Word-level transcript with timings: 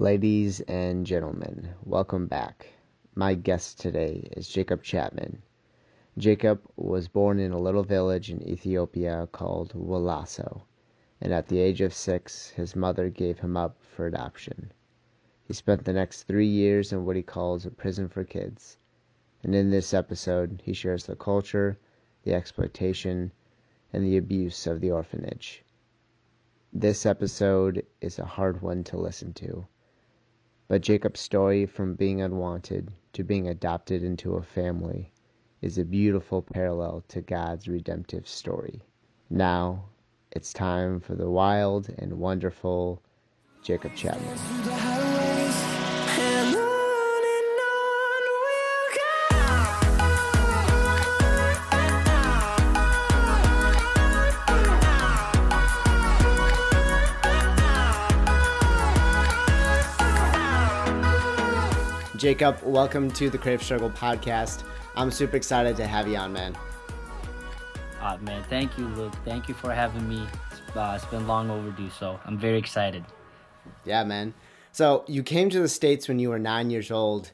Ladies 0.00 0.62
and 0.62 1.04
gentlemen, 1.04 1.74
welcome 1.84 2.26
back. 2.26 2.68
My 3.14 3.34
guest 3.34 3.78
today 3.78 4.30
is 4.32 4.48
Jacob 4.48 4.82
Chapman. 4.82 5.42
Jacob 6.16 6.62
was 6.74 7.06
born 7.06 7.38
in 7.38 7.52
a 7.52 7.60
little 7.60 7.82
village 7.82 8.30
in 8.30 8.42
Ethiopia 8.48 9.28
called 9.30 9.74
Waliso, 9.74 10.62
and 11.20 11.34
at 11.34 11.48
the 11.48 11.58
age 11.58 11.82
of 11.82 11.92
six, 11.92 12.48
his 12.48 12.74
mother 12.74 13.10
gave 13.10 13.40
him 13.40 13.58
up 13.58 13.76
for 13.82 14.06
adoption. 14.06 14.72
He 15.44 15.52
spent 15.52 15.84
the 15.84 15.92
next 15.92 16.22
three 16.22 16.48
years 16.48 16.94
in 16.94 17.04
what 17.04 17.16
he 17.16 17.22
calls 17.22 17.66
a 17.66 17.70
prison 17.70 18.08
for 18.08 18.24
kids, 18.24 18.78
and 19.42 19.54
in 19.54 19.68
this 19.68 19.92
episode, 19.92 20.62
he 20.64 20.72
shares 20.72 21.04
the 21.04 21.14
culture, 21.14 21.78
the 22.22 22.32
exploitation, 22.32 23.32
and 23.92 24.02
the 24.02 24.16
abuse 24.16 24.66
of 24.66 24.80
the 24.80 24.90
orphanage. 24.90 25.62
This 26.72 27.04
episode 27.04 27.84
is 28.00 28.18
a 28.18 28.24
hard 28.24 28.62
one 28.62 28.82
to 28.84 28.96
listen 28.96 29.34
to 29.34 29.66
but 30.70 30.82
Jacob's 30.82 31.18
story 31.18 31.66
from 31.66 31.94
being 31.94 32.22
unwanted 32.22 32.92
to 33.12 33.24
being 33.24 33.48
adopted 33.48 34.04
into 34.04 34.36
a 34.36 34.42
family 34.42 35.10
is 35.62 35.78
a 35.78 35.84
beautiful 35.84 36.42
parallel 36.42 37.02
to 37.08 37.20
God's 37.20 37.66
redemptive 37.66 38.28
story. 38.28 38.80
Now, 39.30 39.86
it's 40.30 40.52
time 40.52 41.00
for 41.00 41.16
the 41.16 41.28
wild 41.28 41.92
and 41.98 42.20
wonderful 42.20 43.02
Jacob 43.64 43.96
Chapman. 43.96 44.89
Jacob, 62.20 62.60
welcome 62.62 63.10
to 63.12 63.30
the 63.30 63.38
Crave 63.38 63.62
Struggle 63.62 63.88
podcast. 63.88 64.62
I'm 64.94 65.10
super 65.10 65.38
excited 65.38 65.74
to 65.78 65.86
have 65.86 66.06
you 66.06 66.18
on, 66.18 66.34
man. 66.34 66.54
Uh, 67.98 68.18
man, 68.20 68.44
thank 68.50 68.76
you, 68.76 68.88
Luke. 68.88 69.14
Thank 69.24 69.48
you 69.48 69.54
for 69.54 69.72
having 69.72 70.06
me. 70.06 70.26
Uh, 70.76 70.92
it's 70.94 71.06
been 71.06 71.26
long 71.26 71.48
overdue, 71.48 71.88
so 71.88 72.20
I'm 72.26 72.36
very 72.36 72.58
excited. 72.58 73.06
Yeah, 73.86 74.04
man. 74.04 74.34
So 74.70 75.02
you 75.08 75.22
came 75.22 75.48
to 75.48 75.60
the 75.60 75.68
States 75.68 76.08
when 76.08 76.18
you 76.18 76.28
were 76.28 76.38
nine 76.38 76.68
years 76.68 76.90
old. 76.90 77.32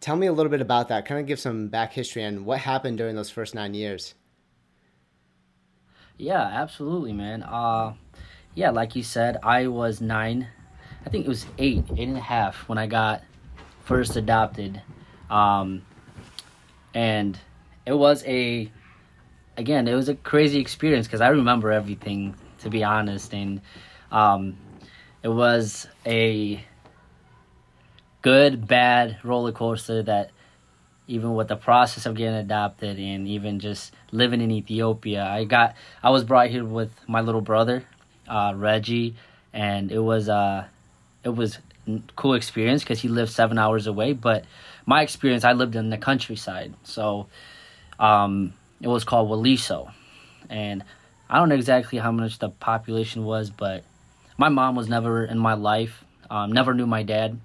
Tell 0.00 0.16
me 0.16 0.26
a 0.26 0.32
little 0.32 0.50
bit 0.50 0.60
about 0.60 0.88
that. 0.88 1.06
Kind 1.06 1.20
of 1.20 1.28
give 1.28 1.38
some 1.38 1.68
back 1.68 1.92
history 1.92 2.24
on 2.24 2.44
what 2.44 2.58
happened 2.58 2.98
during 2.98 3.14
those 3.14 3.30
first 3.30 3.54
nine 3.54 3.72
years. 3.72 4.14
Yeah, 6.18 6.42
absolutely, 6.42 7.12
man. 7.12 7.44
Uh, 7.44 7.94
yeah, 8.56 8.70
like 8.70 8.96
you 8.96 9.04
said, 9.04 9.38
I 9.44 9.68
was 9.68 10.00
nine. 10.00 10.48
I 11.06 11.10
think 11.10 11.24
it 11.24 11.28
was 11.28 11.46
eight, 11.56 11.84
eight 11.96 12.08
and 12.08 12.16
a 12.16 12.20
half 12.20 12.68
when 12.68 12.78
I 12.78 12.88
got 12.88 13.22
first 13.84 14.16
adopted. 14.16 14.80
Um, 15.30 15.82
and 16.94 17.38
it 17.86 17.92
was 17.92 18.24
a, 18.24 18.70
again, 19.56 19.88
it 19.88 19.94
was 19.94 20.08
a 20.08 20.14
crazy 20.14 20.60
experience 20.60 21.06
because 21.06 21.20
I 21.20 21.28
remember 21.28 21.70
everything, 21.70 22.34
to 22.60 22.70
be 22.70 22.84
honest. 22.84 23.32
And 23.32 23.60
um, 24.10 24.56
it 25.22 25.28
was 25.28 25.86
a 26.06 26.64
good, 28.22 28.66
bad 28.66 29.18
roller 29.22 29.52
coaster 29.52 30.02
that 30.02 30.30
even 31.06 31.34
with 31.34 31.48
the 31.48 31.56
process 31.56 32.06
of 32.06 32.14
getting 32.14 32.34
adopted 32.34 32.98
and 32.98 33.28
even 33.28 33.60
just 33.60 33.92
living 34.10 34.40
in 34.40 34.50
Ethiopia, 34.50 35.24
I 35.24 35.44
got 35.44 35.76
I 36.02 36.10
was 36.10 36.24
brought 36.24 36.48
here 36.48 36.64
with 36.64 36.90
my 37.06 37.20
little 37.20 37.42
brother, 37.42 37.84
uh, 38.26 38.54
Reggie, 38.56 39.16
and 39.52 39.92
it 39.92 39.98
was 39.98 40.28
uh, 40.28 40.66
it 41.22 41.28
was 41.28 41.58
cool 42.16 42.34
experience 42.34 42.82
because 42.82 43.00
he 43.00 43.08
lived 43.08 43.32
seven 43.32 43.58
hours 43.58 43.86
away. 43.86 44.12
But 44.12 44.44
my 44.86 45.02
experience, 45.02 45.44
I 45.44 45.52
lived 45.52 45.76
in 45.76 45.90
the 45.90 45.98
countryside, 45.98 46.74
so 46.82 47.26
um, 47.98 48.54
it 48.80 48.88
was 48.88 49.04
called 49.04 49.28
Waliso, 49.28 49.92
and 50.48 50.84
I 51.28 51.38
don't 51.38 51.48
know 51.48 51.54
exactly 51.54 51.98
how 51.98 52.12
much 52.12 52.38
the 52.38 52.50
population 52.50 53.24
was, 53.24 53.50
but 53.50 53.84
my 54.36 54.48
mom 54.48 54.74
was 54.76 54.88
never 54.88 55.24
in 55.24 55.38
my 55.38 55.54
life. 55.54 56.04
Um, 56.30 56.52
never 56.52 56.74
knew 56.74 56.86
my 56.86 57.02
dad. 57.02 57.38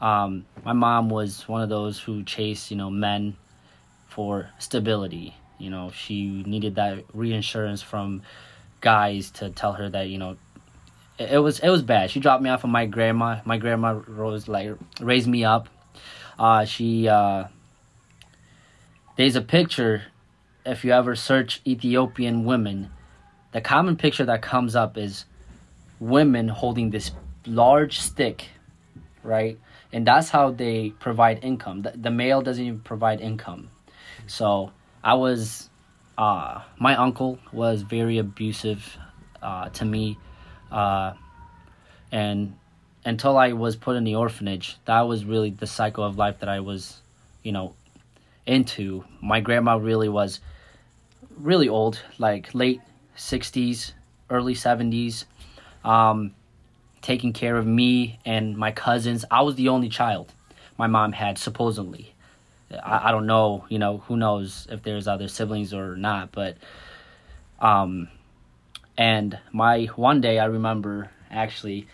Um, 0.00 0.46
my 0.64 0.72
mom 0.72 1.08
was 1.10 1.46
one 1.48 1.62
of 1.62 1.68
those 1.68 2.00
who 2.00 2.24
chased, 2.24 2.70
you 2.70 2.76
know, 2.76 2.90
men 2.90 3.36
for 4.08 4.50
stability. 4.58 5.34
You 5.58 5.70
know, 5.70 5.92
she 5.94 6.42
needed 6.44 6.74
that 6.74 7.04
reinsurance 7.14 7.82
from 7.82 8.22
guys 8.80 9.30
to 9.30 9.48
tell 9.48 9.72
her 9.72 9.88
that 9.88 10.08
you 10.08 10.18
know 10.18 10.36
it 11.30 11.38
was 11.38 11.58
it 11.60 11.68
was 11.68 11.82
bad. 11.82 12.10
She 12.10 12.20
dropped 12.20 12.42
me 12.42 12.50
off 12.50 12.64
of 12.64 12.70
my 12.70 12.86
grandma. 12.86 13.40
My 13.44 13.58
grandma 13.58 14.00
was 14.08 14.48
like 14.48 14.70
raised 15.00 15.28
me 15.28 15.44
up. 15.44 15.68
Uh, 16.38 16.64
she 16.64 17.08
uh, 17.08 17.44
there's 19.16 19.36
a 19.36 19.42
picture. 19.42 20.02
If 20.64 20.84
you 20.84 20.92
ever 20.92 21.16
search 21.16 21.60
Ethiopian 21.66 22.44
women, 22.44 22.90
the 23.50 23.60
common 23.60 23.96
picture 23.96 24.24
that 24.24 24.42
comes 24.42 24.76
up 24.76 24.96
is 24.96 25.24
women 25.98 26.48
holding 26.48 26.90
this 26.90 27.10
large 27.46 27.98
stick, 28.00 28.48
right? 29.22 29.58
And 29.92 30.06
that's 30.06 30.30
how 30.30 30.52
they 30.52 30.90
provide 30.90 31.44
income. 31.44 31.82
The, 31.82 31.92
the 31.96 32.10
male 32.10 32.42
doesn't 32.42 32.64
even 32.64 32.80
provide 32.80 33.20
income. 33.20 33.70
So 34.26 34.72
I 35.02 35.14
was, 35.14 35.68
uh, 36.16 36.62
my 36.78 36.96
uncle 36.96 37.38
was 37.52 37.82
very 37.82 38.18
abusive 38.18 38.96
uh, 39.42 39.68
to 39.70 39.84
me 39.84 40.18
uh, 40.72 41.14
and 42.10 42.56
until 43.04 43.36
I 43.36 43.52
was 43.52 43.76
put 43.76 43.96
in 43.96 44.04
the 44.04 44.14
orphanage, 44.14 44.76
that 44.84 45.02
was 45.02 45.24
really 45.24 45.50
the 45.50 45.66
cycle 45.66 46.04
of 46.04 46.16
life 46.16 46.40
that 46.40 46.48
I 46.48 46.60
was, 46.60 47.00
you 47.42 47.52
know, 47.52 47.74
into. 48.46 49.04
My 49.20 49.40
grandma 49.40 49.76
really 49.76 50.08
was 50.08 50.40
really 51.36 51.68
old, 51.68 52.00
like 52.18 52.54
late 52.54 52.80
60s, 53.16 53.92
early 54.30 54.54
70s, 54.54 55.24
um, 55.84 56.34
taking 57.00 57.32
care 57.32 57.56
of 57.56 57.66
me 57.66 58.18
and 58.24 58.56
my 58.56 58.70
cousins. 58.72 59.24
I 59.30 59.42
was 59.42 59.56
the 59.56 59.68
only 59.68 59.88
child 59.88 60.32
my 60.78 60.86
mom 60.86 61.12
had, 61.12 61.38
supposedly. 61.38 62.14
I, 62.70 63.08
I 63.08 63.10
don't 63.10 63.26
know, 63.26 63.64
you 63.68 63.78
know, 63.78 63.98
who 63.98 64.16
knows 64.16 64.66
if 64.70 64.82
there's 64.82 65.08
other 65.08 65.28
siblings 65.28 65.74
or 65.74 65.96
not, 65.96 66.32
but 66.32 66.56
um, 67.60 68.08
and 68.96 69.38
my 69.52 69.84
one 69.96 70.20
day, 70.20 70.38
I 70.38 70.46
remember 70.46 71.10
actually, 71.30 71.86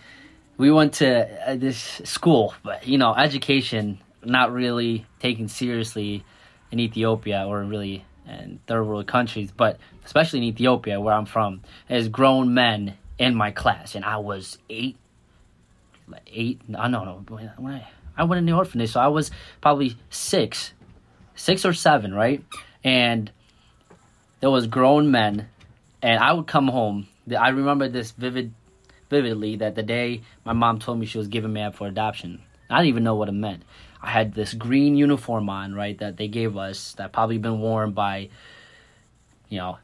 we 0.56 0.70
went 0.70 0.94
to 0.94 1.50
uh, 1.50 1.56
this 1.56 2.00
school, 2.04 2.54
but 2.62 2.86
you 2.86 2.98
know, 2.98 3.14
education 3.14 3.98
not 4.24 4.52
really 4.52 5.06
taken 5.20 5.48
seriously 5.48 6.24
in 6.70 6.80
Ethiopia 6.80 7.46
or 7.46 7.62
really 7.62 8.04
in 8.26 8.60
third 8.66 8.84
world 8.84 9.06
countries, 9.06 9.50
but 9.56 9.78
especially 10.04 10.40
in 10.40 10.44
Ethiopia, 10.44 11.00
where 11.00 11.14
I'm 11.14 11.26
from, 11.26 11.62
as 11.88 12.08
grown 12.08 12.52
men 12.54 12.96
in 13.18 13.34
my 13.34 13.50
class, 13.50 13.94
and 13.94 14.04
I 14.04 14.18
was 14.18 14.58
eight, 14.68 14.96
eight. 16.26 16.60
I 16.76 16.90
don't 16.90 16.92
know 16.92 17.24
I 18.16 18.24
went 18.24 18.38
in 18.38 18.46
the 18.46 18.52
orphanage, 18.52 18.90
so 18.90 19.00
I 19.00 19.08
was 19.08 19.30
probably 19.60 19.96
six, 20.10 20.72
six 21.36 21.64
or 21.64 21.72
seven, 21.72 22.12
right? 22.12 22.44
And 22.82 23.30
there 24.40 24.50
was 24.50 24.66
grown 24.66 25.10
men 25.10 25.48
and 26.02 26.18
I 26.20 26.32
would 26.32 26.46
come 26.46 26.68
home. 26.68 27.08
I 27.36 27.48
remember 27.48 27.88
this 27.88 28.12
vivid, 28.12 28.52
vividly 29.10 29.56
that 29.56 29.74
the 29.74 29.82
day 29.82 30.22
my 30.44 30.52
mom 30.52 30.78
told 30.78 30.98
me 30.98 31.06
she 31.06 31.18
was 31.18 31.28
giving 31.28 31.52
me 31.52 31.62
up 31.62 31.74
for 31.74 31.86
adoption. 31.86 32.42
I 32.70 32.78
didn't 32.78 32.88
even 32.88 33.04
know 33.04 33.14
what 33.14 33.28
it 33.28 33.32
meant. 33.32 33.62
I 34.00 34.10
had 34.10 34.34
this 34.34 34.54
green 34.54 34.96
uniform 34.96 35.48
on, 35.48 35.74
right, 35.74 35.98
that 35.98 36.16
they 36.16 36.28
gave 36.28 36.56
us 36.56 36.92
that 36.94 37.12
probably 37.12 37.38
been 37.38 37.60
worn 37.60 37.92
by, 37.92 38.28
you 39.48 39.58
know, 39.58 39.78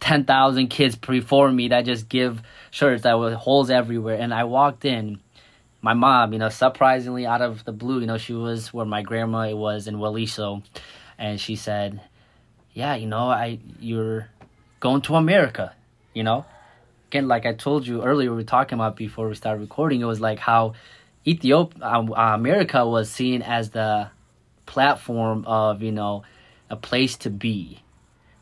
ten 0.00 0.24
thousand 0.24 0.68
kids 0.68 0.96
before 0.96 1.50
me 1.50 1.68
that 1.68 1.86
just 1.86 2.08
give 2.08 2.42
shirts 2.70 3.04
that 3.04 3.18
with 3.18 3.34
holes 3.34 3.70
everywhere. 3.70 4.16
And 4.16 4.34
I 4.34 4.44
walked 4.44 4.84
in, 4.84 5.20
my 5.80 5.94
mom, 5.94 6.32
you 6.32 6.38
know, 6.38 6.50
surprisingly 6.50 7.24
out 7.24 7.40
of 7.40 7.64
the 7.64 7.72
blue, 7.72 8.00
you 8.00 8.06
know, 8.06 8.18
she 8.18 8.34
was 8.34 8.72
where 8.72 8.86
my 8.86 9.02
grandma 9.02 9.54
was 9.54 9.86
in 9.86 9.96
Waliso, 9.96 10.62
and 11.16 11.40
she 11.40 11.56
said, 11.56 12.02
"Yeah, 12.74 12.96
you 12.96 13.06
know, 13.06 13.30
I 13.30 13.60
you're." 13.78 14.28
Going 14.80 15.02
to 15.02 15.14
America, 15.14 15.74
you 16.14 16.22
know? 16.22 16.44
Again, 17.08 17.28
like 17.28 17.46
I 17.46 17.52
told 17.52 17.86
you 17.86 18.02
earlier, 18.02 18.30
we 18.30 18.36
were 18.36 18.42
talking 18.42 18.76
about 18.76 18.96
before 18.96 19.28
we 19.28 19.34
started 19.34 19.60
recording, 19.60 20.00
it 20.00 20.06
was 20.06 20.20
like 20.20 20.38
how 20.38 20.74
Ethiopia, 21.26 21.84
um, 21.84 22.12
uh, 22.12 22.34
America 22.34 22.86
was 22.86 23.10
seen 23.10 23.42
as 23.42 23.70
the 23.70 24.10
platform 24.66 25.44
of, 25.46 25.82
you 25.82 25.92
know, 25.92 26.22
a 26.70 26.76
place 26.76 27.16
to 27.18 27.30
be, 27.30 27.82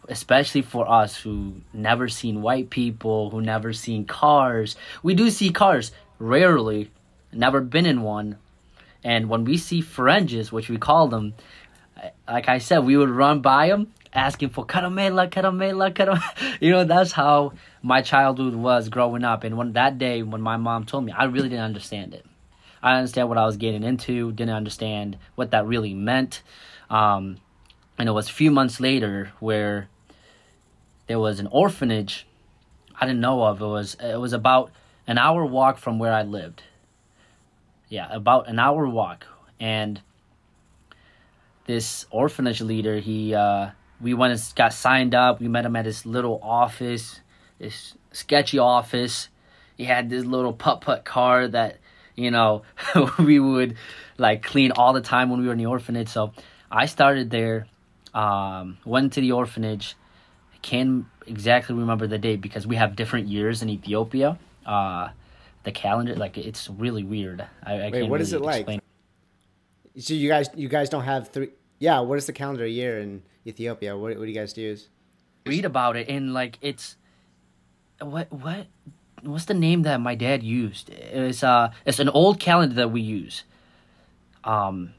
especially 0.08 0.62
for 0.62 0.88
us 0.88 1.16
who 1.16 1.54
never 1.72 2.08
seen 2.08 2.42
white 2.42 2.70
people, 2.70 3.30
who 3.30 3.40
never 3.40 3.72
seen 3.72 4.04
cars. 4.04 4.76
We 5.02 5.14
do 5.14 5.30
see 5.30 5.50
cars 5.50 5.92
rarely, 6.18 6.90
never 7.32 7.60
been 7.60 7.86
in 7.86 8.02
one. 8.02 8.38
And 9.02 9.28
when 9.28 9.44
we 9.44 9.56
see 9.56 9.80
fringes, 9.80 10.52
which 10.52 10.68
we 10.68 10.76
call 10.76 11.08
them, 11.08 11.34
like 12.28 12.48
I 12.48 12.58
said, 12.58 12.80
we 12.80 12.96
would 12.96 13.10
run 13.10 13.40
by 13.40 13.68
them 13.68 13.92
asking 14.12 14.50
for 14.50 14.66
caramela, 14.66 15.30
caramela, 15.30 15.92
caramela. 15.92 16.58
You 16.60 16.70
know, 16.72 16.84
that's 16.84 17.12
how 17.12 17.52
my 17.82 18.02
childhood 18.02 18.54
was 18.54 18.88
growing 18.88 19.24
up. 19.24 19.44
And 19.44 19.56
when 19.56 19.72
that 19.74 19.98
day, 19.98 20.22
when 20.22 20.40
my 20.40 20.56
mom 20.56 20.84
told 20.84 21.04
me, 21.04 21.12
I 21.12 21.24
really 21.24 21.48
didn't 21.48 21.64
understand 21.64 22.14
it. 22.14 22.26
I 22.82 22.96
understand 22.96 23.28
what 23.28 23.38
I 23.38 23.46
was 23.46 23.56
getting 23.56 23.82
into. 23.82 24.32
Didn't 24.32 24.54
understand 24.54 25.18
what 25.34 25.50
that 25.50 25.66
really 25.66 25.94
meant. 25.94 26.42
Um, 26.90 27.38
and 27.98 28.08
it 28.08 28.12
was 28.12 28.28
a 28.28 28.32
few 28.32 28.50
months 28.50 28.80
later 28.80 29.32
where 29.40 29.88
there 31.06 31.18
was 31.18 31.40
an 31.40 31.48
orphanage 31.48 32.26
I 33.00 33.06
didn't 33.06 33.20
know 33.20 33.44
of. 33.44 33.60
It 33.60 33.66
was 33.66 33.96
it 34.02 34.18
was 34.18 34.32
about 34.32 34.72
an 35.06 35.18
hour 35.18 35.44
walk 35.44 35.78
from 35.78 35.98
where 35.98 36.12
I 36.12 36.22
lived. 36.22 36.62
Yeah, 37.88 38.08
about 38.10 38.48
an 38.48 38.58
hour 38.58 38.86
walk, 38.88 39.26
and 39.60 40.00
this 41.66 42.06
orphanage 42.10 42.60
leader, 42.60 42.98
he 42.98 43.34
uh, 43.34 43.70
we 44.00 44.14
went 44.14 44.32
and 44.32 44.54
got 44.54 44.72
signed 44.72 45.14
up. 45.14 45.40
We 45.40 45.48
met 45.48 45.64
him 45.64 45.76
at 45.76 45.84
his 45.84 46.06
little 46.06 46.40
office, 46.42 47.20
this 47.58 47.94
sketchy 48.12 48.58
office. 48.58 49.28
He 49.76 49.84
had 49.84 50.10
this 50.10 50.24
little 50.24 50.52
putt 50.52 50.80
putt 50.80 51.04
car 51.04 51.48
that 51.48 51.78
you 52.14 52.30
know 52.30 52.62
we 53.18 53.38
would 53.38 53.76
like 54.16 54.42
clean 54.42 54.72
all 54.72 54.92
the 54.92 55.00
time 55.00 55.30
when 55.30 55.40
we 55.40 55.46
were 55.46 55.52
in 55.52 55.58
the 55.58 55.66
orphanage. 55.66 56.08
So 56.08 56.32
I 56.70 56.86
started 56.86 57.30
there, 57.30 57.66
um, 58.14 58.78
went 58.84 59.14
to 59.14 59.20
the 59.20 59.32
orphanage. 59.32 59.96
I 60.52 60.58
can't 60.58 61.06
exactly 61.26 61.74
remember 61.76 62.06
the 62.06 62.18
date 62.18 62.40
because 62.40 62.66
we 62.66 62.76
have 62.76 62.96
different 62.96 63.28
years 63.28 63.62
in 63.62 63.68
Ethiopia. 63.68 64.38
Uh, 64.66 65.10
the 65.64 65.72
calendar, 65.72 66.14
like 66.14 66.38
it's 66.38 66.68
really 66.70 67.04
weird. 67.04 67.44
I, 67.64 67.72
I 67.72 67.76
Wait, 67.76 67.92
can't 67.92 68.08
what 68.08 68.20
is 68.20 68.32
really 68.32 68.58
it 68.58 68.66
like? 68.68 68.82
So 69.98 70.14
you 70.14 70.28
guys, 70.28 70.48
you 70.54 70.68
guys 70.68 70.88
don't 70.88 71.04
have 71.04 71.28
three. 71.28 71.50
Yeah, 71.78 72.00
what 72.00 72.18
is 72.18 72.26
the 72.26 72.32
calendar 72.32 72.66
year 72.66 72.98
in 72.98 73.22
Ethiopia? 73.48 73.96
What, 73.96 74.16
what 74.16 74.24
do 74.24 74.28
you 74.30 74.34
guys 74.34 74.56
use? 74.56 74.88
read 75.46 75.64
about 75.64 75.96
it 75.96 76.10
and 76.10 76.34
like 76.34 76.58
it's 76.60 76.96
what 78.02 78.30
what 78.30 78.66
what's 79.22 79.46
the 79.46 79.54
name 79.54 79.82
that 79.82 79.98
my 79.98 80.14
dad 80.14 80.42
used? 80.42 80.90
It's 80.90 81.42
uh 81.42 81.70
it's 81.86 81.98
an 82.00 82.10
old 82.10 82.38
calendar 82.38 82.74
that 82.76 82.90
we 82.90 83.00
use. 83.00 83.44
Um 84.44 84.92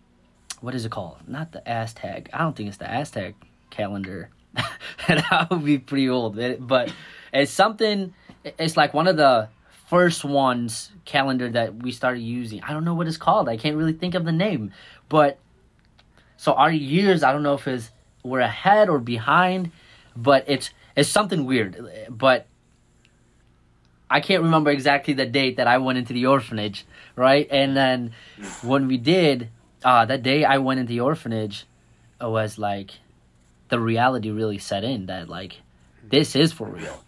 what 0.62 0.74
is 0.76 0.86
it 0.86 0.92
called? 0.92 1.18
Not 1.28 1.52
the 1.52 1.62
aztec. 1.70 2.30
I 2.34 2.40
don't 2.40 2.56
think 2.56 2.68
it's 2.70 2.78
the 2.78 2.90
aztec 2.90 3.36
calendar. 3.70 4.30
That 5.08 5.48
would 5.52 5.64
be 5.64 5.78
pretty 5.78 6.10
old 6.10 6.38
It- 6.40 6.66
but 6.66 6.92
it's 7.32 7.52
something 7.52 8.14
it's 8.44 8.76
like 8.76 8.94
one 8.96 9.08
of 9.08 9.18
the 9.18 9.50
first 9.88 10.24
ones 10.26 10.92
calendar 11.06 11.50
that 11.50 11.76
we 11.76 11.92
started 11.92 12.22
using. 12.22 12.64
I 12.64 12.74
don't 12.74 12.86
know 12.86 12.96
what 12.96 13.08
it's 13.08 13.18
called. 13.18 13.48
I 13.50 13.58
can't 13.58 13.76
really 13.78 13.94
think 13.94 14.16
of 14.16 14.26
the 14.26 14.32
name 14.32 14.72
but 15.10 15.38
so 16.38 16.54
our 16.54 16.72
years, 16.72 17.22
I 17.22 17.34
don't 17.34 17.44
know 17.44 17.56
if 17.56 17.68
it's 17.68 17.92
we're 18.24 18.40
ahead 18.40 18.90
or 18.90 19.00
behind, 19.00 19.72
but 20.16 20.46
it's 20.48 20.72
it's 20.96 21.10
something 21.10 21.46
weird. 21.46 22.08
But 22.10 22.48
I 24.10 24.22
can't 24.22 24.44
remember 24.44 24.72
exactly 24.72 25.14
the 25.14 25.26
date 25.26 25.58
that 25.58 25.68
I 25.68 25.78
went 25.78 25.98
into 26.00 26.14
the 26.14 26.26
orphanage, 26.26 26.86
right? 27.16 27.48
And 27.52 27.78
then 27.78 28.12
when 28.64 28.88
we 28.88 28.98
did, 28.98 29.50
uh, 29.84 30.06
that 30.06 30.24
day 30.24 30.44
I 30.44 30.58
went 30.58 30.80
into 30.80 30.90
the 30.90 31.02
orphanage, 31.02 31.66
it 32.20 32.30
was 32.30 32.58
like 32.58 32.92
the 33.70 33.80
reality 33.80 34.32
really 34.32 34.58
set 34.58 34.84
in 34.84 35.06
that 35.06 35.30
like 35.30 35.62
this 36.04 36.36
is 36.36 36.52
for 36.52 36.68
real. 36.68 37.04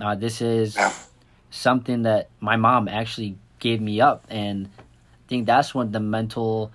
Uh, 0.00 0.14
this 0.14 0.40
is 0.40 0.76
something 1.50 2.02
that 2.02 2.28
my 2.40 2.56
mom 2.56 2.88
actually 2.88 3.36
gave 3.58 3.80
me 3.80 4.00
up, 4.00 4.24
and 4.28 4.68
I 4.78 5.28
think 5.28 5.46
that's 5.46 5.74
when 5.74 5.92
the 5.92 6.00
mental 6.00 6.72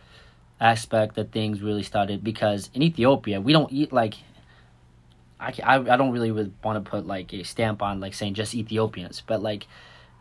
aspect 0.61 1.15
that 1.15 1.31
things 1.31 1.61
really 1.61 1.83
started 1.83 2.23
because 2.23 2.69
in 2.73 2.81
Ethiopia 2.81 3.39
we 3.39 3.53
don't 3.53 3.71
eat 3.71 3.93
like 3.93 4.15
I, 5.39 5.53
I, 5.63 5.75
I 5.75 5.97
don't 5.97 6.11
really 6.11 6.31
want 6.31 6.83
to 6.83 6.89
put 6.89 7.07
like 7.07 7.33
a 7.33 7.43
stamp 7.43 7.81
on 7.81 7.99
like 7.99 8.13
saying 8.13 8.33
just 8.33 8.53
Ethiopians 8.53 9.23
but 9.25 9.41
like 9.41 9.67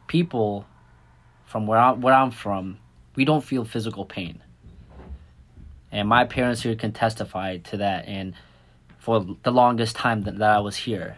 people 0.06 0.64
from 1.44 1.66
where 1.66 1.78
I, 1.78 1.92
where 1.92 2.14
I'm 2.14 2.30
from 2.30 2.78
we 3.16 3.24
don't 3.24 3.42
feel 3.42 3.64
physical 3.64 4.04
pain. 4.04 4.42
And 5.90 6.08
my 6.08 6.24
parents 6.24 6.62
here 6.62 6.76
can 6.76 6.92
testify 6.92 7.56
to 7.56 7.78
that 7.78 8.06
and 8.06 8.34
for 8.98 9.26
the 9.42 9.50
longest 9.50 9.96
time 9.96 10.22
that, 10.22 10.38
that 10.38 10.50
I 10.50 10.60
was 10.60 10.76
here 10.76 11.16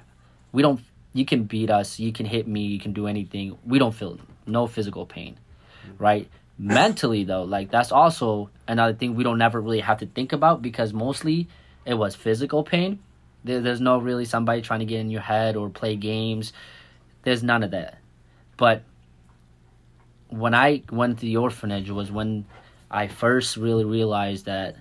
we 0.52 0.62
don't 0.62 0.81
you 1.12 1.25
can 1.25 1.44
beat 1.44 1.70
us 1.70 1.99
you 1.99 2.12
can 2.12 2.25
hit 2.25 2.46
me 2.46 2.62
you 2.67 2.78
can 2.78 2.93
do 2.93 3.06
anything 3.06 3.58
we 3.67 3.78
don't 3.78 3.94
feel 3.94 4.19
no 4.46 4.67
physical 4.67 5.05
pain 5.05 5.37
right 5.99 6.31
mentally 6.62 7.24
though 7.24 7.42
like 7.42 7.70
that's 7.70 7.90
also 7.90 8.50
another 8.68 8.92
thing 8.92 9.14
we 9.14 9.24
don't 9.24 9.38
never 9.38 9.58
really 9.58 9.80
have 9.80 9.96
to 9.96 10.06
think 10.06 10.34
about 10.34 10.60
because 10.60 10.92
mostly 10.92 11.48
it 11.86 11.94
was 11.94 12.14
physical 12.14 12.62
pain. 12.62 12.98
There, 13.42 13.62
there's 13.62 13.80
no 13.80 13.96
really 13.96 14.26
somebody 14.26 14.60
trying 14.60 14.80
to 14.80 14.84
get 14.84 15.00
in 15.00 15.08
your 15.08 15.22
head 15.22 15.56
or 15.56 15.70
play 15.70 15.96
games. 15.96 16.52
There's 17.22 17.42
none 17.42 17.62
of 17.62 17.70
that. 17.70 17.98
But 18.58 18.82
when 20.28 20.54
i 20.54 20.82
went 20.92 21.18
to 21.18 21.22
the 21.22 21.36
orphanage 21.38 21.90
was 21.90 22.10
when 22.12 22.46
i 22.88 23.08
first 23.08 23.56
really 23.56 23.84
realized 23.84 24.46
that 24.46 24.76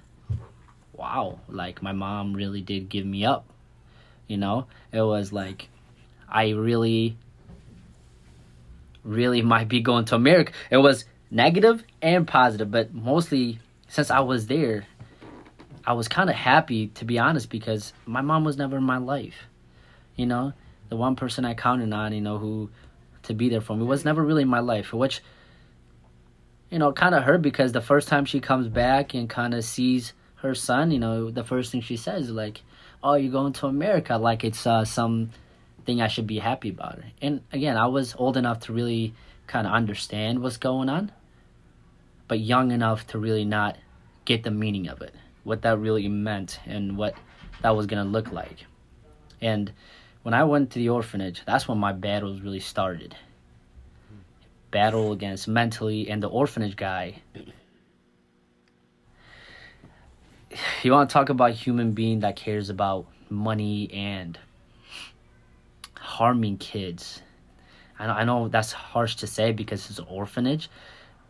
wow 0.93 1.39
like 1.49 1.81
my 1.81 1.91
mom 1.91 2.33
really 2.33 2.61
did 2.61 2.87
give 2.87 3.03
me 3.05 3.25
up 3.25 3.45
you 4.27 4.37
know? 4.37 4.67
It 4.91 5.01
was 5.01 5.33
like 5.33 5.67
i 6.29 6.49
really 6.49 7.17
really 9.03 9.41
might 9.53 9.67
be 9.67 9.81
going 9.81 10.05
to 10.05 10.15
america. 10.15 10.53
It 10.69 10.77
was 10.77 11.05
negative 11.31 11.83
and 12.01 12.27
positive, 12.27 12.71
but 12.71 12.93
mostly 12.93 13.59
since 13.87 14.11
I 14.11 14.19
was 14.21 14.47
there, 14.47 14.85
I 15.85 15.93
was 15.93 16.07
kind 16.07 16.29
of 16.29 16.35
happy 16.35 16.87
to 16.87 17.05
be 17.05 17.19
honest 17.19 17.49
because 17.49 17.93
my 18.05 18.21
mom 18.21 18.43
was 18.43 18.57
never 18.57 18.77
in 18.77 18.83
my 18.83 18.97
life. 18.97 19.47
You 20.15 20.25
know, 20.25 20.53
the 20.89 20.97
one 20.97 21.15
person 21.15 21.45
I 21.45 21.53
counted 21.53 21.93
on, 21.93 22.13
you 22.13 22.21
know, 22.21 22.37
who 22.37 22.69
to 23.23 23.33
be 23.33 23.49
there 23.49 23.61
for 23.61 23.75
me 23.75 23.85
was 23.85 24.05
never 24.05 24.23
really 24.23 24.43
in 24.43 24.49
my 24.49 24.59
life, 24.59 24.93
which 24.93 25.21
you 26.69 26.77
know, 26.77 26.91
kind 26.91 27.15
of 27.15 27.23
hurt 27.23 27.41
because 27.41 27.71
the 27.71 27.81
first 27.81 28.07
time 28.07 28.25
she 28.25 28.39
comes 28.39 28.67
back 28.67 29.13
and 29.13 29.29
kind 29.29 29.53
of 29.53 29.63
sees 29.63 30.13
her 30.35 30.53
son, 30.53 30.91
you 30.91 30.99
know, 30.99 31.31
the 31.31 31.43
first 31.43 31.71
thing 31.71 31.81
she 31.81 31.97
says 31.97 32.25
is 32.25 32.31
like, 32.31 32.61
"Oh, 33.03 33.15
you're 33.15 33.31
going 33.31 33.53
to 33.53 33.67
America," 33.67 34.17
like 34.17 34.43
it's 34.43 34.65
uh, 34.65 34.85
some 34.85 35.31
thing 35.85 36.01
I 36.01 36.07
should 36.07 36.27
be 36.27 36.39
happy 36.39 36.69
about. 36.69 36.99
And 37.21 37.41
again, 37.51 37.75
I 37.75 37.87
was 37.87 38.15
old 38.17 38.37
enough 38.37 38.61
to 38.61 38.73
really 38.73 39.13
kind 39.47 39.65
of 39.65 39.73
understand 39.73 40.41
what's 40.41 40.57
going 40.57 40.89
on, 40.89 41.11
but 42.29 42.39
young 42.39 42.71
enough 42.71 43.05
to 43.07 43.19
really 43.19 43.43
not 43.43 43.77
get 44.23 44.43
the 44.43 44.51
meaning 44.51 44.87
of 44.87 45.01
it, 45.01 45.13
what 45.43 45.63
that 45.63 45.77
really 45.79 46.07
meant, 46.07 46.61
and 46.65 46.95
what 46.95 47.15
that 47.61 47.75
was 47.75 47.87
gonna 47.87 48.05
look 48.05 48.31
like. 48.31 48.65
And 49.41 49.73
when 50.23 50.33
I 50.33 50.43
went 50.43 50.71
to 50.71 50.79
the 50.79 50.89
orphanage, 50.89 51.41
that's 51.45 51.67
when 51.67 51.77
my 51.77 51.91
battles 51.91 52.39
really 52.39 52.59
started. 52.59 53.15
Battle 54.71 55.11
against 55.11 55.47
mentally 55.47 56.09
and 56.09 56.21
the 56.23 56.29
orphanage 56.29 56.77
guy. 56.77 57.21
You 60.81 60.93
want 60.93 61.09
to 61.09 61.13
talk 61.13 61.29
about 61.29 61.51
human 61.51 61.91
being 61.91 62.21
that 62.21 62.35
cares 62.35 62.69
about 62.71 63.05
money 63.29 63.87
and 63.93 64.37
harming 65.95 66.57
kids. 66.57 67.21
I 67.99 68.07
know, 68.07 68.13
I 68.13 68.23
know 68.23 68.47
that's 68.47 68.71
harsh 68.71 69.17
to 69.17 69.27
say 69.27 69.51
because 69.51 69.89
it's 69.89 69.99
an 69.99 70.05
orphanage, 70.09 70.69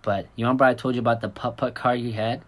but 0.01 0.27
you 0.35 0.45
remember 0.45 0.65
I 0.65 0.73
told 0.73 0.95
you 0.95 1.01
about 1.01 1.21
the 1.21 1.29
putt 1.29 1.57
putt 1.57 1.75
car 1.75 1.95
he 1.95 2.11
had? 2.11 2.41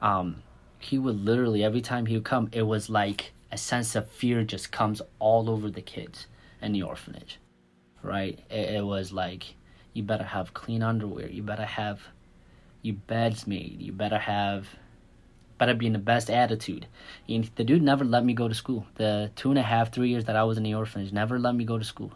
Um, 0.00 0.42
he 0.78 0.98
would 0.98 1.24
literally 1.24 1.64
every 1.64 1.80
time 1.80 2.06
he 2.06 2.14
would 2.14 2.24
come, 2.24 2.48
it 2.52 2.62
was 2.62 2.90
like 2.90 3.32
a 3.50 3.56
sense 3.56 3.94
of 3.94 4.10
fear 4.10 4.44
just 4.44 4.72
comes 4.72 5.00
all 5.18 5.48
over 5.48 5.70
the 5.70 5.82
kids 5.82 6.26
in 6.60 6.72
the 6.72 6.82
orphanage, 6.82 7.38
right? 8.02 8.38
It, 8.50 8.76
it 8.76 8.84
was 8.84 9.12
like 9.12 9.54
you 9.92 10.02
better 10.02 10.24
have 10.24 10.54
clean 10.54 10.82
underwear, 10.82 11.28
you 11.28 11.42
better 11.42 11.64
have 11.64 12.00
your 12.82 12.96
beds 12.96 13.46
made, 13.46 13.80
you 13.80 13.92
better 13.92 14.18
have 14.18 14.68
better 15.56 15.74
be 15.74 15.86
in 15.86 15.92
the 15.92 15.98
best 15.98 16.30
attitude. 16.30 16.86
And 17.28 17.48
the 17.54 17.64
dude 17.64 17.82
never 17.82 18.04
let 18.04 18.24
me 18.24 18.34
go 18.34 18.48
to 18.48 18.54
school. 18.54 18.86
The 18.96 19.30
two 19.36 19.50
and 19.50 19.58
a 19.58 19.62
half, 19.62 19.92
three 19.92 20.08
years 20.08 20.24
that 20.24 20.36
I 20.36 20.42
was 20.44 20.58
in 20.58 20.64
the 20.64 20.74
orphanage, 20.74 21.12
never 21.12 21.38
let 21.38 21.54
me 21.54 21.64
go 21.64 21.78
to 21.78 21.84
school. 21.84 22.12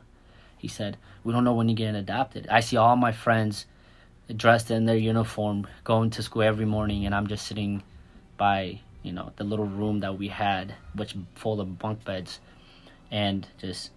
He 0.58 0.68
said, 0.68 0.96
"We 1.22 1.32
don't 1.32 1.44
know 1.44 1.54
when 1.54 1.68
you're 1.68 1.76
getting 1.76 1.94
adopted." 1.94 2.48
I 2.50 2.60
see 2.60 2.76
all 2.76 2.96
my 2.96 3.12
friends 3.12 3.66
dressed 4.36 4.70
in 4.70 4.84
their 4.84 4.96
uniform 4.96 5.66
going 5.84 6.10
to 6.10 6.22
school 6.22 6.42
every 6.42 6.66
morning, 6.66 7.06
and 7.06 7.14
I'm 7.14 7.26
just 7.26 7.46
sitting 7.46 7.82
by 8.36 8.80
you 9.02 9.12
know 9.12 9.32
the 9.36 9.44
little 9.44 9.66
room 9.66 10.00
that 10.00 10.18
we 10.18 10.28
had, 10.28 10.74
which 10.94 11.16
full 11.34 11.60
of 11.60 11.78
bunk 11.78 12.04
beds, 12.04 12.40
and 13.10 13.46
just 13.58 13.90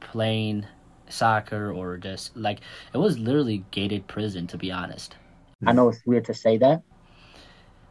playing 0.00 0.66
soccer 1.08 1.70
or 1.70 1.98
just 1.98 2.36
like 2.36 2.60
it 2.94 2.98
was 2.98 3.18
literally 3.18 3.64
gated 3.70 4.06
prison 4.06 4.46
to 4.48 4.56
be 4.58 4.72
honest. 4.72 5.16
I 5.64 5.72
know 5.72 5.88
it's 5.88 6.04
weird 6.04 6.24
to 6.24 6.34
say 6.34 6.58
that, 6.58 6.82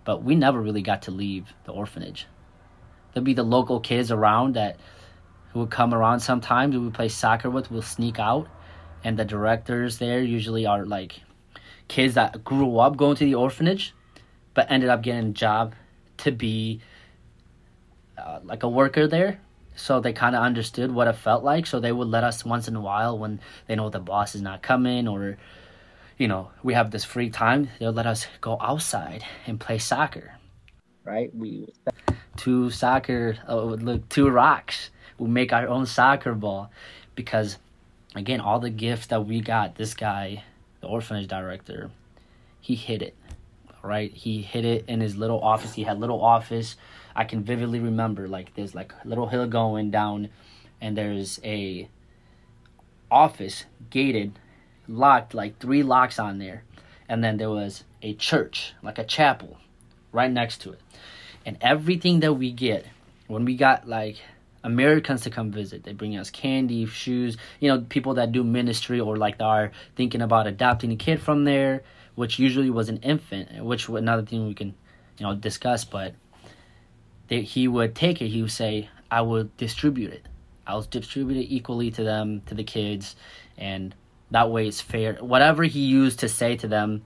but 0.04 0.24
we 0.24 0.36
never 0.36 0.60
really 0.60 0.82
got 0.82 1.04
to 1.04 1.12
leave 1.12 1.54
the 1.64 1.72
orphanage. 1.72 2.28
There'd 3.14 3.24
be 3.24 3.34
the 3.34 3.44
local 3.44 3.80
kids 3.80 4.12
around 4.12 4.56
that 4.56 4.78
who 5.54 5.60
would 5.60 5.70
come 5.72 5.94
around 5.94 6.20
sometimes 6.20 6.74
who 6.74 6.82
we 6.82 6.90
play 6.90 7.10
soccer 7.10 7.50
with 7.50 7.72
will 7.72 7.82
sneak 7.82 8.20
out 8.20 8.48
and 9.04 9.18
the 9.18 9.26
directors 9.26 9.98
there 9.98 10.22
usually 10.22 10.66
are 10.66 10.86
like 10.86 11.22
kids 11.92 12.14
that 12.16 12.44
grew 12.44 12.80
up 12.80 12.98
going 12.98 13.16
to 13.16 13.26
the 13.26 13.36
orphanage 13.36 13.94
but 14.54 14.70
ended 14.72 14.90
up 14.90 15.02
getting 15.02 15.30
a 15.30 15.34
job 15.34 15.74
to 16.18 16.32
be 16.32 16.82
uh, 18.18 18.40
like 18.44 18.64
a 18.64 18.70
worker 18.70 19.08
there 19.08 19.40
so 19.76 20.00
they 20.00 20.14
kind 20.14 20.36
of 20.36 20.44
understood 20.44 20.92
what 20.92 21.08
it 21.08 21.16
felt 21.16 21.44
like 21.44 21.66
so 21.66 21.80
they 21.80 21.92
would 21.92 22.08
let 22.08 22.24
us 22.24 22.46
once 22.46 22.68
in 22.68 22.76
a 22.76 22.82
while 22.82 23.18
when 23.18 23.40
they 23.68 23.76
know 23.76 23.90
the 23.90 24.00
boss 24.00 24.36
is 24.36 24.42
not 24.42 24.62
coming 24.62 25.08
or 25.08 25.38
you 26.22 26.28
know, 26.28 26.52
we 26.62 26.76
have 26.76 26.92
this 26.92 27.04
free 27.04 27.32
time. 27.32 27.70
They'll 27.80 27.92
let 27.92 28.06
us 28.06 28.28
go 28.42 28.56
outside 28.62 29.26
and 29.48 29.60
play 29.60 29.80
soccer, 29.80 30.36
right? 31.04 31.36
We 31.36 31.74
two 32.38 32.70
soccer, 32.70 33.40
uh, 33.50 33.64
look, 33.64 34.08
two 34.08 34.30
rocks. 34.30 34.92
We 35.18 35.28
make 35.30 35.52
our 35.52 35.68
own 35.68 35.88
soccer 35.88 36.36
ball 36.36 36.70
because, 37.16 37.58
again, 38.14 38.40
all 38.40 38.60
the 38.60 38.70
gifts 38.70 39.08
that 39.08 39.26
we 39.26 39.42
got. 39.42 39.78
This 39.78 39.96
guy, 39.96 40.44
the 40.82 40.88
orphanage 40.88 41.28
director, 41.28 41.90
he 42.60 42.76
hid 42.76 43.02
it, 43.02 43.16
right? 43.84 44.12
He 44.12 44.42
hid 44.42 44.66
it 44.66 44.86
in 44.88 45.00
his 45.00 45.16
little 45.16 45.40
office. 45.40 45.74
He 45.74 45.84
had 45.84 46.00
little 46.00 46.22
office. 46.24 46.76
I 47.16 47.24
can 47.24 47.44
vividly 47.44 47.80
remember 47.80 48.28
like 48.28 48.54
there's 48.56 48.76
like 48.76 48.94
a 49.04 49.08
little 49.08 49.28
hill 49.28 49.48
going 49.48 49.92
down, 49.92 50.30
and 50.80 50.98
there's 50.98 51.40
a 51.44 51.88
office 53.10 53.66
gated, 53.90 54.40
locked, 54.88 55.34
like 55.34 55.60
three 55.60 55.84
locks 55.84 56.20
on 56.20 56.40
there, 56.40 56.64
and 57.08 57.24
then 57.24 57.38
there 57.38 57.50
was 57.50 57.84
a 58.02 58.14
church, 58.14 58.74
like 58.82 58.98
a 58.98 59.04
chapel, 59.04 59.58
right 60.12 60.32
next 60.32 60.62
to 60.62 60.72
it, 60.72 60.82
and 61.46 61.58
everything 61.62 62.22
that 62.22 62.34
we 62.34 62.52
get 62.52 62.86
when 63.28 63.46
we 63.46 63.56
got 63.56 63.88
like 63.88 64.18
Americans 64.64 65.22
to 65.22 65.30
come 65.30 65.52
visit. 65.52 65.84
They 65.84 65.94
bring 65.94 66.16
us 66.18 66.30
candy, 66.30 66.86
shoes, 66.86 67.38
you 67.60 67.70
know, 67.70 67.82
people 67.82 68.16
that 68.16 68.32
do 68.32 68.44
ministry 68.44 69.00
or 69.00 69.18
like 69.18 69.42
are 69.42 69.72
thinking 69.96 70.22
about 70.22 70.48
adopting 70.48 70.92
a 70.92 70.96
kid 70.96 71.22
from 71.22 71.44
there, 71.46 71.84
which 72.16 72.40
usually 72.40 72.70
was 72.70 72.90
an 72.90 72.98
infant, 72.98 73.64
which 73.64 73.90
another 73.90 74.24
thing 74.24 74.48
we 74.48 74.54
can, 74.54 74.76
you 75.18 75.26
know, 75.26 75.36
discuss. 75.36 75.86
But 75.86 76.14
they, 77.28 77.42
he 77.42 77.68
would 77.68 77.96
take 77.96 78.22
it. 78.22 78.28
He 78.30 78.42
would 78.42 78.52
say, 78.52 78.90
"I 79.10 79.22
will 79.22 79.50
distribute 79.58 80.12
it. 80.12 80.28
I'll 80.68 80.84
distribute 80.84 81.38
it 81.38 81.48
equally 81.54 81.92
to 81.92 82.04
them, 82.04 82.42
to 82.46 82.56
the 82.56 82.64
kids, 82.64 83.16
and 83.58 83.96
that 84.30 84.52
way 84.52 84.68
it's 84.68 84.82
fair." 84.82 85.16
Whatever 85.16 85.64
he 85.64 85.80
used 85.80 86.20
to 86.20 86.30
say 86.30 86.56
to 86.58 86.68
them, 86.68 87.04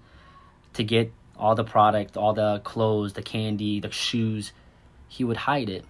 to 0.74 0.84
get 0.84 1.14
all 1.38 1.56
the 1.56 1.64
product, 1.64 2.18
all 2.18 2.34
the 2.34 2.60
clothes, 2.64 3.14
the 3.14 3.22
candy, 3.22 3.80
the 3.80 3.92
shoes, 3.92 4.52
he 5.08 5.24
would 5.24 5.38
hide 5.38 5.70
it 5.70 5.86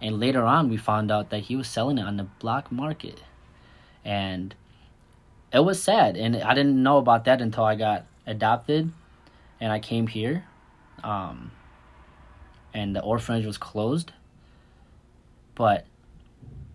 and 0.00 0.18
later 0.18 0.44
on, 0.44 0.70
we 0.70 0.76
found 0.76 1.10
out 1.10 1.30
that 1.30 1.40
he 1.40 1.56
was 1.56 1.68
selling 1.68 1.98
it 1.98 2.06
on 2.06 2.16
the 2.16 2.24
black 2.24 2.72
market. 2.72 3.22
And 4.04 4.54
it 5.52 5.60
was 5.60 5.82
sad. 5.82 6.16
And 6.16 6.36
I 6.36 6.54
didn't 6.54 6.82
know 6.82 6.98
about 6.98 7.24
that 7.26 7.42
until 7.42 7.64
I 7.64 7.74
got 7.74 8.06
adopted 8.26 8.92
and 9.60 9.72
I 9.72 9.78
came 9.78 10.06
here. 10.06 10.44
Um, 11.04 11.50
and 12.72 12.96
the 12.96 13.02
orphanage 13.02 13.44
was 13.44 13.58
closed. 13.58 14.12
But 15.54 15.86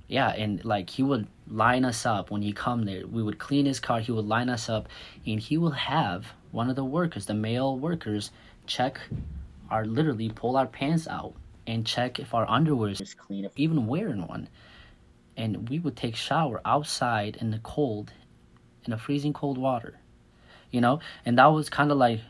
yeah, 0.07 0.29
and 0.29 0.63
like 0.63 0.91
he 0.91 1.01
would 1.01 1.27
line 1.47 1.85
us 1.85 2.05
up 2.05 2.29
when 2.29 2.43
he 2.43 2.53
come 2.53 2.85
there. 2.85 3.07
We 3.07 3.23
would 3.23 3.39
clean 3.39 3.65
his 3.65 3.79
car. 3.79 4.01
He 4.01 4.11
would 4.11 4.25
line 4.25 4.49
us 4.49 4.69
up, 4.69 4.87
and 5.25 5.39
he 5.39 5.57
will 5.57 5.71
have 5.71 6.33
one 6.51 6.69
of 6.69 6.75
the 6.75 6.85
workers, 6.85 7.25
the 7.25 7.33
male 7.33 7.77
workers, 7.77 8.29
check 8.67 8.99
our 9.71 9.85
literally 9.85 10.29
pull 10.29 10.57
our 10.57 10.67
pants 10.67 11.07
out 11.07 11.33
and 11.67 11.85
check 11.85 12.19
if 12.19 12.33
our 12.33 12.49
underwear 12.49 12.89
is 12.89 13.13
clean, 13.13 13.45
if 13.45 13.51
even 13.55 13.87
wearing 13.87 14.27
one. 14.27 14.49
And 15.37 15.67
we 15.69 15.79
would 15.79 15.95
take 15.95 16.15
shower 16.15 16.61
outside 16.63 17.37
in 17.41 17.51
the 17.51 17.59
cold, 17.59 18.13
in 18.85 18.91
the 18.91 18.97
freezing 18.97 19.33
cold 19.33 19.57
water, 19.57 19.99
you 20.71 20.79
know. 20.79 20.99
And 21.25 21.37
that 21.37 21.47
was 21.47 21.69
kind 21.69 21.91
of 21.91 21.97
like 21.97 22.21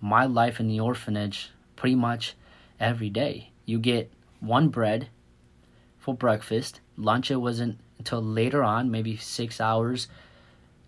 my 0.00 0.24
life 0.24 0.60
in 0.60 0.68
the 0.68 0.80
orphanage, 0.80 1.50
pretty 1.76 1.96
much 1.96 2.34
every 2.80 3.10
day. 3.10 3.50
You 3.66 3.78
get 3.78 4.10
one 4.40 4.68
bread 4.68 5.08
for 5.98 6.14
breakfast. 6.14 6.80
Lunch 6.96 7.30
it 7.30 7.36
wasn't 7.36 7.78
until 7.98 8.22
later 8.22 8.62
on, 8.62 8.90
maybe 8.90 9.16
six 9.16 9.60
hours, 9.60 10.08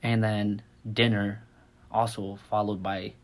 and 0.02 0.22
then 0.22 0.62
dinner, 0.90 1.42
also 1.90 2.38
followed 2.50 2.82
by 2.82 3.14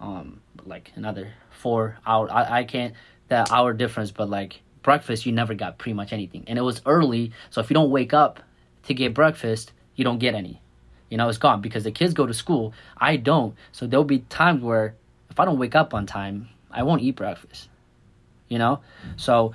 um 0.00 0.40
like 0.66 0.90
another 0.96 1.32
four 1.50 1.96
hours. 2.06 2.30
I, 2.32 2.58
I 2.58 2.64
can't 2.64 2.94
that 3.34 3.52
hour 3.52 3.72
difference, 3.72 4.10
but 4.10 4.28
like 4.28 4.62
breakfast, 4.82 5.26
you 5.26 5.32
never 5.32 5.54
got 5.54 5.78
pretty 5.78 5.94
much 5.94 6.12
anything. 6.12 6.44
And 6.46 6.58
it 6.58 6.62
was 6.62 6.80
early, 6.86 7.32
so 7.50 7.60
if 7.60 7.70
you 7.70 7.74
don't 7.74 7.90
wake 7.90 8.14
up 8.14 8.40
to 8.84 8.94
get 8.94 9.14
breakfast, 9.14 9.72
you 9.96 10.04
don't 10.04 10.18
get 10.18 10.34
any. 10.34 10.60
You 11.10 11.18
know, 11.18 11.28
it's 11.28 11.38
gone 11.38 11.60
because 11.60 11.84
the 11.84 11.92
kids 11.92 12.14
go 12.14 12.26
to 12.26 12.34
school. 12.34 12.72
I 12.96 13.16
don't. 13.16 13.54
So 13.72 13.86
there'll 13.86 14.04
be 14.04 14.20
times 14.20 14.62
where 14.62 14.94
if 15.30 15.38
I 15.40 15.44
don't 15.44 15.58
wake 15.58 15.74
up 15.74 15.94
on 15.94 16.06
time, 16.06 16.48
I 16.70 16.82
won't 16.82 17.02
eat 17.02 17.16
breakfast. 17.16 17.68
You 18.48 18.58
know? 18.58 18.80
So, 19.16 19.54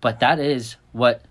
but 0.00 0.20
that 0.20 0.38
is 0.38 0.76
what 0.92 1.22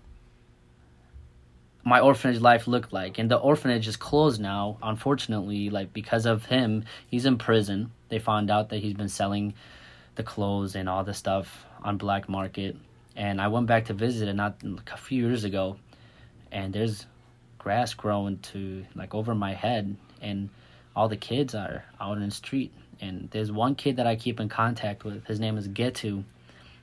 my 1.84 2.00
orphanage 2.00 2.40
life 2.40 2.66
looked 2.66 2.92
like. 2.92 3.18
And 3.18 3.30
the 3.30 3.36
orphanage 3.36 3.88
is 3.88 3.96
closed 3.96 4.40
now, 4.40 4.78
unfortunately, 4.82 5.70
like 5.70 5.92
because 5.92 6.24
of 6.26 6.46
him. 6.46 6.84
He's 7.06 7.26
in 7.26 7.38
prison. 7.38 7.90
They 8.08 8.18
found 8.18 8.50
out 8.50 8.70
that 8.70 8.78
he's 8.78 8.94
been 8.94 9.08
selling 9.08 9.54
the 10.14 10.22
clothes 10.22 10.76
and 10.76 10.88
all 10.88 11.04
the 11.04 11.14
stuff 11.14 11.64
on 11.84 11.98
black 11.98 12.28
market. 12.28 12.76
And 13.14 13.40
I 13.40 13.48
went 13.48 13.66
back 13.66 13.84
to 13.86 13.94
visit 13.94 14.28
it 14.28 14.34
not 14.34 14.56
a 14.92 14.96
few 14.96 15.24
years 15.24 15.44
ago, 15.44 15.76
and 16.50 16.72
there's 16.72 17.06
grass 17.58 17.94
growing 17.94 18.38
to 18.38 18.84
like 18.96 19.14
over 19.14 19.34
my 19.34 19.54
head, 19.54 19.96
and 20.20 20.48
all 20.96 21.08
the 21.08 21.16
kids 21.16 21.54
are 21.54 21.84
out 22.00 22.16
in 22.16 22.24
the 22.24 22.30
street. 22.32 22.72
And 23.00 23.28
there's 23.30 23.52
one 23.52 23.74
kid 23.76 23.96
that 23.96 24.06
I 24.06 24.16
keep 24.16 24.40
in 24.40 24.48
contact 24.48 25.04
with. 25.04 25.24
His 25.26 25.38
name 25.38 25.56
is 25.58 25.68
Getu, 25.68 26.24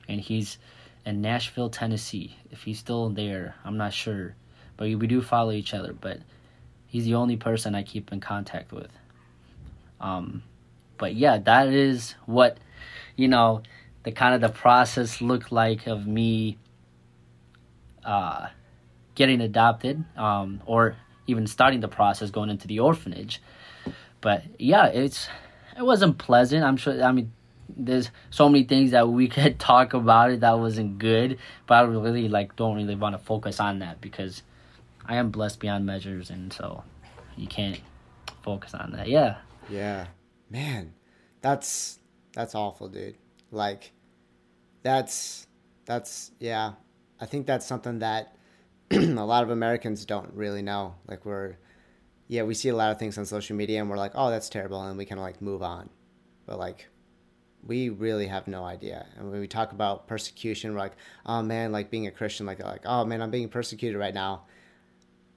and 0.08 0.20
he's 0.20 0.56
in 1.04 1.20
Nashville, 1.20 1.68
Tennessee. 1.68 2.36
If 2.50 2.62
he's 2.62 2.78
still 2.78 3.10
there, 3.10 3.56
I'm 3.64 3.76
not 3.76 3.92
sure, 3.92 4.34
but 4.76 4.84
we 4.84 5.06
do 5.06 5.20
follow 5.20 5.52
each 5.52 5.74
other. 5.74 5.92
But 5.92 6.20
he's 6.86 7.04
the 7.04 7.16
only 7.16 7.36
person 7.36 7.74
I 7.74 7.82
keep 7.82 8.10
in 8.10 8.20
contact 8.20 8.72
with. 8.72 8.90
Um, 10.00 10.42
but 10.96 11.14
yeah, 11.14 11.38
that 11.38 11.68
is 11.68 12.14
what 12.24 12.56
you 13.16 13.28
know, 13.28 13.62
the 14.02 14.12
kind 14.12 14.34
of 14.34 14.40
the 14.40 14.48
process 14.48 15.20
looked 15.20 15.52
like 15.52 15.86
of 15.86 16.06
me 16.06 16.58
uh, 18.04 18.48
getting 19.14 19.40
adopted 19.40 20.04
um, 20.16 20.60
or 20.66 20.96
even 21.26 21.46
starting 21.46 21.80
the 21.80 21.88
process 21.88 22.30
going 22.30 22.50
into 22.50 22.66
the 22.66 22.80
orphanage. 22.80 23.40
But 24.20 24.44
yeah, 24.58 24.86
it's 24.86 25.28
it 25.76 25.82
wasn't 25.82 26.18
pleasant. 26.18 26.64
I'm 26.64 26.76
sure. 26.76 27.02
I 27.02 27.12
mean, 27.12 27.32
there's 27.68 28.10
so 28.30 28.48
many 28.48 28.64
things 28.64 28.90
that 28.90 29.08
we 29.08 29.28
could 29.36 29.58
talk 29.58 29.94
about 29.94 30.30
it 30.30 30.40
that 30.40 30.58
wasn't 30.58 30.98
good, 30.98 31.38
but 31.66 31.74
I 31.74 31.82
really 31.82 32.28
like 32.28 32.56
don't 32.56 32.76
really 32.76 32.94
want 32.94 33.16
to 33.16 33.24
focus 33.24 33.60
on 33.60 33.80
that 33.80 34.00
because 34.00 34.42
I 35.06 35.16
am 35.16 35.30
blessed 35.30 35.60
beyond 35.60 35.86
measures, 35.86 36.30
and 36.30 36.52
so 36.52 36.84
you 37.36 37.46
can't 37.46 37.80
focus 38.42 38.74
on 38.74 38.92
that. 38.92 39.08
Yeah. 39.08 39.36
Yeah, 39.68 40.08
man, 40.50 40.92
that's 41.40 41.98
that's 42.32 42.54
awful, 42.54 42.88
dude. 42.88 43.16
Like, 43.52 43.92
that's 44.82 45.46
that's 45.84 46.32
yeah. 46.40 46.72
I 47.20 47.26
think 47.26 47.46
that's 47.46 47.66
something 47.66 48.00
that 48.00 48.34
a 48.90 48.96
lot 49.24 49.44
of 49.44 49.50
Americans 49.50 50.04
don't 50.04 50.32
really 50.34 50.62
know. 50.62 50.96
Like 51.06 51.24
we're 51.24 51.56
yeah, 52.28 52.42
we 52.42 52.54
see 52.54 52.70
a 52.70 52.76
lot 52.76 52.90
of 52.90 52.98
things 52.98 53.18
on 53.18 53.26
social 53.26 53.56
media 53.56 53.80
and 53.80 53.90
we're 53.90 53.96
like, 53.96 54.12
oh, 54.14 54.30
that's 54.30 54.48
terrible, 54.48 54.82
and 54.82 54.98
we 54.98 55.04
kind 55.04 55.18
of 55.18 55.22
like 55.22 55.40
move 55.40 55.62
on. 55.62 55.90
But 56.46 56.58
like, 56.58 56.88
we 57.64 57.90
really 57.90 58.26
have 58.26 58.48
no 58.48 58.64
idea. 58.64 59.06
And 59.16 59.30
when 59.30 59.40
we 59.40 59.46
talk 59.46 59.72
about 59.72 60.08
persecution, 60.08 60.72
we're 60.72 60.80
like, 60.80 60.96
oh 61.26 61.42
man, 61.42 61.72
like 61.72 61.90
being 61.90 62.06
a 62.06 62.10
Christian, 62.10 62.46
like 62.46 62.62
like 62.62 62.82
oh 62.84 63.04
man, 63.04 63.22
I'm 63.22 63.30
being 63.30 63.48
persecuted 63.48 63.98
right 63.98 64.14
now. 64.14 64.44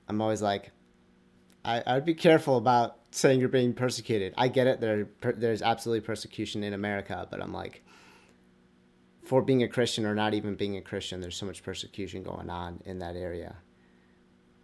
I'm 0.07 0.22
always 0.22 0.41
like, 0.41 0.72
I 1.63 1.84
I'd 1.86 2.05
be 2.05 2.15
careful 2.15 2.57
about 2.57 2.98
saying 3.12 3.39
you're 3.39 3.50
being 3.50 3.74
persecuted. 3.74 4.34
I 4.38 4.48
get 4.48 4.67
it. 4.67 4.81
There 4.81 5.07
there's 5.34 5.62
absolutely 5.62 6.01
persecution 6.01 6.63
in 6.63 6.74
America, 6.74 7.27
but 7.29 7.41
I'm 7.41 7.53
like, 7.53 7.85
for 9.25 9.41
being 9.41 9.63
a 9.63 9.67
Christian 9.67 10.05
or 10.05 10.15
not 10.15 10.34
even 10.34 10.55
being 10.55 10.77
a 10.77 10.82
Christian, 10.82 11.20
there's 11.20 11.36
so 11.36 11.46
much 11.46 11.63
persecution 11.63 12.24
going 12.24 12.50
on 12.50 12.82
in 12.86 13.00
that 13.00 13.15
area. 13.15 13.58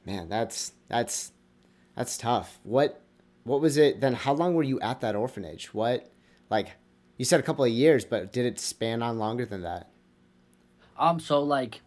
Man, 0.06 0.30
that's 0.30 0.74
that's 0.88 1.32
that's 1.96 2.18
tough. 2.18 2.60
What 2.63 3.01
what 3.44 3.62
was 3.62 3.77
it 3.77 4.01
then? 4.01 4.13
How 4.13 4.34
long 4.34 4.53
were 4.53 4.63
you 4.63 4.80
at 4.80 5.01
that 5.01 5.15
orphanage? 5.15 5.74
What 5.74 6.12
like 6.50 6.70
you 7.18 7.25
said 7.25 7.39
a 7.39 7.44
couple 7.44 7.65
of 7.65 7.72
years, 7.72 8.06
but 8.06 8.32
did 8.32 8.46
it 8.46 8.60
span 8.60 9.01
on 9.01 9.20
longer 9.20 9.46
than 9.46 9.62
that? 9.63 9.89
Um, 10.98 11.20
so 11.20 11.41
like, 11.41 11.82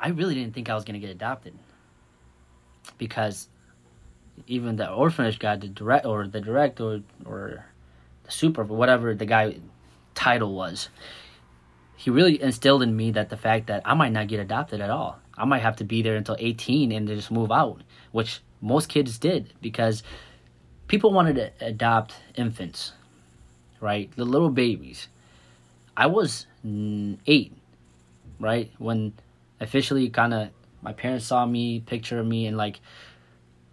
I 0.00 0.08
really 0.08 0.34
didn't 0.34 0.54
think 0.54 0.68
I 0.68 0.74
was 0.74 0.84
gonna 0.84 0.98
get 0.98 1.10
adopted 1.10 1.54
because 2.98 3.48
even 4.46 4.76
the 4.76 4.90
orphanage 4.90 5.38
guy, 5.38 5.56
the 5.56 5.68
direct 5.68 6.06
or 6.06 6.26
the 6.26 6.40
director 6.40 7.02
or 7.24 7.66
the 8.24 8.30
super, 8.30 8.64
whatever 8.64 9.14
the 9.14 9.26
guy 9.26 9.56
title 10.14 10.54
was, 10.54 10.88
he 12.02 12.10
really 12.10 12.42
instilled 12.42 12.82
in 12.82 12.96
me 12.96 13.12
that 13.12 13.30
the 13.30 13.36
fact 13.36 13.68
that 13.68 13.80
I 13.84 13.94
might 13.94 14.10
not 14.10 14.26
get 14.26 14.40
adopted 14.40 14.80
at 14.80 14.90
all. 14.90 15.20
I 15.38 15.44
might 15.44 15.60
have 15.62 15.76
to 15.76 15.84
be 15.84 16.02
there 16.02 16.16
until 16.16 16.34
18 16.36 16.90
and 16.90 17.06
just 17.06 17.30
move 17.30 17.52
out, 17.52 17.80
which 18.10 18.40
most 18.60 18.88
kids 18.88 19.18
did 19.18 19.52
because 19.62 20.02
people 20.88 21.12
wanted 21.12 21.36
to 21.36 21.52
adopt 21.64 22.16
infants, 22.34 22.90
right? 23.80 24.10
The 24.16 24.24
little 24.24 24.50
babies. 24.50 25.06
I 25.96 26.06
was 26.06 26.48
eight, 27.24 27.52
right? 28.40 28.72
When 28.78 29.12
officially 29.60 30.10
kind 30.10 30.34
of 30.34 30.48
my 30.82 30.92
parents 30.92 31.26
saw 31.26 31.46
me, 31.46 31.78
picture 31.78 32.18
of 32.18 32.26
me, 32.26 32.48
and 32.48 32.56
like 32.56 32.80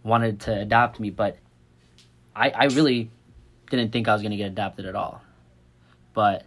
wanted 0.03 0.41
to 0.41 0.53
adopt 0.53 0.99
me, 0.99 1.09
but 1.09 1.37
I, 2.35 2.51
I 2.51 2.63
really 2.65 3.09
didn't 3.71 3.91
think 3.91 4.07
I 4.07 4.13
was 4.13 4.21
gonna 4.21 4.37
get 4.37 4.51
adopted 4.51 4.85
at 4.85 4.95
all. 4.95 5.23
But 6.13 6.45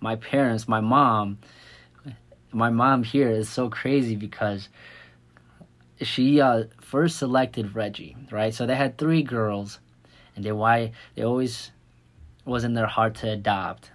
my 0.00 0.16
parents, 0.16 0.68
my 0.68 0.80
mom, 0.80 1.38
my 2.52 2.70
mom 2.70 3.02
here 3.02 3.30
is 3.30 3.48
so 3.48 3.68
crazy 3.68 4.16
because 4.16 4.68
she 6.00 6.40
uh, 6.40 6.64
first 6.80 7.18
selected 7.18 7.74
Reggie, 7.74 8.16
right? 8.30 8.54
So 8.54 8.66
they 8.66 8.74
had 8.74 8.98
three 8.98 9.22
girls, 9.22 9.78
and 10.34 10.44
they 10.44 10.52
why 10.52 10.92
they 11.14 11.22
always 11.22 11.70
was 12.44 12.64
in 12.64 12.74
their 12.74 12.86
heart 12.86 13.16
to 13.16 13.30
adopt, 13.30 13.90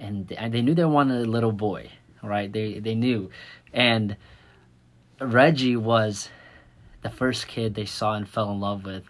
and 0.00 0.26
they, 0.28 0.36
and 0.36 0.52
they 0.52 0.62
knew 0.62 0.74
they 0.74 0.84
wanted 0.84 1.26
a 1.26 1.30
little 1.30 1.52
boy, 1.52 1.90
right? 2.22 2.52
They 2.52 2.78
they 2.78 2.94
knew, 2.94 3.30
and 3.72 4.16
Reggie 5.20 5.76
was 5.76 6.28
the 7.02 7.10
first 7.10 7.46
kid 7.46 7.74
they 7.74 7.86
saw 7.86 8.14
and 8.14 8.28
fell 8.28 8.50
in 8.50 8.60
love 8.60 8.84
with. 8.84 9.04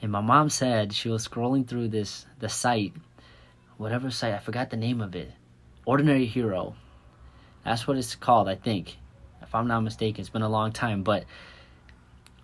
And 0.00 0.12
my 0.12 0.20
mom 0.20 0.48
said 0.48 0.92
she 0.92 1.08
was 1.08 1.26
scrolling 1.26 1.66
through 1.66 1.88
this 1.88 2.26
the 2.38 2.48
site, 2.48 2.92
whatever 3.78 4.10
site 4.10 4.34
I 4.34 4.38
forgot 4.38 4.70
the 4.70 4.76
name 4.76 5.00
of 5.00 5.16
it, 5.16 5.30
Ordinary 5.86 6.26
Hero. 6.26 6.74
That's 7.64 7.86
what 7.86 7.96
it's 7.96 8.14
called, 8.14 8.48
I 8.48 8.56
think, 8.56 8.98
if 9.40 9.54
I'm 9.54 9.68
not 9.68 9.80
mistaken. 9.80 10.20
It's 10.20 10.28
been 10.28 10.42
a 10.42 10.48
long 10.48 10.72
time, 10.72 11.02
but 11.02 11.24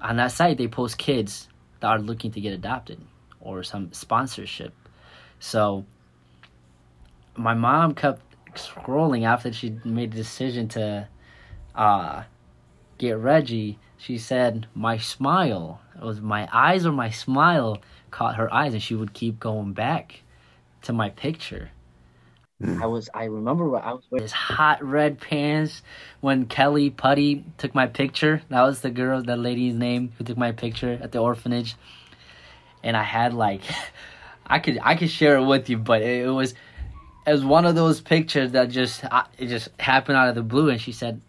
on 0.00 0.16
that 0.16 0.32
site 0.32 0.56
they 0.56 0.68
post 0.68 0.96
kids 0.96 1.48
that 1.80 1.88
are 1.88 1.98
looking 1.98 2.30
to 2.32 2.40
get 2.40 2.52
adopted 2.52 3.00
or 3.40 3.62
some 3.62 3.92
sponsorship. 3.92 4.72
So 5.40 5.84
my 7.36 7.54
mom 7.54 7.94
kept 7.94 8.22
scrolling 8.54 9.26
after 9.26 9.52
she 9.52 9.76
made 9.84 10.12
the 10.12 10.16
decision 10.16 10.68
to 10.68 11.08
uh, 11.74 12.22
get 12.98 13.18
Reggie, 13.18 13.78
she 13.98 14.18
said 14.18 14.66
my 14.74 14.98
smile, 14.98 15.80
it 15.96 16.04
was 16.04 16.20
my 16.20 16.48
eyes 16.52 16.86
or 16.86 16.92
my 16.92 17.10
smile 17.10 17.78
caught 18.10 18.36
her 18.36 18.52
eyes 18.52 18.72
and 18.72 18.82
she 18.82 18.94
would 18.94 19.12
keep 19.12 19.40
going 19.40 19.72
back 19.72 20.22
to 20.84 20.92
my 20.92 21.10
picture. 21.10 21.70
Hmm. 22.60 22.82
I 22.82 22.86
was 22.86 23.10
I 23.12 23.24
remember 23.24 23.68
what 23.68 23.84
I 23.84 23.92
was 23.92 24.04
wearing 24.10 24.22
his 24.22 24.32
hot 24.32 24.82
red 24.82 25.20
pants 25.20 25.82
when 26.20 26.46
Kelly 26.46 26.90
Putty 26.90 27.44
took 27.58 27.74
my 27.74 27.86
picture. 27.86 28.42
That 28.48 28.62
was 28.62 28.80
the 28.80 28.90
girl, 28.90 29.22
that 29.22 29.38
lady's 29.38 29.74
name 29.74 30.12
who 30.16 30.24
took 30.24 30.38
my 30.38 30.52
picture 30.52 30.98
at 31.02 31.12
the 31.12 31.18
orphanage. 31.18 31.74
And 32.82 32.96
I 32.96 33.02
had 33.02 33.34
like 33.34 33.62
I 34.46 34.60
could 34.60 34.78
I 34.82 34.94
could 34.94 35.10
share 35.10 35.36
it 35.36 35.44
with 35.44 35.68
you, 35.68 35.78
but 35.78 36.02
it, 36.02 36.26
it 36.26 36.30
was 36.30 36.54
it 37.26 37.32
was 37.32 37.44
one 37.44 37.64
of 37.64 37.74
those 37.74 38.00
pictures 38.00 38.52
that 38.52 38.70
just 38.70 39.04
it 39.38 39.48
just 39.48 39.68
happened 39.80 40.16
out 40.16 40.28
of 40.28 40.34
the 40.34 40.42
blue 40.42 40.70
and 40.70 40.80
she 40.80 40.92
said 40.92 41.20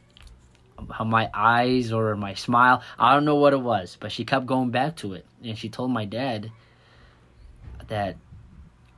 how 0.91 1.05
my 1.05 1.29
eyes 1.33 1.91
or 1.91 2.15
my 2.15 2.33
smile. 2.33 2.81
I 2.99 3.13
don't 3.13 3.25
know 3.25 3.35
what 3.35 3.53
it 3.53 3.61
was, 3.61 3.97
but 3.99 4.11
she 4.11 4.25
kept 4.25 4.45
going 4.45 4.71
back 4.71 4.97
to 4.97 5.13
it, 5.13 5.25
and 5.43 5.57
she 5.57 5.69
told 5.69 5.91
my 5.91 6.05
dad 6.05 6.51
that 7.87 8.17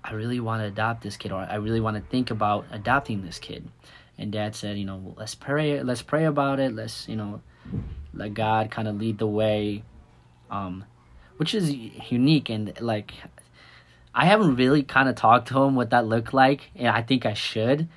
I 0.07 0.13
really 0.13 0.39
want 0.39 0.61
to 0.61 0.67
adopt 0.67 1.03
this 1.03 1.17
kid, 1.17 1.31
or 1.33 1.39
I 1.39 1.55
really 1.55 1.81
want 1.81 1.97
to 1.97 2.01
think 2.09 2.31
about 2.31 2.65
adopting 2.71 3.23
this 3.23 3.39
kid. 3.39 3.67
And 4.17 4.31
dad 4.31 4.55
said, 4.55 4.77
you 4.77 4.85
know, 4.85 5.13
let's 5.17 5.35
pray, 5.35 5.83
let's 5.83 6.01
pray 6.01 6.25
about 6.25 6.59
it. 6.59 6.73
Let's, 6.73 7.09
you 7.09 7.17
know, 7.17 7.41
let 8.13 8.33
God 8.33 8.71
kind 8.71 8.87
of 8.87 8.95
lead 8.97 9.17
the 9.17 9.27
way, 9.27 9.83
um, 10.49 10.85
which 11.35 11.53
is 11.53 11.71
unique 11.71 12.49
and 12.49 12.73
like 12.79 13.13
I 14.17 14.25
haven't 14.25 14.55
really 14.55 14.81
kind 14.81 15.09
of 15.09 15.15
talked 15.15 15.49
to 15.49 15.61
him 15.61 15.75
what 15.75 15.91
that 15.91 16.07
looked 16.07 16.33
like, 16.33 16.71
and 16.75 16.87
I 16.87 17.03
think 17.03 17.27
I 17.27 17.35
should, 17.35 17.87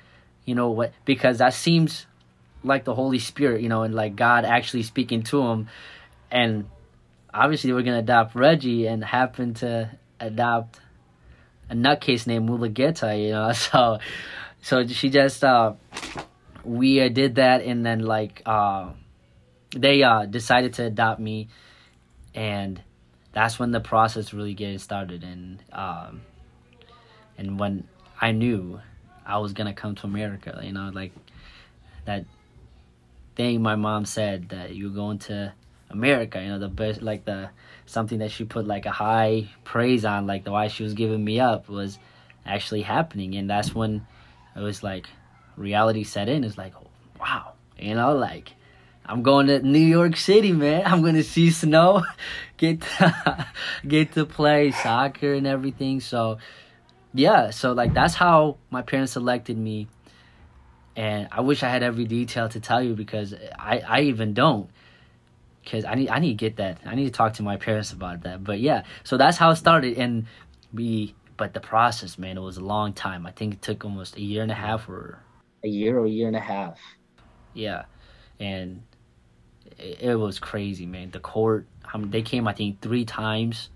you 0.45 0.53
know 0.53 0.69
what, 0.69 0.93
because 1.03 1.39
that 1.39 1.55
seems 1.55 2.05
like 2.63 2.83
the 2.83 2.93
Holy 2.93 3.17
Spirit, 3.17 3.61
you 3.61 3.69
know, 3.69 3.81
and 3.81 3.95
like 3.95 4.15
God 4.15 4.45
actually 4.45 4.83
speaking 4.83 5.23
to 5.23 5.41
him. 5.41 5.67
And 6.29 6.69
obviously, 7.33 7.73
we're 7.73 7.81
gonna 7.81 7.99
adopt 7.99 8.35
Reggie 8.35 8.85
and 8.85 9.03
happen 9.03 9.55
to 9.55 9.89
adopt 10.19 10.79
a 11.71 11.73
nutcase 11.73 12.27
named 12.27 12.47
Mulugeta, 12.47 13.17
you 13.19 13.31
know. 13.31 13.51
So, 13.53 13.99
so 14.61 14.85
she 14.85 15.09
just 15.09 15.43
uh, 15.43 15.73
we 16.63 17.01
uh, 17.01 17.09
did 17.09 17.35
that, 17.35 17.61
and 17.63 17.83
then 17.83 18.01
like 18.01 18.43
uh, 18.45 18.91
they 19.75 20.03
uh, 20.03 20.25
decided 20.25 20.73
to 20.75 20.85
adopt 20.85 21.19
me, 21.19 21.47
and 22.35 22.79
that's 23.31 23.57
when 23.57 23.71
the 23.71 23.79
process 23.79 24.33
really 24.33 24.53
getting 24.53 24.77
started, 24.77 25.23
and 25.23 25.63
um, 25.71 26.21
and 27.37 27.59
when 27.59 27.87
I 28.19 28.33
knew 28.33 28.79
I 29.25 29.39
was 29.39 29.53
gonna 29.53 29.73
come 29.73 29.95
to 29.95 30.05
America, 30.05 30.59
you 30.61 30.73
know, 30.73 30.91
like 30.93 31.13
that 32.05 32.25
thing 33.35 33.61
my 33.63 33.75
mom 33.75 34.05
said 34.05 34.49
that 34.49 34.75
you're 34.75 34.91
going 34.91 35.19
to 35.19 35.53
America, 35.89 36.41
you 36.41 36.49
know, 36.49 36.59
the 36.59 36.67
best, 36.67 37.01
like 37.01 37.25
the 37.25 37.49
something 37.91 38.19
that 38.19 38.31
she 38.31 38.45
put 38.45 38.65
like 38.65 38.85
a 38.85 38.91
high 38.91 39.47
praise 39.63 40.05
on, 40.05 40.27
like 40.27 40.43
the 40.43 40.51
why 40.51 40.67
she 40.67 40.83
was 40.83 40.93
giving 40.93 41.23
me 41.23 41.39
up 41.39 41.69
was 41.69 41.99
actually 42.45 42.81
happening, 42.81 43.35
and 43.35 43.49
that's 43.49 43.73
when 43.75 44.05
it 44.55 44.59
was 44.59 44.83
like 44.83 45.07
reality 45.57 46.03
set 46.03 46.29
in. 46.29 46.43
It's 46.43 46.57
like, 46.57 46.73
wow, 47.19 47.53
you 47.77 47.95
know, 47.95 48.15
like 48.15 48.53
I'm 49.05 49.23
going 49.23 49.47
to 49.47 49.61
New 49.61 49.79
York 49.79 50.15
City, 50.15 50.51
man. 50.51 50.83
I'm 50.85 51.01
gonna 51.01 51.23
see 51.23 51.51
snow, 51.51 52.03
get 52.57 52.81
to, 52.81 53.47
get 53.87 54.13
to 54.13 54.25
play 54.25 54.71
soccer 54.71 55.33
and 55.33 55.45
everything. 55.45 55.99
So, 55.99 56.37
yeah, 57.13 57.49
so 57.49 57.73
like 57.73 57.93
that's 57.93 58.15
how 58.15 58.57
my 58.69 58.81
parents 58.81 59.13
selected 59.13 59.57
me 59.57 59.87
and 60.95 61.27
I 61.31 61.41
wish 61.41 61.63
I 61.63 61.69
had 61.69 61.83
every 61.83 62.05
detail 62.05 62.49
to 62.49 62.59
tell 62.59 62.83
you 62.83 62.93
because 62.93 63.33
I, 63.57 63.79
I 63.79 64.01
even 64.01 64.33
don't 64.33 64.69
because 65.63 65.85
I 65.85 65.95
need 65.95 66.09
I 66.09 66.19
need 66.19 66.29
to 66.29 66.35
get 66.35 66.57
that 66.57 66.79
I 66.85 66.95
need 66.95 67.05
to 67.05 67.11
talk 67.11 67.33
to 67.33 67.43
my 67.43 67.57
parents 67.57 67.91
about 67.91 68.21
that 68.23 68.43
but 68.43 68.59
yeah 68.59 68.83
so 69.03 69.17
that's 69.17 69.37
how 69.37 69.51
it 69.51 69.55
started 69.55 69.97
and 69.97 70.25
we 70.73 71.15
but 71.37 71.53
the 71.53 71.59
process 71.59 72.17
man 72.17 72.37
it 72.37 72.41
was 72.41 72.57
a 72.57 72.63
long 72.63 72.93
time 72.93 73.25
I 73.25 73.31
think 73.31 73.55
it 73.55 73.61
took 73.61 73.85
almost 73.85 74.17
a 74.17 74.21
year 74.21 74.41
and 74.41 74.51
a 74.51 74.55
half 74.55 74.89
or 74.89 75.19
a 75.63 75.67
year 75.67 75.99
or 75.99 76.05
a 76.05 76.09
year 76.09 76.27
and 76.27 76.35
a 76.35 76.41
half 76.41 76.79
yeah 77.53 77.85
and 78.39 78.83
it, 79.77 80.01
it 80.01 80.15
was 80.15 80.39
crazy 80.39 80.85
man 80.85 81.11
the 81.11 81.19
court 81.19 81.67
I 81.93 81.97
mean, 81.97 82.09
they 82.09 82.21
came 82.21 82.47
I 82.47 82.53
think 82.53 82.81
three 82.81 83.05
times 83.05 83.69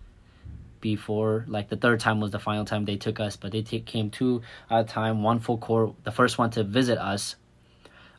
before. 0.86 1.46
Like 1.48 1.68
the 1.68 1.78
third 1.78 2.00
time 2.00 2.20
was 2.20 2.30
the 2.30 2.38
final 2.38 2.64
time 2.64 2.86
they 2.86 2.96
took 2.96 3.20
us, 3.20 3.36
but 3.36 3.52
they 3.52 3.64
t- 3.64 3.80
came 3.80 4.12
two 4.12 4.44
at 4.70 4.82
a 4.82 4.84
time, 4.84 5.24
one 5.24 5.40
full 5.40 5.58
court. 5.58 5.96
The 6.04 6.12
first 6.12 6.38
one 6.38 6.52
to 6.52 6.64
visit 6.64 7.00
us. 7.00 7.36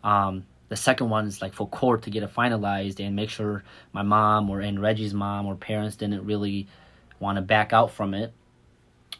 Um, 0.03 0.47
the 0.69 0.77
second 0.77 1.11
one 1.11 1.27
is 1.27 1.41
like 1.41 1.55
for 1.55 1.69
court 1.69 2.03
to 2.03 2.11
get 2.11 2.23
it 2.23 2.35
finalized 2.35 3.05
and 3.05 3.15
make 3.15 3.31
sure 3.31 3.63
my 3.93 4.03
mom 4.03 4.51
or 4.51 4.61
and 4.61 4.81
Reggie's 4.81 5.15
mom 5.15 5.47
or 5.47 5.55
parents 5.55 5.97
didn't 5.97 6.25
really 6.25 6.67
want 7.21 7.37
to 7.37 7.43
back 7.43 7.73
out 7.73 7.93
from 7.93 8.15
it. 8.15 8.33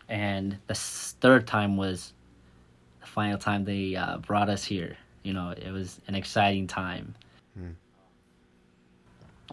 And 0.09 0.59
the 0.67 0.75
third 0.75 1.47
time 1.47 1.77
was 1.77 2.13
the 3.01 3.07
final 3.07 3.39
time 3.39 3.65
they 3.65 3.97
uh, 3.97 4.19
brought 4.19 4.49
us 4.49 4.65
here. 4.65 4.97
You 5.23 5.33
know, 5.33 5.51
it 5.51 5.71
was 5.71 6.01
an 6.07 6.15
exciting 6.15 6.67
time. 6.67 7.15
Hmm. 7.57 7.71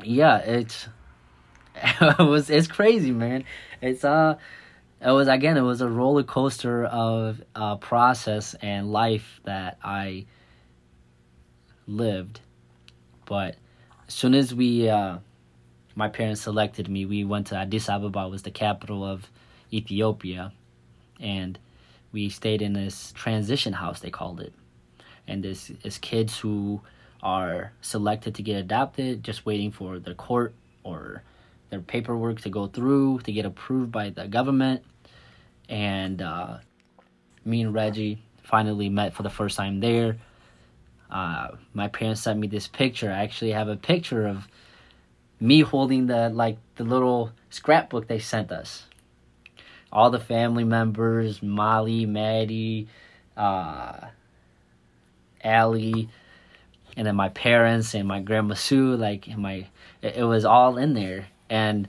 Yeah, 0.04 0.38
it's 0.38 0.88
it 1.76 2.20
was 2.20 2.50
it's 2.50 2.68
crazy, 2.68 3.12
man. 3.12 3.44
It's 3.82 4.04
uh 4.04 4.38
it 5.02 5.12
was 5.12 5.28
again 5.28 5.58
it 5.58 5.62
was 5.62 5.82
a 5.82 5.90
roller 5.90 6.24
coaster 6.24 6.86
of 6.86 7.42
uh 7.56 7.76
process 7.78 8.56
and 8.56 8.92
life 8.92 9.42
that 9.44 9.78
I 9.84 10.26
lived. 11.88 12.42
But 13.26 13.56
as 14.08 14.14
soon 14.14 14.34
as 14.34 14.54
we 14.54 14.90
uh 14.90 15.18
my 15.96 16.10
parents 16.10 16.42
selected 16.42 16.90
me, 16.90 17.06
we 17.06 17.24
went 17.24 17.48
to 17.48 17.56
Addis 17.56 17.90
Ababa 17.90 18.28
was 18.28 18.42
the 18.44 18.52
capital 18.52 19.04
of 19.04 19.30
Ethiopia 19.72 20.52
and 21.20 21.60
we 22.12 22.30
stayed 22.30 22.62
in 22.62 22.74
this 22.74 23.12
transition 23.14 23.74
house 23.74 24.00
they 24.00 24.10
called 24.10 24.40
it. 24.40 24.54
And 25.28 25.44
this 25.44 25.72
is 25.84 25.98
kids 25.98 26.38
who 26.38 26.82
are 27.22 27.72
selected 27.82 28.36
to 28.36 28.44
get 28.44 28.58
adopted, 28.58 29.24
just 29.24 29.46
waiting 29.46 29.72
for 29.72 29.98
the 29.98 30.14
court 30.14 30.54
or 30.84 31.24
their 31.70 31.80
paperwork 31.80 32.42
to 32.42 32.50
go 32.50 32.68
through 32.68 33.20
to 33.20 33.32
get 33.32 33.46
approved 33.46 33.92
by 33.92 34.10
the 34.10 34.28
government. 34.28 34.84
And 35.70 36.22
uh, 36.22 36.58
me 37.46 37.62
and 37.62 37.74
Reggie 37.74 38.22
finally 38.44 38.90
met 38.90 39.14
for 39.14 39.24
the 39.24 39.30
first 39.30 39.58
time 39.58 39.80
there. 39.80 40.18
Uh, 41.14 41.50
my 41.76 41.88
parents 41.88 42.22
sent 42.22 42.40
me 42.40 42.48
this 42.48 42.68
picture. 42.68 43.12
I 43.12 43.24
actually 43.24 43.52
have 43.52 43.68
a 43.68 43.76
picture 43.76 44.26
of 44.26 44.48
me 45.40 45.62
holding 45.62 46.08
the 46.08 46.30
like 46.30 46.58
the 46.76 46.84
little 46.84 47.32
scrapbook 47.52 48.08
they 48.08 48.18
sent 48.18 48.52
us. 48.52 48.88
All 49.92 50.10
the 50.10 50.20
family 50.20 50.64
members, 50.64 51.44
Molly, 51.44 52.08
Maddie, 52.08 52.88
uh, 53.38 54.08
Allie, 55.44 56.10
and 56.98 57.06
then 57.06 57.16
my 57.16 57.30
parents 57.30 57.94
and 57.94 58.08
my 58.08 58.20
grandma 58.20 58.56
Sue. 58.56 58.96
Like 58.96 59.28
my, 59.38 59.68
it, 60.02 60.16
it 60.16 60.24
was 60.24 60.46
all 60.46 60.78
in 60.78 60.96
there 60.96 61.28
and 61.48 61.88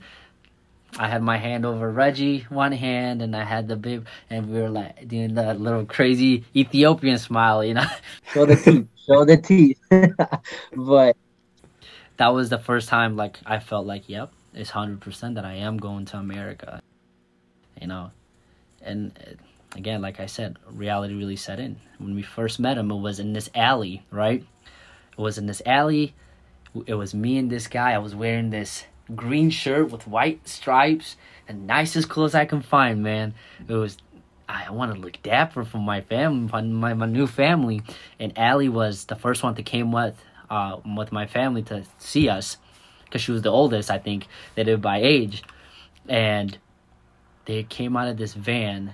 I 0.97 1.09
had 1.09 1.21
my 1.21 1.37
hand 1.37 1.65
over 1.65 1.91
Reggie, 1.91 2.45
one 2.49 2.71
hand, 2.71 3.21
and 3.21 3.35
I 3.35 3.43
had 3.43 3.67
the 3.67 3.75
big, 3.75 4.05
and 4.29 4.49
we 4.49 4.61
were 4.61 4.69
like 4.69 5.07
doing 5.07 5.33
that 5.35 5.59
little 5.59 5.85
crazy 5.85 6.45
Ethiopian 6.55 7.17
smile, 7.17 7.63
you 7.63 7.73
know. 7.73 7.85
Show 8.33 8.45
the 8.45 8.55
teeth, 8.55 8.87
show 9.05 9.25
the 9.25 9.37
teeth. 9.37 9.79
but 10.75 11.17
that 12.17 12.29
was 12.29 12.49
the 12.49 12.57
first 12.57 12.87
time, 12.87 13.17
like 13.17 13.39
I 13.45 13.59
felt 13.59 13.85
like, 13.85 14.07
yep, 14.07 14.31
it's 14.53 14.69
hundred 14.69 15.01
percent 15.01 15.35
that 15.35 15.45
I 15.45 15.55
am 15.55 15.77
going 15.77 16.05
to 16.05 16.17
America. 16.17 16.81
you 17.81 17.87
know, 17.87 18.11
and 18.81 19.11
uh, 19.19 19.31
again, 19.75 20.01
like 20.01 20.19
I 20.19 20.27
said, 20.27 20.57
reality 20.69 21.13
really 21.13 21.35
set 21.35 21.59
in. 21.59 21.75
When 21.97 22.15
we 22.15 22.21
first 22.21 22.59
met 22.59 22.77
him, 22.77 22.89
it 22.91 22.99
was 22.99 23.19
in 23.19 23.33
this 23.33 23.49
alley, 23.53 24.03
right? 24.11 24.45
It 25.17 25.21
was 25.21 25.37
in 25.37 25.45
this 25.45 25.61
alley. 25.65 26.13
It 26.85 26.95
was 26.95 27.13
me 27.13 27.37
and 27.37 27.49
this 27.49 27.67
guy. 27.67 27.91
I 27.91 27.97
was 27.99 28.15
wearing 28.15 28.49
this 28.49 28.85
green 29.13 29.49
shirt 29.49 29.91
with 29.91 30.07
white 30.07 30.47
stripes, 30.47 31.17
the 31.47 31.53
nicest 31.53 32.09
clothes 32.09 32.33
I 32.33 32.45
can 32.45 32.61
find, 32.61 33.03
man. 33.03 33.33
It 33.67 33.73
was 33.73 33.97
I 34.47 34.69
want 34.71 34.93
to 34.93 34.99
look 34.99 35.21
dapper 35.23 35.63
for 35.63 35.79
my 35.79 36.01
family, 36.01 36.61
my, 36.67 36.93
my 36.93 37.05
new 37.05 37.27
family. 37.27 37.81
And 38.19 38.37
Allie 38.37 38.69
was 38.69 39.05
the 39.05 39.15
first 39.15 39.43
one 39.43 39.55
that 39.55 39.65
came 39.65 39.91
with 39.91 40.15
uh, 40.49 40.77
with 40.95 41.11
my 41.11 41.25
family 41.25 41.63
to 41.63 41.83
see 41.97 42.29
us 42.29 42.57
because 43.03 43.21
she 43.21 43.31
was 43.31 43.41
the 43.41 43.49
oldest, 43.49 43.89
I 43.89 43.97
think, 43.97 44.27
they 44.55 44.63
did 44.63 44.81
by 44.81 44.97
age. 44.97 45.43
And 46.07 46.57
they 47.45 47.63
came 47.63 47.95
out 47.97 48.07
of 48.07 48.17
this 48.17 48.33
van, 48.33 48.93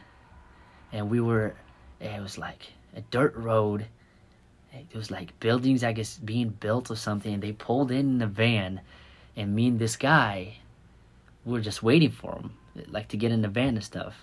and 0.92 1.10
we 1.10 1.20
were, 1.20 1.56
it 2.00 2.22
was 2.22 2.38
like 2.38 2.68
a 2.96 3.02
dirt 3.02 3.36
road. 3.36 3.88
It 4.74 4.96
was 4.96 5.12
like 5.12 5.38
buildings, 5.40 5.84
I 5.84 5.92
guess, 5.92 6.18
being 6.18 6.50
built 6.50 6.90
or 6.90 6.96
something. 6.96 7.34
And 7.34 7.44
they 7.44 7.52
pulled 7.52 7.92
in 7.92 8.20
the 8.20 8.28
van, 8.28 8.82
and 9.36 9.56
me 9.56 9.68
and 9.68 9.80
this 9.80 9.96
guy, 9.96 10.58
we 11.46 11.54
were 11.54 11.62
just 11.62 11.82
waiting 11.84 12.12
for 12.12 12.34
him, 12.34 12.52
like 12.88 13.10
to 13.10 13.18
get 13.18 13.32
in 13.32 13.42
the 13.42 13.48
van 13.48 13.76
and 13.76 13.84
stuff. 13.84 14.16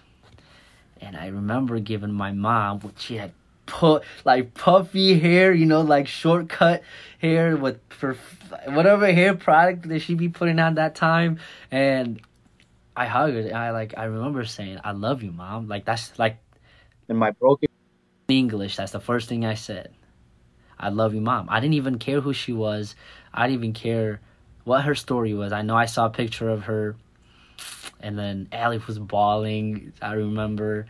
And 1.01 1.17
I 1.17 1.29
remember 1.29 1.79
giving 1.79 2.13
my 2.13 2.33
mom, 2.33 2.81
what 2.81 2.99
she 2.99 3.17
had 3.17 3.33
put 3.67 4.03
like 4.25 4.55
puffy 4.55 5.19
hair, 5.19 5.53
you 5.53 5.67
know, 5.67 5.83
like 5.83 6.09
shortcut 6.09 6.83
hair 7.19 7.57
with 7.57 7.79
for 7.91 8.17
whatever 8.67 9.13
hair 9.13 9.35
product 9.35 9.89
that 9.89 10.01
she 10.01 10.15
be 10.15 10.29
putting 10.29 10.59
on 10.59 10.75
that 10.75 10.95
time. 10.95 11.39
And 11.71 12.21
I 12.97 13.07
hugged 13.07 13.35
her. 13.35 13.55
I 13.55 13.71
like 13.71 13.95
I 13.97 14.05
remember 14.05 14.45
saying, 14.45 14.81
"I 14.83 14.93
love 14.93 15.23
you, 15.23 15.31
mom." 15.31 15.69
Like 15.69 15.85
that's 15.85 16.19
like 16.19 16.39
in 17.09 17.17
my 17.17 17.31
broken 17.31 17.69
English. 18.29 18.77
That's 18.77 18.93
the 18.93 19.01
first 19.01 19.29
thing 19.29 19.45
I 19.45 19.55
said. 19.55 19.93
I 20.81 20.89
love 20.91 21.15
you, 21.15 21.21
mom. 21.21 21.49
I 21.51 21.61
didn't 21.61 21.75
even 21.75 21.99
care 21.99 22.21
who 22.21 22.33
she 22.33 22.53
was. 22.53 22.95
I 23.33 23.47
didn't 23.47 23.61
even 23.61 23.73
care 23.73 24.21
what 24.69 24.85
her 24.85 24.95
story 24.95 25.33
was. 25.33 25.51
I 25.51 25.63
know 25.63 25.75
I 25.75 25.87
saw 25.87 26.07
a 26.07 26.11
picture 26.11 26.51
of 26.51 26.65
her, 26.65 26.95
and 28.01 28.19
then 28.19 28.49
Allie 28.53 28.81
was 28.87 28.99
bawling. 28.99 29.95
I 30.01 30.13
remember, 30.13 30.87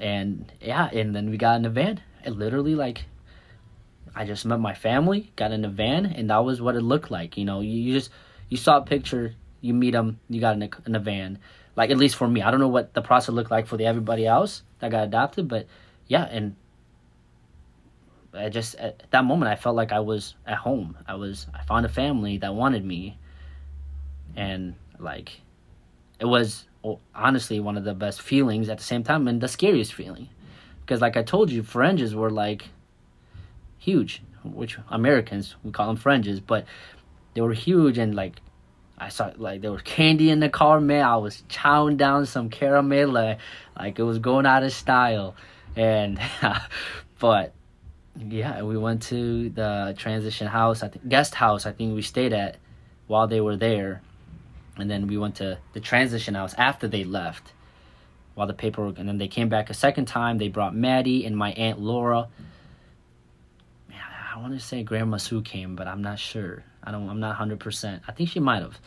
and 0.00 0.50
yeah, 0.60 0.88
and 0.90 1.14
then 1.14 1.28
we 1.28 1.36
got 1.36 1.56
in 1.56 1.62
the 1.62 1.68
van. 1.68 2.00
It 2.24 2.30
literally 2.30 2.74
like, 2.74 3.04
I 4.14 4.24
just 4.24 4.46
met 4.46 4.58
my 4.58 4.74
family, 4.74 5.30
got 5.36 5.52
in 5.52 5.60
the 5.60 5.68
van, 5.68 6.06
and 6.06 6.30
that 6.30 6.42
was 6.42 6.62
what 6.62 6.74
it 6.74 6.80
looked 6.80 7.10
like. 7.10 7.36
You 7.36 7.44
know, 7.44 7.60
you, 7.60 7.92
just 7.92 8.10
you 8.48 8.56
saw 8.56 8.78
a 8.78 8.82
picture, 8.82 9.34
you 9.60 9.74
meet 9.74 9.92
them, 9.92 10.18
you 10.30 10.40
got 10.40 10.56
in 10.56 10.62
a, 10.62 10.70
in 10.86 10.94
a 10.94 11.00
van. 11.00 11.38
Like 11.76 11.90
at 11.90 11.98
least 11.98 12.16
for 12.16 12.26
me, 12.26 12.40
I 12.40 12.50
don't 12.50 12.60
know 12.60 12.68
what 12.68 12.94
the 12.94 13.02
process 13.02 13.34
looked 13.34 13.50
like 13.50 13.66
for 13.66 13.76
the 13.76 13.84
everybody 13.84 14.26
else 14.26 14.62
that 14.78 14.90
got 14.90 15.04
adopted, 15.04 15.48
but 15.48 15.66
yeah, 16.08 16.24
and 16.24 16.56
I 18.32 18.48
just 18.48 18.74
at 18.76 19.02
that 19.10 19.24
moment 19.24 19.50
I 19.50 19.56
felt 19.56 19.76
like 19.76 19.92
I 19.92 20.00
was 20.00 20.34
at 20.46 20.58
home. 20.58 20.96
I 21.06 21.14
was 21.14 21.46
I 21.54 21.62
found 21.64 21.86
a 21.86 21.88
family 21.88 22.38
that 22.38 22.54
wanted 22.54 22.84
me, 22.84 23.18
and 24.36 24.74
like, 24.98 25.40
it 26.18 26.26
was 26.26 26.66
honestly 27.14 27.60
one 27.60 27.76
of 27.76 27.84
the 27.84 27.94
best 27.94 28.22
feelings 28.22 28.68
at 28.68 28.78
the 28.78 28.84
same 28.84 29.02
time 29.02 29.28
and 29.28 29.40
the 29.40 29.48
scariest 29.48 29.94
feeling, 29.94 30.28
because 30.80 31.00
like 31.00 31.16
I 31.16 31.22
told 31.22 31.50
you, 31.50 31.62
fringes 31.62 32.14
were 32.14 32.30
like 32.30 32.68
huge, 33.78 34.22
which 34.44 34.78
Americans 34.90 35.56
we 35.64 35.72
call 35.72 35.88
them 35.88 35.96
fringes, 35.96 36.40
but 36.40 36.64
they 37.34 37.40
were 37.40 37.52
huge 37.52 37.98
and 37.98 38.14
like 38.14 38.40
I 38.96 39.08
saw 39.08 39.32
like 39.36 39.62
there 39.62 39.72
was 39.72 39.82
candy 39.82 40.30
in 40.30 40.40
the 40.40 40.50
car, 40.50 40.80
man. 40.80 41.04
I 41.04 41.16
was 41.16 41.42
chowing 41.48 41.96
down 41.96 42.26
some 42.26 42.50
caramel, 42.50 43.08
like, 43.08 43.38
like 43.76 43.98
it 43.98 44.02
was 44.02 44.18
going 44.18 44.46
out 44.46 44.62
of 44.62 44.72
style, 44.72 45.34
and 45.74 46.20
but 47.18 47.54
yeah, 48.18 48.62
we 48.62 48.76
went 48.76 49.02
to 49.04 49.50
the 49.50 49.94
transition 49.96 50.46
house, 50.46 50.82
I 50.82 50.88
think 50.88 51.08
guest 51.08 51.34
house. 51.34 51.66
I 51.66 51.72
think 51.72 51.94
we 51.94 52.02
stayed 52.02 52.32
at 52.32 52.56
while 53.06 53.26
they 53.26 53.40
were 53.40 53.56
there, 53.56 54.02
and 54.76 54.90
then 54.90 55.06
we 55.06 55.16
went 55.16 55.36
to 55.36 55.58
the 55.72 55.80
transition 55.80 56.34
house 56.34 56.54
after 56.54 56.88
they 56.88 57.04
left, 57.04 57.52
while 58.34 58.46
the 58.46 58.54
paperwork. 58.54 58.98
And 58.98 59.08
then 59.08 59.18
they 59.18 59.28
came 59.28 59.48
back 59.48 59.70
a 59.70 59.74
second 59.74 60.06
time. 60.06 60.38
They 60.38 60.48
brought 60.48 60.74
Maddie 60.74 61.24
and 61.24 61.36
my 61.36 61.52
aunt 61.52 61.80
Laura. 61.80 62.28
I 64.32 64.38
want 64.38 64.54
to 64.54 64.60
say 64.60 64.82
Grandma 64.82 65.18
Sue 65.18 65.42
came, 65.42 65.76
but 65.76 65.86
I'm 65.86 66.02
not 66.02 66.18
sure. 66.18 66.64
I 66.82 66.92
don't. 66.92 67.08
I'm 67.08 67.20
not 67.20 67.36
hundred 67.36 67.60
percent. 67.60 68.02
I 68.08 68.12
think 68.12 68.30
she 68.30 68.40
might 68.40 68.62
have, 68.62 68.78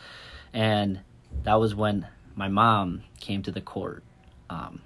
and 0.52 1.00
that 1.44 1.54
was 1.54 1.74
when 1.74 2.06
my 2.34 2.48
mom 2.48 3.02
came 3.20 3.42
to 3.42 3.52
the 3.52 3.60
court, 3.60 4.02
um, 4.50 4.80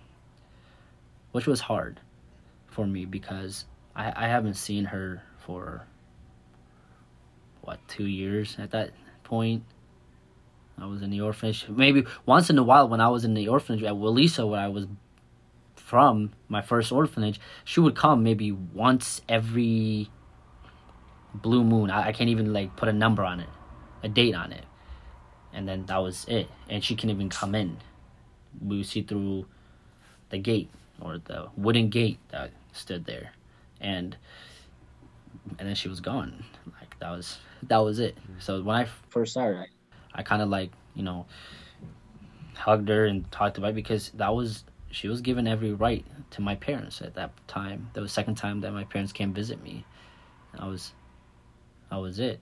which 1.32 1.46
was 1.46 1.60
hard 1.60 2.00
for 2.66 2.86
me 2.86 3.06
because 3.06 3.64
I, 3.98 4.12
I 4.14 4.28
haven't 4.28 4.54
seen 4.54 4.86
her 4.86 5.22
for 5.44 5.84
what 7.62 7.80
two 7.88 8.06
years 8.06 8.56
at 8.58 8.70
that 8.70 8.90
point. 9.24 9.64
I 10.78 10.86
was 10.86 11.02
in 11.02 11.10
the 11.10 11.20
orphanage. 11.20 11.66
Maybe 11.68 12.04
once 12.24 12.48
in 12.48 12.56
a 12.56 12.62
while 12.62 12.88
when 12.88 13.00
I 13.00 13.08
was 13.08 13.24
in 13.24 13.34
the 13.34 13.48
orphanage 13.48 13.82
at 13.82 13.94
Waliso, 13.94 14.48
where 14.48 14.60
I 14.60 14.68
was 14.68 14.86
from, 15.74 16.32
my 16.48 16.62
first 16.62 16.92
orphanage, 16.92 17.40
she 17.64 17.80
would 17.80 17.96
come 17.96 18.22
maybe 18.22 18.52
once 18.52 19.20
every 19.28 20.08
blue 21.34 21.64
moon. 21.64 21.90
I, 21.90 22.08
I 22.08 22.12
can't 22.12 22.30
even 22.30 22.52
like 22.52 22.76
put 22.76 22.88
a 22.88 22.92
number 22.92 23.24
on 23.24 23.40
it, 23.40 23.48
a 24.04 24.08
date 24.08 24.36
on 24.36 24.52
it, 24.52 24.64
and 25.52 25.68
then 25.68 25.86
that 25.86 25.98
was 25.98 26.24
it. 26.28 26.48
And 26.68 26.84
she 26.84 26.94
can 26.94 27.10
even 27.10 27.28
come 27.28 27.56
in. 27.56 27.78
We 28.64 28.76
would 28.76 28.86
see 28.86 29.02
through 29.02 29.46
the 30.30 30.38
gate 30.38 30.70
or 31.00 31.18
the 31.18 31.48
wooden 31.56 31.88
gate 31.88 32.20
that 32.30 32.52
stood 32.72 33.04
there 33.04 33.32
and 33.80 34.16
and 35.58 35.68
then 35.68 35.74
she 35.74 35.88
was 35.88 36.00
gone. 36.00 36.44
Like 36.80 36.98
that 37.00 37.10
was 37.10 37.38
that 37.64 37.78
was 37.78 37.98
it. 37.98 38.16
So 38.38 38.62
when 38.62 38.76
I 38.76 38.86
first 39.08 39.34
saw 39.34 39.42
her, 39.42 39.66
I 40.14 40.22
kind 40.22 40.42
of 40.42 40.48
like 40.48 40.70
you 40.94 41.02
know 41.02 41.26
hugged 42.54 42.88
her 42.88 43.06
and 43.06 43.30
talked 43.30 43.58
about 43.58 43.70
it 43.70 43.74
because 43.76 44.10
that 44.10 44.34
was 44.34 44.64
she 44.90 45.08
was 45.08 45.20
given 45.20 45.46
every 45.46 45.72
right 45.72 46.04
to 46.30 46.40
my 46.40 46.54
parents 46.54 47.00
at 47.02 47.14
that 47.14 47.30
time. 47.46 47.90
That 47.92 48.00
was 48.00 48.10
the 48.10 48.14
second 48.14 48.36
time 48.36 48.60
that 48.60 48.72
my 48.72 48.84
parents 48.84 49.12
came 49.12 49.32
visit 49.32 49.62
me. 49.62 49.84
I 50.58 50.66
was 50.66 50.92
that 51.90 51.96
was 51.96 52.18
it. 52.18 52.40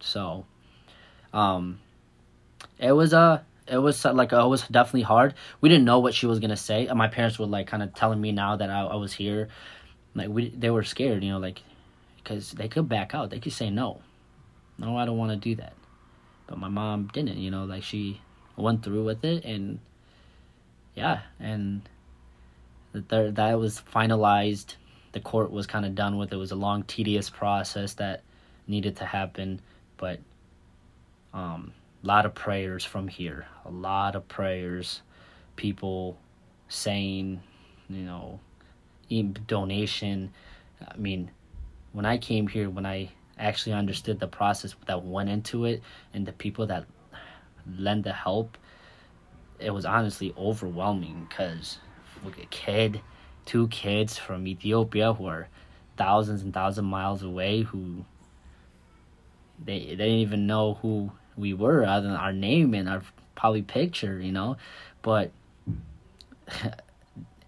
So 0.00 0.44
um 1.32 1.78
it 2.78 2.92
was 2.92 3.12
a 3.12 3.18
uh, 3.18 3.40
it 3.68 3.78
was 3.78 4.04
like 4.04 4.32
it 4.32 4.48
was 4.48 4.66
definitely 4.68 5.02
hard. 5.02 5.34
We 5.60 5.68
didn't 5.68 5.84
know 5.84 6.00
what 6.00 6.14
she 6.14 6.26
was 6.26 6.40
gonna 6.40 6.56
say. 6.56 6.88
My 6.92 7.08
parents 7.08 7.38
were 7.38 7.46
like 7.46 7.68
kind 7.68 7.82
of 7.82 7.94
telling 7.94 8.20
me 8.20 8.32
now 8.32 8.56
that 8.56 8.70
I, 8.70 8.82
I 8.82 8.96
was 8.96 9.12
here 9.12 9.48
like 10.14 10.28
we 10.28 10.50
they 10.50 10.70
were 10.70 10.82
scared, 10.82 11.22
you 11.22 11.30
know, 11.30 11.38
like 11.38 11.62
because 12.16 12.52
they 12.52 12.68
could 12.68 12.88
back 12.88 13.14
out. 13.14 13.30
They 13.30 13.40
could 13.40 13.52
say 13.52 13.70
no, 13.70 14.00
no, 14.78 14.96
I 14.96 15.04
don't 15.04 15.18
want 15.18 15.30
to 15.30 15.36
do 15.36 15.56
that. 15.56 15.74
But 16.46 16.58
my 16.58 16.68
mom 16.68 17.08
didn't, 17.12 17.38
you 17.38 17.50
know, 17.50 17.64
like 17.64 17.82
she 17.82 18.20
went 18.56 18.82
through 18.82 19.04
with 19.04 19.24
it, 19.24 19.44
and 19.44 19.78
yeah, 20.94 21.20
and 21.40 21.82
that 22.92 23.34
that 23.36 23.58
was 23.58 23.80
finalized. 23.92 24.74
The 25.12 25.20
court 25.20 25.50
was 25.50 25.66
kind 25.66 25.84
of 25.84 25.94
done 25.94 26.16
with. 26.16 26.32
It 26.32 26.36
was 26.36 26.52
a 26.52 26.56
long, 26.56 26.84
tedious 26.84 27.28
process 27.28 27.94
that 27.94 28.22
needed 28.66 28.96
to 28.96 29.04
happen, 29.04 29.60
but 29.96 30.20
um, 31.34 31.72
a 32.02 32.06
lot 32.06 32.26
of 32.26 32.34
prayers 32.34 32.84
from 32.84 33.08
here. 33.08 33.46
A 33.64 33.70
lot 33.70 34.16
of 34.16 34.26
prayers, 34.28 35.02
people 35.56 36.18
saying, 36.68 37.42
you 37.88 38.02
know, 38.02 38.40
donation. 39.20 40.32
I 40.86 40.96
mean, 40.96 41.30
when 41.92 42.06
I 42.06 42.18
came 42.18 42.46
here, 42.46 42.70
when 42.70 42.86
I 42.86 43.10
actually 43.38 43.74
understood 43.74 44.20
the 44.20 44.28
process 44.28 44.74
that 44.86 45.04
went 45.04 45.28
into 45.28 45.64
it 45.64 45.82
and 46.14 46.26
the 46.26 46.32
people 46.32 46.66
that 46.66 46.86
lend 47.78 48.04
the 48.04 48.12
help, 48.12 48.56
it 49.58 49.70
was 49.70 49.84
honestly 49.84 50.34
overwhelming 50.36 51.26
because 51.28 51.78
a 52.24 52.46
kid, 52.46 53.00
two 53.44 53.68
kids 53.68 54.16
from 54.16 54.46
Ethiopia 54.46 55.12
who 55.12 55.26
are 55.26 55.48
thousands 55.96 56.42
and 56.42 56.54
thousands 56.54 56.78
of 56.78 56.84
miles 56.84 57.22
away 57.22 57.62
who 57.62 58.04
they 59.64 59.80
they 59.80 59.96
didn't 59.96 60.20
even 60.26 60.46
know 60.46 60.74
who 60.74 61.10
we 61.36 61.54
were 61.54 61.84
other 61.84 62.08
than 62.08 62.16
our 62.16 62.32
name 62.32 62.74
and 62.74 62.88
our 62.88 63.02
probably 63.34 63.62
picture, 63.62 64.20
you 64.20 64.32
know, 64.32 64.56
but 65.02 65.30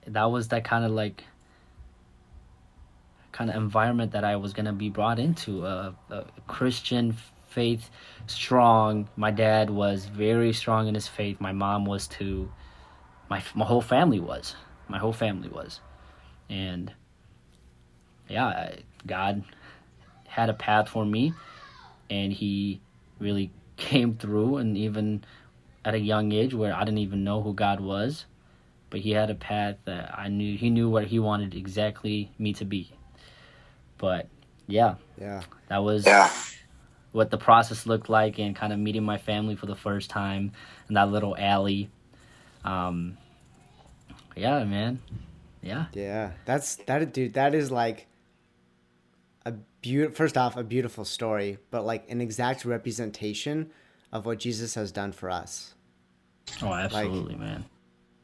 that 0.07 0.25
was 0.25 0.49
that 0.49 0.65
kind 0.65 0.85
of 0.85 0.91
like 0.91 1.25
kind 3.35 3.51
of 3.51 3.57
environment 3.57 4.13
that 4.13 4.23
I 4.23 4.37
was 4.37 4.53
going 4.53 4.67
to 4.67 4.73
be 4.73 4.89
brought 4.91 5.19
into 5.19 5.67
a, 5.67 5.93
a, 6.09 6.25
Christian 6.47 7.17
faith 7.49 7.91
strong. 8.29 9.09
My 9.17 9.33
dad 9.33 9.71
was 9.71 10.07
very 10.07 10.53
strong 10.53 10.87
in 10.87 10.95
his 10.95 11.09
faith. 11.09 11.41
My 11.41 11.51
mom 11.51 11.85
was 11.85 12.07
too. 12.07 12.51
My 13.29 13.43
my 13.57 13.65
whole 13.65 13.81
family 13.81 14.21
was. 14.21 14.55
My 14.89 14.99
whole 14.99 15.13
family 15.13 15.49
was. 15.49 15.81
And 16.49 16.93
yeah, 18.29 18.77
God 19.05 19.43
had 20.29 20.49
a 20.49 20.55
path 20.55 20.89
for 20.89 21.05
me 21.05 21.35
and 22.09 22.33
he 22.33 22.81
really 23.19 23.51
came 23.77 24.15
through 24.15 24.59
and 24.59 24.77
even 24.77 25.25
at 25.85 25.95
a 25.95 25.99
young 25.99 26.31
age 26.31 26.55
where 26.55 26.73
I 26.73 26.85
didn't 26.85 26.99
even 26.99 27.25
know 27.25 27.43
who 27.43 27.53
God 27.53 27.81
was, 27.81 28.27
but 28.91 29.01
He 29.01 29.11
had 29.11 29.29
a 29.29 29.35
path 29.35 29.77
that 29.87 30.17
I 30.17 30.29
knew 30.29 30.57
He 30.57 30.71
knew 30.71 30.89
where 30.89 31.05
He 31.05 31.19
wanted 31.19 31.55
exactly 31.55 32.31
me 32.39 32.53
to 32.55 32.65
be. 32.65 32.93
But 34.05 34.29
yeah, 34.67 34.97
Yeah. 35.19 35.41
that 35.69 35.79
was 35.79 36.05
Yeah. 36.05 36.31
what 37.13 37.31
the 37.31 37.39
process 37.39 37.87
looked 37.87 38.11
like 38.11 38.39
and 38.39 38.55
kind 38.55 38.71
of 38.71 38.79
meeting 38.79 39.03
my 39.03 39.17
family 39.17 39.57
for 39.57 39.65
the 39.65 39.75
first 39.75 40.11
time 40.11 40.53
in 40.91 40.95
that 40.97 41.11
little 41.11 41.35
alley. 41.39 41.89
Um, 42.65 43.17
yeah, 44.37 44.63
man. 44.65 45.01
Yeah. 45.63 45.87
Yeah, 45.95 46.33
that's 46.45 46.77
that, 46.85 47.15
dude. 47.15 47.33
That 47.33 47.55
is 47.55 47.71
like 47.71 48.07
a 49.47 49.53
beautiful. 49.81 50.15
First 50.15 50.37
off, 50.37 50.55
a 50.59 50.63
beautiful 50.63 51.07
story, 51.07 51.57
but 51.71 51.87
like 51.87 52.05
an 52.11 52.21
exact 52.21 52.67
representation 52.67 53.71
of 54.13 54.27
what 54.27 54.39
Jesus 54.39 54.75
has 54.75 54.93
done 54.93 55.13
for 55.13 55.31
us. 55.31 55.73
Oh, 56.61 56.75
absolutely, 56.75 57.37
man. 57.37 57.65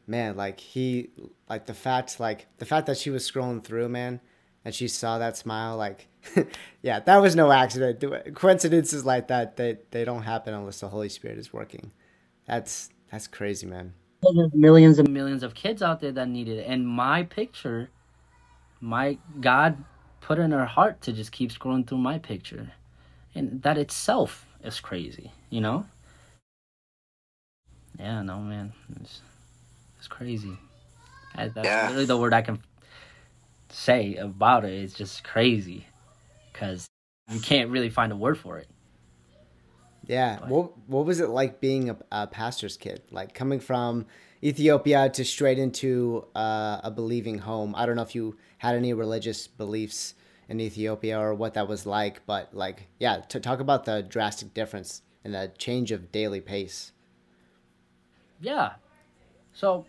Man, 0.06 0.36
like 0.36 0.60
he, 0.60 1.08
like 1.48 1.64
the 1.64 1.72
fact, 1.72 2.20
like 2.20 2.48
the 2.58 2.66
fact 2.66 2.86
that 2.88 2.98
she 2.98 3.08
was 3.08 3.28
scrolling 3.30 3.64
through, 3.64 3.88
man, 3.88 4.20
and 4.64 4.74
she 4.74 4.88
saw 4.88 5.18
that 5.18 5.36
smile, 5.36 5.76
like, 5.76 6.08
yeah, 6.82 7.00
that 7.00 7.18
was 7.18 7.36
no 7.36 7.52
accident. 7.52 8.34
Coincidences 8.36 9.04
like 9.06 9.28
that, 9.28 9.56
they 9.56 9.78
they 9.92 10.04
don't 10.04 10.22
happen 10.24 10.54
unless 10.54 10.80
the 10.80 10.88
Holy 10.88 11.08
Spirit 11.10 11.38
is 11.38 11.52
working. 11.52 11.92
That's 12.46 12.90
that's 13.10 13.28
crazy, 13.28 13.66
man. 13.66 13.94
Millions 14.54 14.98
and 14.98 15.10
Millions 15.10 15.42
of 15.42 15.54
kids 15.54 15.82
out 15.82 16.00
there 16.00 16.12
that 16.12 16.28
needed 16.28 16.58
it, 16.60 16.66
and 16.68 16.86
my 16.88 17.24
picture, 17.24 17.90
my 18.80 19.18
God 19.40 19.84
put 20.20 20.38
in 20.38 20.52
her 20.52 20.66
heart 20.66 21.02
to 21.02 21.12
just 21.12 21.32
keep 21.32 21.52
scrolling 21.52 21.86
through 21.86 21.98
my 21.98 22.18
picture, 22.18 22.72
and 23.34 23.62
that 23.62 23.78
itself 23.78 24.46
is 24.64 24.80
crazy, 24.80 25.32
you 25.50 25.60
know. 25.60 25.86
Yeah, 27.98 28.22
no, 28.22 28.40
man, 28.40 28.72
it's 29.00 29.22
it's 29.98 30.08
crazy. 30.08 30.58
That- 31.36 31.54
That's 31.54 31.66
Yeah. 31.66 31.90
really 31.90 32.06
the 32.06 32.18
word 32.18 32.34
I 32.34 32.42
can 32.42 32.60
say 33.72 34.16
about 34.16 34.64
it. 34.64 34.72
It's 34.72 34.94
just 34.94 35.24
crazy, 35.24 35.86
because 36.52 36.86
you 37.30 37.40
can't 37.40 37.70
really 37.70 37.90
find 37.90 38.12
a 38.12 38.16
word 38.16 38.38
for 38.38 38.58
it. 38.58 38.68
Yeah. 40.06 40.38
But- 40.40 40.48
What 40.48 40.78
what 40.88 41.06
was 41.06 41.20
it 41.20 41.28
like 41.28 41.60
being 41.60 41.90
a, 41.90 41.96
a 42.10 42.26
pastor's 42.26 42.76
kid? 42.76 43.02
Like 43.10 43.34
coming 43.34 43.60
from 43.60 44.06
Ethiopia 44.42 45.08
to 45.10 45.24
straight 45.24 45.58
into 45.58 46.26
uh, 46.34 46.80
a 46.82 46.90
believing 46.90 47.38
home. 47.38 47.74
I 47.76 47.86
don't 47.86 47.96
know 47.96 48.02
if 48.02 48.14
you 48.14 48.36
had 48.58 48.74
any 48.74 48.92
religious 48.92 49.46
beliefs 49.46 50.14
in 50.48 50.60
Ethiopia 50.60 51.18
or 51.20 51.34
what 51.34 51.54
that 51.54 51.68
was 51.68 51.86
like, 51.86 52.26
but 52.26 52.52
like, 52.52 52.88
yeah, 52.98 53.18
to 53.28 53.38
talk 53.38 53.60
about 53.60 53.84
the 53.84 54.02
drastic 54.02 54.52
difference 54.52 55.02
and 55.24 55.34
the 55.34 55.52
change 55.58 55.92
of 55.92 56.10
daily 56.10 56.40
pace. 56.40 56.92
Yeah. 58.40 58.72
So, 59.52 59.84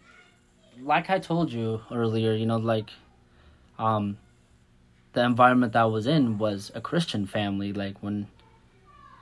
like 0.83 1.09
I 1.09 1.19
told 1.19 1.51
you 1.51 1.81
earlier, 1.91 2.33
you 2.33 2.45
know, 2.45 2.57
like, 2.57 2.89
um, 3.81 4.17
the 5.13 5.23
environment 5.23 5.73
that 5.73 5.81
I 5.81 5.85
was 5.85 6.07
in 6.07 6.37
was 6.37 6.71
a 6.75 6.81
Christian 6.81 7.25
family. 7.25 7.73
Like 7.73 7.97
when 8.01 8.27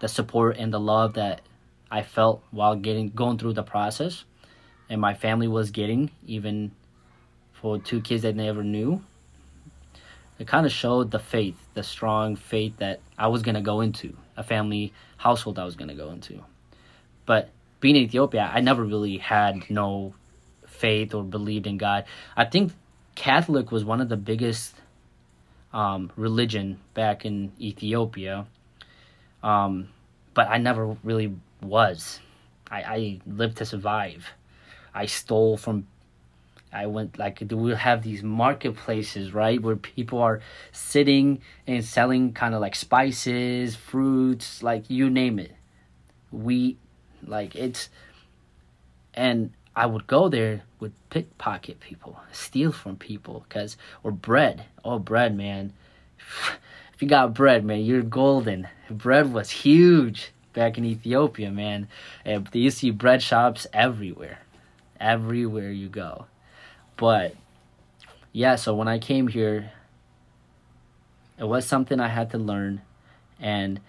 the 0.02 0.08
support 0.08 0.58
and 0.58 0.74
the 0.74 0.80
love 0.80 1.14
that 1.14 1.42
I 1.90 2.04
felt 2.04 2.44
while 2.52 2.76
getting 2.76 3.10
going 3.10 3.38
through 3.38 3.54
the 3.54 3.64
process, 3.64 4.26
and 4.90 5.00
my 5.00 5.14
family 5.14 5.48
was 5.48 5.72
getting, 5.72 6.12
even 6.28 6.72
for 7.54 7.80
two 7.80 8.02
kids 8.02 8.24
that 8.24 8.36
never 8.36 8.64
knew. 8.64 9.02
It 10.38 10.48
kind 10.48 10.66
of 10.66 10.72
showed 10.72 11.12
the 11.12 11.20
faith, 11.20 11.58
the 11.74 11.84
strong 11.84 12.36
faith 12.38 12.78
that 12.78 13.02
I 13.18 13.28
was 13.28 13.42
gonna 13.42 13.62
go 13.62 13.82
into, 13.82 14.16
a 14.38 14.44
family 14.44 14.94
household 15.18 15.60
I 15.60 15.66
was 15.66 15.76
gonna 15.76 15.96
go 15.96 16.12
into. 16.12 16.44
But 17.26 17.50
being 17.82 17.96
in 17.96 18.04
Ethiopia, 18.04 18.50
I 18.54 18.62
never 18.62 18.84
really 18.84 19.18
had 19.18 19.70
no 19.70 20.14
faith 20.66 21.14
or 21.14 21.24
believed 21.24 21.68
in 21.68 21.78
God. 21.78 22.06
I 22.38 22.46
think 22.46 22.72
Catholic 23.20 23.70
was 23.70 23.84
one 23.84 24.00
of 24.00 24.08
the 24.08 24.16
biggest 24.16 24.74
um, 25.74 26.10
religion 26.16 26.80
back 26.94 27.26
in 27.26 27.52
Ethiopia, 27.60 28.48
um, 29.44 29.90
but 30.34 30.48
I 30.48 30.58
never 30.58 30.96
really 31.04 31.36
was. 31.62 32.22
I, 32.72 32.82
I 32.82 33.20
lived 33.28 33.58
to 33.58 33.66
survive. 33.66 34.26
I 34.94 35.06
stole 35.06 35.58
from. 35.58 35.86
I 36.72 36.86
went 36.86 37.20
like 37.20 37.44
we 37.52 37.76
have 37.76 38.04
these 38.04 38.24
marketplaces, 38.24 39.34
right, 39.34 39.62
where 39.62 39.76
people 39.76 40.20
are 40.20 40.40
sitting 40.72 41.42
and 41.68 41.84
selling 41.84 42.32
kind 42.32 42.56
of 42.56 42.62
like 42.62 42.74
spices, 42.74 43.76
fruits, 43.76 44.64
like 44.64 44.90
you 44.90 45.10
name 45.10 45.40
it, 45.40 45.52
wheat, 46.32 46.78
like 47.28 47.54
it's 47.54 47.90
and 49.14 49.52
I 49.80 49.86
would 49.86 50.08
go 50.08 50.28
there 50.28 50.64
would 50.82 50.92
pickpocket 51.10 51.80
people, 51.80 52.20
steal 52.34 52.74
from 52.74 52.98
people, 52.98 53.46
cause 53.48 53.78
or 54.04 54.12
bread. 54.12 54.66
Oh, 54.84 55.00
bread, 55.00 55.38
man! 55.38 55.72
If 56.94 57.04
you 57.04 57.08
got 57.08 57.34
bread, 57.34 57.64
man, 57.64 57.86
you're 57.86 58.02
golden. 58.02 58.68
Bread 58.90 59.32
was 59.32 59.50
huge 59.50 60.34
back 60.52 60.78
in 60.78 60.84
Ethiopia, 60.84 61.50
man. 61.50 61.88
And 62.26 62.50
you 62.52 62.72
see 62.72 62.92
bread 62.92 63.24
shops 63.24 63.68
everywhere, 63.72 64.40
everywhere 65.00 65.72
you 65.72 65.88
go. 65.88 66.26
But 66.98 67.36
yeah, 68.34 68.58
so 68.58 68.76
when 68.76 68.90
I 68.90 69.00
came 69.00 69.30
here, 69.30 69.72
it 71.38 71.46
was 71.46 71.66
something 71.66 72.02
I 72.02 72.10
had 72.10 72.32
to 72.32 72.38
learn, 72.38 72.82
and 73.40 73.80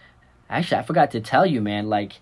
actually, 0.49 0.79
I 0.79 0.83
forgot 0.83 1.11
to 1.11 1.21
tell 1.21 1.45
you, 1.45 1.61
man. 1.61 1.89
Like 1.89 2.13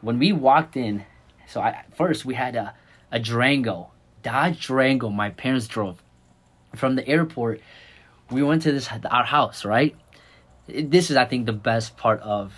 when 0.00 0.18
we 0.18 0.32
walked 0.32 0.74
in, 0.74 1.04
so 1.46 1.60
I 1.60 1.84
first 1.94 2.24
we 2.24 2.32
had 2.32 2.56
a 2.56 2.72
a 3.10 3.18
Durango, 3.18 3.90
Dodge 4.22 4.66
Durango. 4.66 5.08
My 5.08 5.30
parents 5.30 5.66
drove 5.66 6.02
from 6.76 6.96
the 6.96 7.06
airport. 7.06 7.60
We 8.30 8.42
went 8.42 8.62
to 8.62 8.72
this 8.72 8.88
our 9.10 9.24
house, 9.24 9.64
right? 9.64 9.96
This 10.68 11.10
is, 11.10 11.16
I 11.16 11.24
think, 11.24 11.46
the 11.46 11.52
best 11.52 11.96
part 11.96 12.20
of 12.20 12.52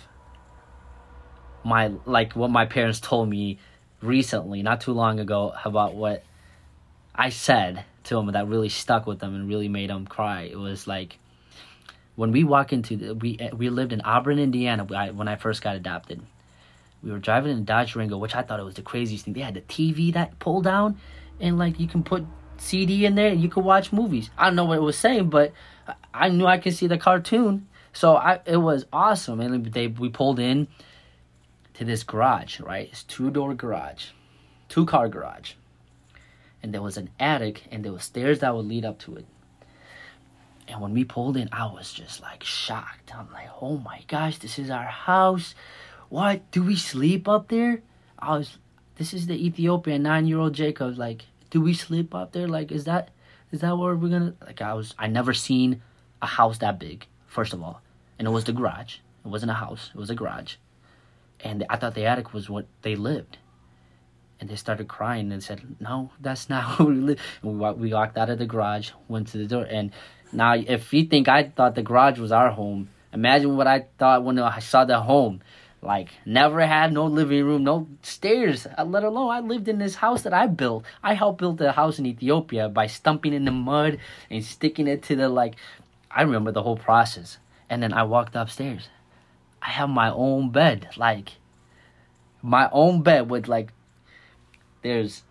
my 1.63 1.91
like 2.05 2.35
what 2.35 2.51
my 2.51 2.65
parents 2.65 2.99
told 2.99 3.29
me 3.29 3.59
recently, 4.01 4.61
not 4.61 4.81
too 4.81 4.93
long 4.93 5.19
ago, 5.19 5.53
about 5.63 5.95
what 5.95 6.23
I 7.15 7.29
said 7.29 7.85
to 8.05 8.15
them 8.15 8.27
that 8.27 8.47
really 8.47 8.69
stuck 8.69 9.07
with 9.07 9.19
them 9.19 9.33
and 9.33 9.47
really 9.47 9.69
made 9.69 9.89
them 9.89 10.05
cry. 10.05 10.43
It 10.43 10.57
was 10.57 10.87
like 10.87 11.17
when 12.15 12.31
we 12.31 12.43
walk 12.43 12.73
into 12.73 12.97
the, 12.97 13.15
we 13.15 13.39
we 13.55 13.69
lived 13.69 13.93
in 13.93 14.01
Auburn, 14.01 14.39
Indiana, 14.39 14.83
when 14.83 15.27
I 15.27 15.35
first 15.37 15.61
got 15.61 15.75
adopted 15.75 16.21
we 17.03 17.11
were 17.11 17.19
driving 17.19 17.51
in 17.51 17.59
a 17.59 17.61
Dodge 17.61 17.93
Durango, 17.93 18.17
which 18.17 18.35
I 18.35 18.41
thought 18.41 18.59
it 18.59 18.63
was 18.63 18.75
the 18.75 18.81
craziest 18.81 19.25
thing. 19.25 19.33
They 19.33 19.41
had 19.41 19.53
the 19.53 19.61
TV 19.61 20.13
that 20.13 20.39
pull 20.39 20.61
down, 20.61 20.97
and 21.39 21.57
like 21.57 21.79
you 21.79 21.87
can 21.87 22.03
put 22.03 22.25
CD 22.57 23.05
in 23.05 23.15
there 23.15 23.29
and 23.29 23.41
you 23.41 23.49
could 23.49 23.65
watch 23.65 23.91
movies. 23.91 24.29
I 24.37 24.45
don't 24.45 24.55
know 24.55 24.65
what 24.65 24.77
it 24.77 24.81
was 24.81 24.97
saying, 24.97 25.29
but 25.29 25.51
I 26.13 26.29
knew 26.29 26.45
I 26.45 26.57
could 26.57 26.73
see 26.73 26.87
the 26.87 26.97
cartoon, 26.97 27.67
so 27.91 28.15
I 28.15 28.39
it 28.45 28.57
was 28.57 28.85
awesome. 28.93 29.41
And 29.41 29.65
they 29.65 29.87
we 29.87 30.09
pulled 30.09 30.39
in 30.39 30.67
to 31.73 31.83
this 31.83 32.03
garage, 32.03 32.59
right? 32.61 32.87
It's 32.89 33.03
two 33.03 33.29
door 33.29 33.53
garage, 33.53 34.07
two 34.69 34.85
car 34.85 35.09
garage, 35.09 35.53
and 36.61 36.73
there 36.73 36.81
was 36.81 36.95
an 36.95 37.09
attic 37.19 37.63
and 37.69 37.83
there 37.83 37.91
was 37.91 38.03
stairs 38.03 38.39
that 38.39 38.55
would 38.55 38.65
lead 38.65 38.85
up 38.85 38.99
to 38.99 39.17
it. 39.17 39.25
And 40.69 40.79
when 40.79 40.93
we 40.93 41.03
pulled 41.03 41.35
in, 41.35 41.49
I 41.51 41.65
was 41.65 41.91
just 41.91 42.21
like 42.21 42.43
shocked. 42.43 43.13
I'm 43.13 43.29
like, 43.33 43.49
oh 43.61 43.77
my 43.77 44.01
gosh, 44.07 44.37
this 44.37 44.57
is 44.57 44.69
our 44.69 44.85
house 44.85 45.55
what? 46.13 46.51
Do 46.51 46.61
we 46.61 46.75
sleep 46.75 47.27
up 47.27 47.47
there? 47.47 47.81
I 48.19 48.37
was 48.37 48.59
this 48.97 49.15
is 49.15 49.25
the 49.25 49.47
ethiopian 49.47 50.03
nine-year-old 50.03 50.53
jacob 50.53 50.95
like 50.95 51.25
do 51.49 51.59
we 51.59 51.73
sleep 51.73 52.13
up 52.13 52.33
there? 52.33 52.47
Like 52.47 52.71
is 52.71 52.83
that 52.83 53.09
is 53.51 53.61
that 53.61 53.75
where 53.75 53.95
we're 53.95 54.09
gonna 54.09 54.35
like 54.45 54.61
i 54.61 54.75
was 54.75 54.93
i 54.99 55.07
never 55.07 55.33
seen 55.33 55.81
a 56.21 56.27
house 56.27 56.59
that 56.59 56.79
big 56.79 57.07
first 57.25 57.51
of 57.51 57.63
all. 57.63 57.81
And 58.19 58.27
it 58.27 58.31
was 58.31 58.43
the 58.43 58.53
garage. 58.53 58.97
It 59.25 59.29
wasn't 59.29 59.49
a 59.49 59.55
house. 59.55 59.89
It 59.95 59.97
was 59.97 60.11
a 60.11 60.15
garage. 60.15 60.57
And 61.39 61.65
i 61.67 61.77
thought 61.77 61.95
the 61.95 62.05
attic 62.05 62.31
was 62.31 62.47
what 62.47 62.67
they 62.83 62.95
lived. 62.95 63.39
And 64.39 64.47
they 64.47 64.55
started 64.55 64.87
crying 64.87 65.31
and 65.31 65.41
said 65.41 65.61
no 65.79 66.11
that's 66.21 66.47
not 66.47 66.63
where 66.77 66.89
we 66.89 66.93
live. 66.93 67.19
And 67.41 67.59
we, 67.59 67.71
we 67.71 67.91
walked 67.91 68.19
out 68.19 68.29
of 68.29 68.37
the 68.37 68.45
garage 68.45 68.91
went 69.07 69.29
to 69.29 69.39
the 69.39 69.47
door. 69.47 69.65
And 69.67 69.91
now 70.31 70.53
if 70.53 70.93
you 70.93 71.05
think 71.05 71.27
i 71.27 71.41
thought 71.41 71.73
the 71.73 71.81
garage 71.81 72.19
was 72.19 72.31
our 72.31 72.51
home 72.51 72.89
imagine 73.11 73.57
what 73.57 73.65
i 73.65 73.87
thought 73.97 74.23
when 74.23 74.37
i 74.37 74.59
saw 74.59 74.85
the 74.85 74.99
home 74.99 75.41
like 75.83 76.09
never 76.25 76.65
had 76.65 76.93
no 76.93 77.05
living 77.05 77.43
room 77.43 77.63
no 77.63 77.87
stairs 78.01 78.65
uh, 78.77 78.83
let 78.83 79.03
alone 79.03 79.31
i 79.31 79.39
lived 79.39 79.67
in 79.67 79.77
this 79.79 79.95
house 79.95 80.23
that 80.23 80.33
i 80.33 80.47
built. 80.47 80.85
I 81.03 81.13
helped 81.13 81.39
build 81.39 81.61
a 81.61 81.71
house 81.71 81.99
in 81.99 82.05
ethiopia 82.05 82.69
by 82.69 82.87
stumping 82.87 83.33
in 83.33 83.45
the 83.45 83.51
mud 83.51 83.99
and 84.29 84.43
sticking 84.43 84.87
it 84.87 85.03
to 85.03 85.15
the 85.15 85.29
like 85.29 85.55
i 86.09 86.21
remember 86.21 86.51
the 86.51 86.63
whole 86.63 86.77
process. 86.77 87.37
And 87.69 87.81
then 87.81 87.93
i 87.93 88.03
walked 88.03 88.35
upstairs. 88.35 88.89
I 89.61 89.69
have 89.69 89.89
my 89.89 90.11
own 90.11 90.51
bed 90.51 90.89
like 90.97 91.33
my 92.41 92.69
own 92.71 93.01
bed 93.01 93.29
with 93.29 93.47
like 93.47 93.71
there's 94.81 95.23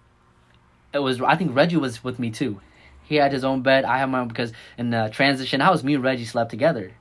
it 0.92 0.98
was 0.98 1.20
i 1.22 1.36
think 1.36 1.54
reggie 1.54 1.76
was 1.76 2.04
with 2.04 2.18
me 2.18 2.30
too. 2.30 2.60
He 3.04 3.16
had 3.16 3.32
his 3.32 3.44
own 3.44 3.62
bed 3.62 3.84
i 3.84 3.98
had 3.98 4.06
my 4.06 4.20
own 4.20 4.28
because 4.28 4.52
in 4.78 4.90
the 4.90 5.10
transition 5.12 5.60
house 5.60 5.82
me 5.82 5.94
and 5.94 6.04
reggie 6.04 6.24
slept 6.24 6.50
together 6.50 6.92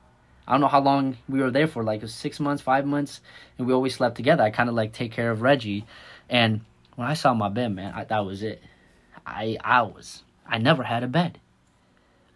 I 0.46 0.52
don't 0.52 0.60
know 0.60 0.68
how 0.68 0.80
long 0.80 1.16
we 1.28 1.40
were 1.40 1.50
there 1.50 1.68
for, 1.68 1.84
like 1.84 2.06
six 2.08 2.40
months, 2.40 2.62
five 2.62 2.84
months, 2.84 3.20
and 3.58 3.66
we 3.66 3.72
always 3.72 3.94
slept 3.94 4.16
together. 4.16 4.42
I 4.42 4.50
kind 4.50 4.68
of 4.68 4.74
like 4.74 4.92
take 4.92 5.12
care 5.12 5.30
of 5.30 5.40
Reggie, 5.42 5.86
and 6.28 6.62
when 6.96 7.08
I 7.08 7.14
saw 7.14 7.32
my 7.32 7.48
bed, 7.48 7.74
man, 7.74 7.92
I, 7.94 8.04
that 8.04 8.26
was 8.26 8.42
it. 8.42 8.62
I 9.24 9.56
I 9.62 9.82
was 9.82 10.24
I 10.46 10.58
never 10.58 10.82
had 10.82 11.02
a 11.02 11.08
bed. 11.08 11.38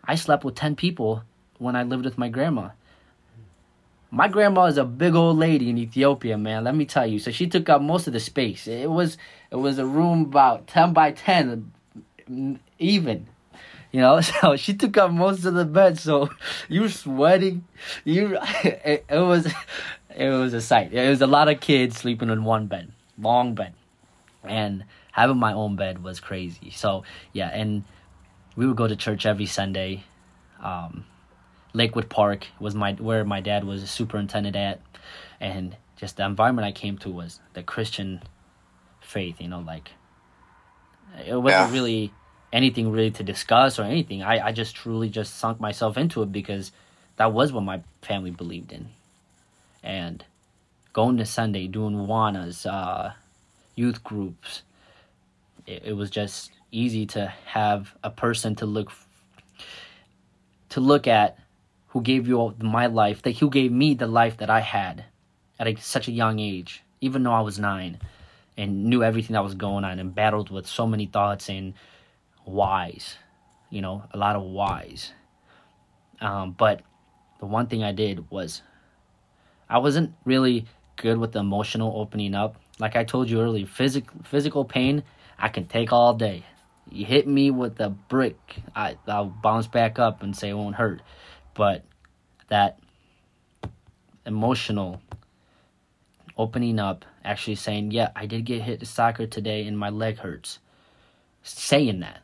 I 0.04 0.14
slept 0.14 0.44
with 0.44 0.54
ten 0.54 0.76
people 0.76 1.24
when 1.58 1.74
I 1.74 1.82
lived 1.82 2.04
with 2.04 2.16
my 2.16 2.28
grandma. 2.28 2.70
My 4.10 4.28
grandma 4.28 4.66
is 4.66 4.78
a 4.78 4.84
big 4.84 5.14
old 5.14 5.36
lady 5.36 5.68
in 5.68 5.78
Ethiopia, 5.78 6.38
man. 6.38 6.64
Let 6.64 6.76
me 6.76 6.86
tell 6.86 7.06
you. 7.06 7.18
So 7.18 7.32
she 7.32 7.48
took 7.48 7.68
up 7.68 7.82
most 7.82 8.06
of 8.06 8.12
the 8.12 8.20
space. 8.20 8.68
It 8.68 8.90
was 8.90 9.18
it 9.50 9.56
was 9.56 9.78
a 9.78 9.86
room 9.86 10.22
about 10.22 10.68
ten 10.68 10.92
by 10.92 11.10
ten, 11.10 11.72
even. 12.78 13.26
You 13.96 14.02
know, 14.02 14.20
so 14.40 14.56
she 14.56 14.74
took 14.74 14.98
up 14.98 15.10
most 15.10 15.46
of 15.46 15.54
the 15.54 15.64
bed. 15.64 15.98
So 15.98 16.28
you're 16.68 16.90
sweating, 16.90 17.64
you 18.04 18.36
it, 18.62 19.06
it 19.08 19.18
was 19.18 19.46
it 20.14 20.28
was 20.28 20.52
a 20.52 20.60
sight. 20.60 20.92
It 20.92 21.08
was 21.08 21.22
a 21.22 21.26
lot 21.26 21.48
of 21.48 21.60
kids 21.60 21.96
sleeping 21.96 22.28
in 22.28 22.44
one 22.44 22.66
bed, 22.66 22.92
long 23.18 23.54
bed, 23.54 23.72
and 24.44 24.84
having 25.12 25.38
my 25.38 25.54
own 25.54 25.76
bed 25.76 26.02
was 26.04 26.20
crazy. 26.20 26.70
So 26.72 27.04
yeah, 27.32 27.48
and 27.48 27.84
we 28.54 28.66
would 28.66 28.76
go 28.76 28.86
to 28.86 28.96
church 28.96 29.24
every 29.24 29.46
Sunday. 29.46 30.04
Um, 30.62 31.06
Lakewood 31.72 32.10
Park 32.10 32.48
was 32.60 32.74
my 32.74 32.92
where 32.92 33.24
my 33.24 33.40
dad 33.40 33.64
was 33.64 33.82
a 33.82 33.86
superintendent 33.86 34.56
at, 34.56 34.82
and 35.40 35.74
just 35.96 36.18
the 36.18 36.26
environment 36.26 36.66
I 36.66 36.72
came 36.72 36.98
to 36.98 37.08
was 37.08 37.40
the 37.54 37.62
Christian 37.62 38.22
faith. 39.00 39.40
You 39.40 39.48
know, 39.48 39.60
like 39.60 39.92
it 41.26 41.34
wasn't 41.34 41.70
Yeah. 41.70 41.72
really 41.72 42.12
anything 42.52 42.90
really 42.90 43.10
to 43.12 43.22
discuss 43.22 43.78
or 43.78 43.82
anything. 43.82 44.22
I 44.22 44.46
I 44.48 44.52
just 44.52 44.76
truly 44.76 45.08
just 45.08 45.36
sunk 45.36 45.60
myself 45.60 45.96
into 45.96 46.22
it 46.22 46.32
because 46.32 46.72
that 47.16 47.32
was 47.32 47.52
what 47.52 47.62
my 47.62 47.82
family 48.02 48.30
believed 48.30 48.72
in, 48.72 48.88
and 49.82 50.24
going 50.92 51.16
to 51.18 51.26
Sunday 51.26 51.66
doing 51.66 52.06
Wanas, 52.06 52.66
uh, 52.66 53.12
youth 53.74 54.02
groups. 54.02 54.62
It, 55.66 55.82
it 55.86 55.92
was 55.92 56.10
just 56.10 56.52
easy 56.70 57.06
to 57.06 57.32
have 57.46 57.94
a 58.02 58.10
person 58.10 58.54
to 58.56 58.66
look 58.66 58.90
to 60.70 60.80
look 60.80 61.06
at 61.06 61.38
who 61.88 62.02
gave 62.02 62.28
you 62.28 62.54
my 62.58 62.86
life, 62.86 63.22
that 63.22 63.38
who 63.38 63.48
gave 63.48 63.72
me 63.72 63.94
the 63.94 64.06
life 64.06 64.38
that 64.38 64.50
I 64.50 64.60
had 64.60 65.04
at 65.58 65.66
a, 65.66 65.76
such 65.76 66.08
a 66.08 66.12
young 66.12 66.38
age, 66.38 66.82
even 67.00 67.22
though 67.22 67.32
I 67.32 67.40
was 67.40 67.58
nine 67.58 67.98
and 68.56 68.84
knew 68.84 69.02
everything 69.02 69.34
that 69.34 69.44
was 69.44 69.54
going 69.54 69.84
on 69.84 69.98
and 69.98 70.14
battled 70.14 70.50
with 70.50 70.66
so 70.66 70.86
many 70.86 71.06
thoughts 71.06 71.48
and 71.48 71.74
whys, 72.46 73.16
you 73.70 73.82
know, 73.82 74.04
a 74.12 74.16
lot 74.16 74.36
of 74.36 74.42
whys. 74.42 75.12
Um, 76.20 76.52
but 76.52 76.82
the 77.40 77.46
one 77.46 77.66
thing 77.66 77.82
I 77.82 77.92
did 77.92 78.30
was 78.30 78.62
I 79.68 79.78
wasn't 79.78 80.14
really 80.24 80.66
good 80.96 81.18
with 81.18 81.32
the 81.32 81.40
emotional 81.40 81.92
opening 82.00 82.34
up. 82.34 82.56
Like 82.78 82.96
I 82.96 83.04
told 83.04 83.28
you 83.28 83.40
earlier, 83.40 83.66
physical 83.66 84.20
physical 84.24 84.64
pain 84.64 85.02
I 85.38 85.48
can 85.48 85.66
take 85.66 85.92
all 85.92 86.14
day. 86.14 86.44
You 86.90 87.04
hit 87.04 87.26
me 87.26 87.50
with 87.50 87.80
a 87.80 87.90
brick, 87.90 88.62
I 88.74 88.96
I'll 89.06 89.26
bounce 89.26 89.66
back 89.66 89.98
up 89.98 90.22
and 90.22 90.36
say 90.36 90.50
it 90.50 90.54
won't 90.54 90.76
hurt. 90.76 91.02
But 91.54 91.84
that 92.48 92.78
emotional 94.24 95.02
opening 96.38 96.78
up, 96.78 97.04
actually 97.24 97.56
saying, 97.56 97.90
"Yeah, 97.90 98.10
I 98.14 98.26
did 98.26 98.44
get 98.44 98.62
hit 98.62 98.80
to 98.80 98.86
soccer 98.86 99.26
today 99.26 99.66
and 99.66 99.78
my 99.78 99.90
leg 99.90 100.18
hurts." 100.18 100.60
Saying 101.42 102.00
that, 102.00 102.20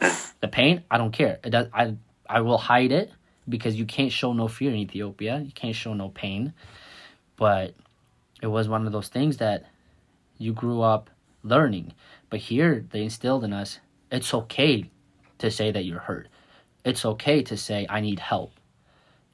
the 0.40 0.48
pain, 0.48 0.84
I 0.90 0.98
don't 0.98 1.12
care. 1.12 1.38
It 1.44 1.50
does. 1.50 1.68
I 1.72 1.96
I 2.28 2.40
will 2.40 2.58
hide 2.58 2.92
it 2.92 3.10
because 3.48 3.76
you 3.76 3.84
can't 3.86 4.12
show 4.12 4.32
no 4.32 4.48
fear 4.48 4.70
in 4.70 4.76
Ethiopia. 4.76 5.40
You 5.44 5.52
can't 5.52 5.74
show 5.74 5.94
no 5.94 6.08
pain. 6.08 6.52
But 7.36 7.74
it 8.42 8.48
was 8.48 8.68
one 8.68 8.86
of 8.86 8.92
those 8.92 9.08
things 9.08 9.38
that 9.38 9.64
you 10.38 10.52
grew 10.52 10.82
up 10.82 11.10
learning. 11.42 11.92
But 12.30 12.40
here 12.40 12.84
they 12.90 13.02
instilled 13.02 13.44
in 13.44 13.52
us 13.52 13.80
it's 14.10 14.32
okay 14.32 14.90
to 15.38 15.50
say 15.50 15.70
that 15.72 15.84
you're 15.84 16.00
hurt. 16.00 16.28
It's 16.84 17.04
okay 17.04 17.42
to 17.42 17.56
say 17.56 17.86
I 17.88 18.00
need 18.00 18.20
help. 18.20 18.52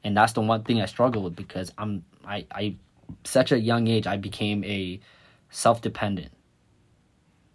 And 0.05 0.16
that's 0.16 0.33
the 0.33 0.40
one 0.40 0.64
thing 0.64 0.81
I 0.81 0.87
struggle 0.87 1.22
with 1.22 1.37
because 1.37 1.72
I'm 1.79 2.05
I 2.27 2.46
I 2.51 2.77
such 3.25 3.53
a 3.53 3.59
young 3.59 3.87
age 3.88 4.07
I 4.07 4.16
became 4.16 4.64
a 4.64 5.01
self-dependent 5.51 6.33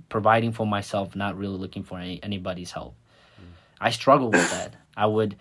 providing 0.09 0.51
for 0.51 0.65
myself 0.65 1.15
not 1.15 1.37
really 1.37 1.57
looking 1.57 1.83
for 1.83 1.97
any, 1.97 2.21
anybody's 2.23 2.71
help. 2.71 2.95
I 3.79 3.91
struggle 3.91 4.31
with 4.31 4.49
that. 4.51 4.73
I 4.95 5.05
would 5.05 5.35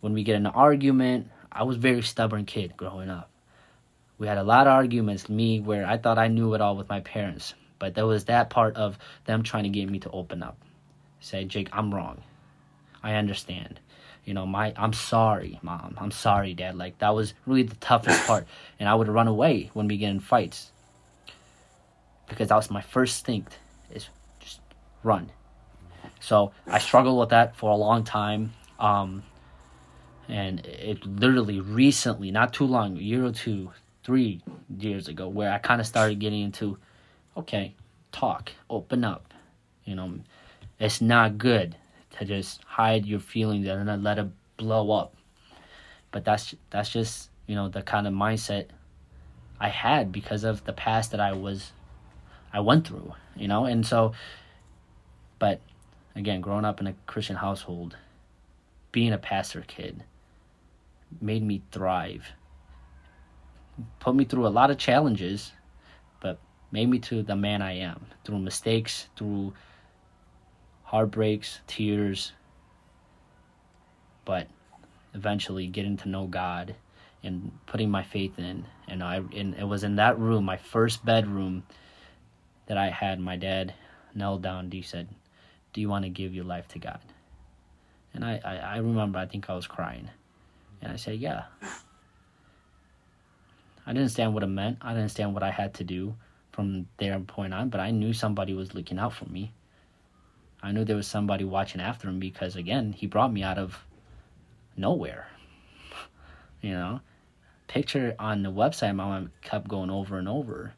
when 0.00 0.12
we 0.12 0.22
get 0.22 0.36
in 0.36 0.46
an 0.46 0.52
argument, 0.52 1.28
I 1.52 1.64
was 1.64 1.76
very 1.76 2.02
stubborn 2.02 2.46
kid 2.46 2.76
growing 2.76 3.10
up. 3.10 3.30
We 4.18 4.26
had 4.26 4.38
a 4.38 4.42
lot 4.42 4.66
of 4.66 4.72
arguments, 4.72 5.28
me, 5.28 5.60
where 5.60 5.86
I 5.86 5.96
thought 5.96 6.18
I 6.18 6.28
knew 6.28 6.54
it 6.54 6.60
all 6.60 6.76
with 6.76 6.88
my 6.88 7.00
parents. 7.00 7.54
But 7.78 7.94
there 7.94 8.06
was 8.06 8.26
that 8.26 8.50
part 8.50 8.76
of 8.76 8.98
them 9.24 9.42
trying 9.42 9.64
to 9.64 9.70
get 9.70 9.88
me 9.88 9.98
to 10.00 10.10
open 10.10 10.42
up. 10.42 10.58
Say, 11.20 11.44
Jake, 11.44 11.68
I'm 11.72 11.94
wrong. 11.94 12.22
I 13.02 13.14
understand. 13.14 13.80
You 14.24 14.34
know, 14.34 14.46
my 14.46 14.74
I'm 14.76 14.92
sorry, 14.92 15.58
mom. 15.62 15.96
I'm 15.98 16.10
sorry, 16.10 16.54
dad. 16.54 16.76
Like 16.76 16.98
that 16.98 17.14
was 17.14 17.32
really 17.46 17.62
the 17.62 17.76
toughest 17.76 18.26
part. 18.26 18.46
And 18.78 18.88
I 18.88 18.94
would 18.94 19.08
run 19.08 19.28
away 19.28 19.70
when 19.72 19.88
we 19.88 19.96
get 19.96 20.10
in 20.10 20.20
fights. 20.20 20.70
Because 22.28 22.48
that 22.48 22.56
was 22.56 22.70
my 22.70 22.82
first 22.82 23.18
instinct 23.20 23.58
is 23.92 24.08
just 24.38 24.60
run. 25.02 25.30
So 26.20 26.52
I 26.66 26.78
struggled 26.78 27.18
with 27.18 27.30
that 27.30 27.56
for 27.56 27.70
a 27.70 27.76
long 27.76 28.04
time. 28.04 28.52
Um, 28.78 29.22
and 30.28 30.64
it 30.64 31.04
literally 31.04 31.60
recently, 31.60 32.30
not 32.30 32.52
too 32.52 32.66
long, 32.66 32.96
a 32.96 33.00
year 33.00 33.24
or 33.24 33.32
two, 33.32 33.70
three 34.04 34.40
years 34.78 35.08
ago, 35.08 35.28
where 35.28 35.52
I 35.52 35.58
kind 35.58 35.80
of 35.80 35.86
started 35.86 36.20
getting 36.20 36.42
into, 36.42 36.78
okay, 37.36 37.74
talk, 38.12 38.52
open 38.68 39.04
up. 39.04 39.34
You 39.84 39.96
know, 39.96 40.20
it's 40.78 41.00
not 41.00 41.36
good 41.38 41.74
to 42.18 42.24
just 42.24 42.62
hide 42.64 43.06
your 43.06 43.20
feelings 43.20 43.66
and 43.66 43.88
then 43.88 44.02
let 44.02 44.18
it 44.18 44.28
blow 44.56 44.92
up. 44.92 45.14
But 46.12 46.24
that's 46.24 46.54
that's 46.70 46.90
just 46.90 47.30
you 47.46 47.54
know 47.54 47.68
the 47.68 47.82
kind 47.82 48.06
of 48.06 48.12
mindset 48.12 48.66
I 49.58 49.68
had 49.68 50.12
because 50.12 50.44
of 50.44 50.64
the 50.64 50.72
past 50.72 51.10
that 51.12 51.20
I 51.20 51.32
was 51.32 51.72
I 52.52 52.60
went 52.60 52.86
through. 52.86 53.14
You 53.36 53.48
know, 53.48 53.64
and 53.64 53.86
so, 53.86 54.12
but 55.38 55.60
again, 56.14 56.40
growing 56.40 56.64
up 56.64 56.80
in 56.80 56.86
a 56.86 56.94
Christian 57.06 57.36
household, 57.36 57.96
being 58.92 59.12
a 59.12 59.18
pastor 59.18 59.64
kid 59.66 60.04
made 61.20 61.42
me 61.42 61.62
thrive. 61.72 62.26
Put 63.98 64.14
me 64.14 64.24
through 64.24 64.46
a 64.46 64.48
lot 64.48 64.70
of 64.70 64.78
challenges, 64.78 65.52
but 66.20 66.38
made 66.70 66.88
me 66.88 66.98
to 66.98 67.22
the 67.22 67.36
man 67.36 67.62
I 67.62 67.78
am 67.78 68.06
through 68.24 68.40
mistakes, 68.40 69.06
through 69.16 69.54
heartbreaks, 70.82 71.60
tears, 71.66 72.32
but 74.24 74.48
eventually 75.14 75.66
getting 75.66 75.96
to 75.98 76.08
know 76.08 76.26
God 76.26 76.74
and 77.22 77.52
putting 77.66 77.90
my 77.90 78.02
faith 78.02 78.38
in. 78.38 78.66
And 78.88 79.02
I 79.02 79.16
and 79.34 79.54
it 79.54 79.66
was 79.66 79.84
in 79.84 79.96
that 79.96 80.18
room, 80.18 80.44
my 80.44 80.56
first 80.56 81.04
bedroom, 81.04 81.62
that 82.70 82.78
I 82.78 82.88
had 82.88 83.18
my 83.18 83.34
dad 83.34 83.74
knelt 84.14 84.42
down 84.42 84.66
and 84.66 84.72
he 84.72 84.80
said, 84.80 85.08
Do 85.72 85.80
you 85.80 85.88
want 85.88 86.04
to 86.04 86.08
give 86.08 86.32
your 86.32 86.44
life 86.44 86.68
to 86.68 86.78
God? 86.78 87.00
And 88.14 88.24
I, 88.24 88.40
I, 88.44 88.56
I 88.58 88.76
remember 88.76 89.18
I 89.18 89.26
think 89.26 89.50
I 89.50 89.56
was 89.56 89.66
crying. 89.66 90.08
And 90.80 90.92
I 90.92 90.94
said, 90.94 91.18
Yeah. 91.18 91.46
I 93.84 93.88
didn't 93.88 94.02
understand 94.02 94.34
what 94.34 94.44
it 94.44 94.46
meant. 94.46 94.78
I 94.80 94.90
didn't 94.90 95.00
understand 95.00 95.34
what 95.34 95.42
I 95.42 95.50
had 95.50 95.74
to 95.74 95.84
do 95.84 96.14
from 96.52 96.86
there 96.98 97.18
point 97.18 97.52
on, 97.52 97.70
but 97.70 97.80
I 97.80 97.90
knew 97.90 98.12
somebody 98.12 98.54
was 98.54 98.72
looking 98.72 99.00
out 99.00 99.14
for 99.14 99.24
me. 99.24 99.52
I 100.62 100.70
knew 100.70 100.84
there 100.84 100.94
was 100.94 101.08
somebody 101.08 101.42
watching 101.42 101.80
after 101.80 102.08
him 102.08 102.20
because 102.20 102.54
again, 102.54 102.92
he 102.92 103.08
brought 103.08 103.32
me 103.32 103.42
out 103.42 103.58
of 103.58 103.84
nowhere. 104.76 105.26
You 106.60 106.74
know? 106.74 107.00
Picture 107.66 108.14
on 108.18 108.44
the 108.44 108.52
website 108.52 108.94
my 108.94 109.06
mom 109.06 109.32
kept 109.42 109.66
going 109.66 109.90
over 109.90 110.18
and 110.18 110.28
over 110.28 110.74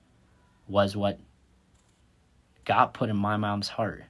was 0.69 0.97
what 0.97 1.19
God 2.65 2.87
put 2.95 3.11
in 3.11 3.17
my 3.17 3.37
mom's 3.37 3.69
heart. 3.69 4.05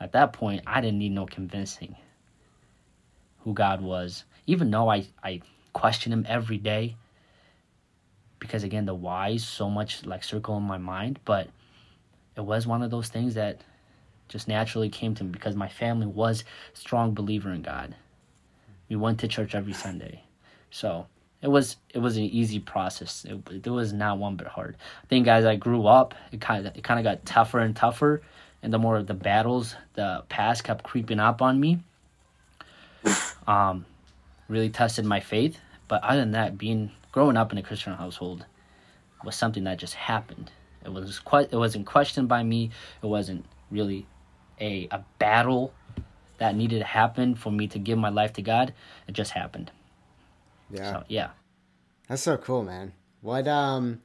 At 0.00 0.12
that 0.12 0.32
point, 0.32 0.62
I 0.66 0.80
didn't 0.80 0.98
need 0.98 1.12
no 1.12 1.26
convincing 1.26 1.96
who 3.40 3.54
God 3.54 3.80
was. 3.80 4.24
Even 4.46 4.70
though 4.70 4.90
I, 4.90 5.06
I 5.22 5.40
question 5.72 6.12
him 6.12 6.26
every 6.28 6.58
day. 6.58 6.96
Because 8.38 8.64
again, 8.64 8.86
the 8.86 8.94
whys 8.94 9.46
so 9.46 9.70
much 9.70 10.04
like 10.04 10.24
circle 10.24 10.56
in 10.56 10.64
my 10.64 10.78
mind, 10.78 11.20
but 11.24 11.48
it 12.36 12.40
was 12.40 12.66
one 12.66 12.82
of 12.82 12.90
those 12.90 13.08
things 13.08 13.34
that 13.34 13.60
just 14.28 14.48
naturally 14.48 14.88
came 14.88 15.14
to 15.14 15.24
me 15.24 15.30
because 15.30 15.54
my 15.54 15.68
family 15.68 16.06
was 16.06 16.42
strong 16.74 17.14
believer 17.14 17.52
in 17.52 17.62
God. 17.62 17.94
We 18.88 18.96
went 18.96 19.20
to 19.20 19.28
church 19.28 19.54
every 19.54 19.74
Sunday. 19.74 20.24
So 20.70 21.06
it 21.42 21.48
was 21.48 21.76
it 21.92 21.98
was 21.98 22.16
an 22.16 22.22
easy 22.22 22.60
process. 22.60 23.26
It, 23.28 23.66
it 23.66 23.70
was 23.70 23.92
not 23.92 24.18
one 24.18 24.36
bit 24.36 24.46
hard. 24.46 24.76
I 25.02 25.06
think 25.06 25.26
as 25.26 25.44
I 25.44 25.56
grew 25.56 25.86
up, 25.86 26.14
it 26.30 26.40
kind 26.40 26.66
of 26.66 26.76
it 26.76 26.84
kind 26.84 27.00
of 27.00 27.04
got 27.04 27.26
tougher 27.26 27.58
and 27.58 27.74
tougher, 27.74 28.22
and 28.62 28.72
the 28.72 28.78
more 28.78 28.96
of 28.96 29.08
the 29.08 29.14
battles, 29.14 29.74
the 29.94 30.22
past 30.28 30.62
kept 30.62 30.84
creeping 30.84 31.18
up 31.18 31.42
on 31.42 31.58
me. 31.58 31.80
Um, 33.48 33.84
really 34.48 34.70
tested 34.70 35.04
my 35.04 35.18
faith. 35.18 35.58
But 35.88 36.04
other 36.04 36.20
than 36.20 36.30
that, 36.30 36.56
being 36.56 36.92
growing 37.10 37.36
up 37.36 37.50
in 37.50 37.58
a 37.58 37.62
Christian 37.62 37.92
household 37.94 38.46
was 39.24 39.34
something 39.34 39.64
that 39.64 39.78
just 39.78 39.94
happened. 39.94 40.52
It 40.84 40.92
was. 40.92 41.20
It 41.50 41.56
wasn't 41.56 41.86
questioned 41.86 42.28
by 42.28 42.44
me. 42.44 42.70
It 43.02 43.06
wasn't 43.06 43.44
really 43.70 44.06
a 44.60 44.86
a 44.92 45.04
battle 45.18 45.74
that 46.38 46.54
needed 46.54 46.78
to 46.78 46.84
happen 46.84 47.34
for 47.34 47.50
me 47.50 47.66
to 47.68 47.80
give 47.80 47.98
my 47.98 48.10
life 48.10 48.32
to 48.34 48.42
God. 48.42 48.72
It 49.08 49.12
just 49.12 49.32
happened. 49.32 49.72
Yeah. 50.72 50.92
So 50.92 51.04
yeah. 51.08 51.30
That's 52.08 52.22
so 52.22 52.36
cool, 52.36 52.64
man. 52.64 52.92
What 53.20 53.46
um 53.46 54.02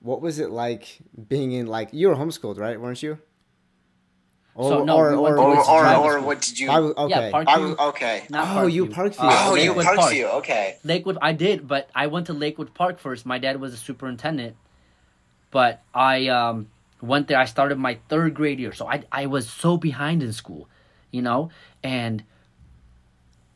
what 0.00 0.20
was 0.20 0.38
it 0.38 0.50
like 0.50 0.98
being 1.28 1.52
in 1.52 1.66
like 1.66 1.90
you 1.92 2.08
were 2.08 2.16
homeschooled, 2.16 2.58
right? 2.58 2.80
Weren't 2.80 3.02
you? 3.02 3.18
So, 4.56 4.84
no, 4.84 4.96
we 4.98 5.16
went 5.16 5.36
to 5.36 5.42
Or, 5.42 5.84
or, 5.84 6.18
or 6.18 6.20
what 6.20 6.40
did 6.40 6.60
you? 6.60 6.70
I 6.70 6.78
was 6.78 6.92
okay. 6.96 7.10
Yeah, 7.26 7.30
Park- 7.32 7.48
I 7.48 7.58
was 7.58 7.76
okay. 7.76 8.22
Not 8.30 8.56
Oh, 8.56 8.66
you 8.68 8.86
Parkview. 8.86 9.14
Parkview. 9.14 9.14
Oh, 9.18 9.54
you 9.56 9.72
Lakewood 9.72 9.86
Parkview. 9.86 10.30
Park. 10.30 10.34
Okay. 10.44 10.76
Lakewood. 10.84 11.18
I 11.20 11.32
did, 11.32 11.66
but 11.66 11.90
I 11.92 12.06
went 12.06 12.26
to 12.28 12.32
Lakewood 12.34 12.72
Park 12.72 13.00
first. 13.00 13.26
My 13.26 13.38
dad 13.38 13.60
was 13.60 13.74
a 13.74 13.76
superintendent, 13.76 14.54
but 15.50 15.82
I 15.92 16.28
um, 16.28 16.68
went 17.00 17.26
there. 17.26 17.38
I 17.38 17.46
started 17.46 17.78
my 17.78 17.98
third 18.08 18.34
grade 18.34 18.60
year, 18.60 18.72
so 18.72 18.86
I 18.86 19.02
I 19.10 19.26
was 19.26 19.48
so 19.50 19.76
behind 19.76 20.22
in 20.22 20.32
school, 20.32 20.68
you 21.10 21.20
know, 21.22 21.50
and 21.82 22.22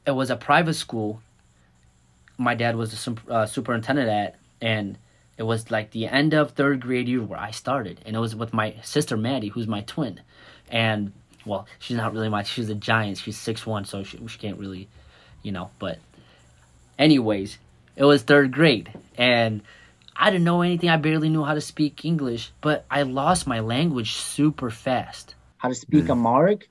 it 0.05 0.13
was 0.13 0.31
a 0.31 0.37
private 0.37 0.75
school. 0.75 1.23
My 2.39 2.55
dad 2.55 2.77
was 2.77 2.93
a 2.93 2.97
sup- 2.97 3.31
uh, 3.31 3.47
superintendent 3.47 4.09
at, 4.09 4.37
and 4.61 4.97
it 5.37 5.43
was 5.43 5.71
like 5.71 5.91
the 5.91 6.07
end 6.07 6.33
of 6.35 6.53
third 6.53 6.81
grade 6.81 7.09
year 7.09 7.23
where 7.23 7.39
I 7.39 7.51
started, 7.51 8.01
and 8.07 8.17
it 8.17 8.19
was 8.19 8.35
with 8.35 8.55
my 8.55 8.77
sister 8.83 9.17
Maddie, 9.17 9.49
who's 9.49 9.67
my 9.67 9.83
twin, 9.83 10.21
and 10.71 11.13
well, 11.45 11.67
she's 11.79 11.97
not 11.97 12.13
really 12.13 12.29
my. 12.29 12.43
She's 12.45 12.71
a 12.71 12.75
giant. 12.75 13.19
She's 13.19 13.37
six 13.37 13.67
one, 13.67 13.85
so 13.85 14.03
she 14.03 14.19
she 14.29 14.39
can't 14.39 14.59
really, 14.59 14.89
you 15.43 15.53
know, 15.53 15.71
but 15.79 15.99
anyways, 16.99 17.59
it 17.97 18.05
was 18.05 18.23
third 18.23 18.53
grade 18.53 18.91
and 19.17 19.63
I 20.17 20.31
didn't 20.31 20.45
know 20.45 20.63
anything. 20.63 20.91
I 20.91 20.97
barely 20.97 21.29
knew 21.29 21.45
how 21.45 21.55
to 21.55 21.61
speak 21.61 22.05
English, 22.05 22.51
but 22.61 22.85
I 22.91 23.03
lost 23.03 23.47
my 23.47 23.61
language 23.61 24.15
super 24.15 24.71
fast. 24.71 25.37
How 25.59 25.69
to 25.69 25.75
speak 25.75 26.09
Amharic? 26.09 26.69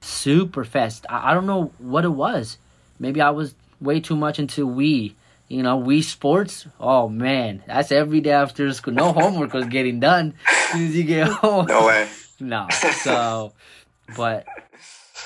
Super 0.00 0.64
fast. 0.64 1.06
I, 1.08 1.30
I 1.30 1.34
don't 1.34 1.46
know 1.46 1.72
what 1.78 2.04
it 2.04 2.10
was. 2.10 2.58
Maybe 2.98 3.20
I 3.20 3.30
was 3.30 3.54
way 3.80 4.00
too 4.00 4.16
much 4.16 4.38
into 4.38 4.66
Wii. 4.66 5.14
You 5.48 5.62
know, 5.62 5.80
Wii 5.80 6.02
Sports. 6.04 6.66
Oh 6.78 7.08
man, 7.08 7.62
that's 7.66 7.90
every 7.90 8.20
day 8.20 8.32
after 8.32 8.70
school. 8.74 8.92
No 8.94 9.12
homework 9.12 9.52
was 9.54 9.66
getting 9.66 9.98
done 10.00 10.34
as 10.46 10.56
soon 10.72 10.86
as 10.88 10.96
you 10.96 11.04
get 11.04 11.28
home. 11.28 11.66
No 11.66 11.86
way. 11.86 12.08
No. 12.40 12.68
So, 12.70 13.52
but 14.16 14.46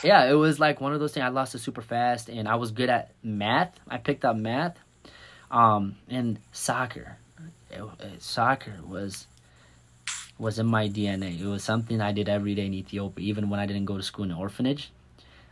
yeah, 0.03 0.25
it 0.31 0.33
was 0.33 0.59
like 0.59 0.81
one 0.81 0.95
of 0.95 1.01
those 1.01 1.13
things. 1.13 1.25
I 1.25 1.29
lost 1.29 1.55
it 1.55 1.59
super 1.59 1.83
fast, 1.83 2.31
and 2.31 2.49
I 2.49 2.55
was 2.55 2.71
good 2.71 2.89
at 2.89 3.11
math. 3.23 3.79
I 3.87 3.99
picked 3.99 4.25
up 4.25 4.35
math, 4.37 4.79
um, 5.51 5.97
and 6.09 6.39
soccer. 6.53 7.19
It, 7.71 7.83
it- 8.01 8.23
soccer 8.23 8.73
was 8.89 9.27
was 10.39 10.59
in 10.59 10.67
my 10.67 10.89
DNA. 10.89 11.39
It 11.39 11.47
was 11.47 11.63
something 11.63 12.01
I 12.01 12.13
did 12.13 12.29
every 12.31 12.55
day 12.55 12.65
in 12.67 12.73
Ethiopia, 12.75 13.27
even 13.29 13.51
when 13.51 13.61
I 13.61 13.67
didn't 13.67 13.85
go 13.85 13.97
to 13.99 14.03
school 14.03 14.25
in 14.25 14.31
an 14.31 14.39
orphanage. 14.39 14.91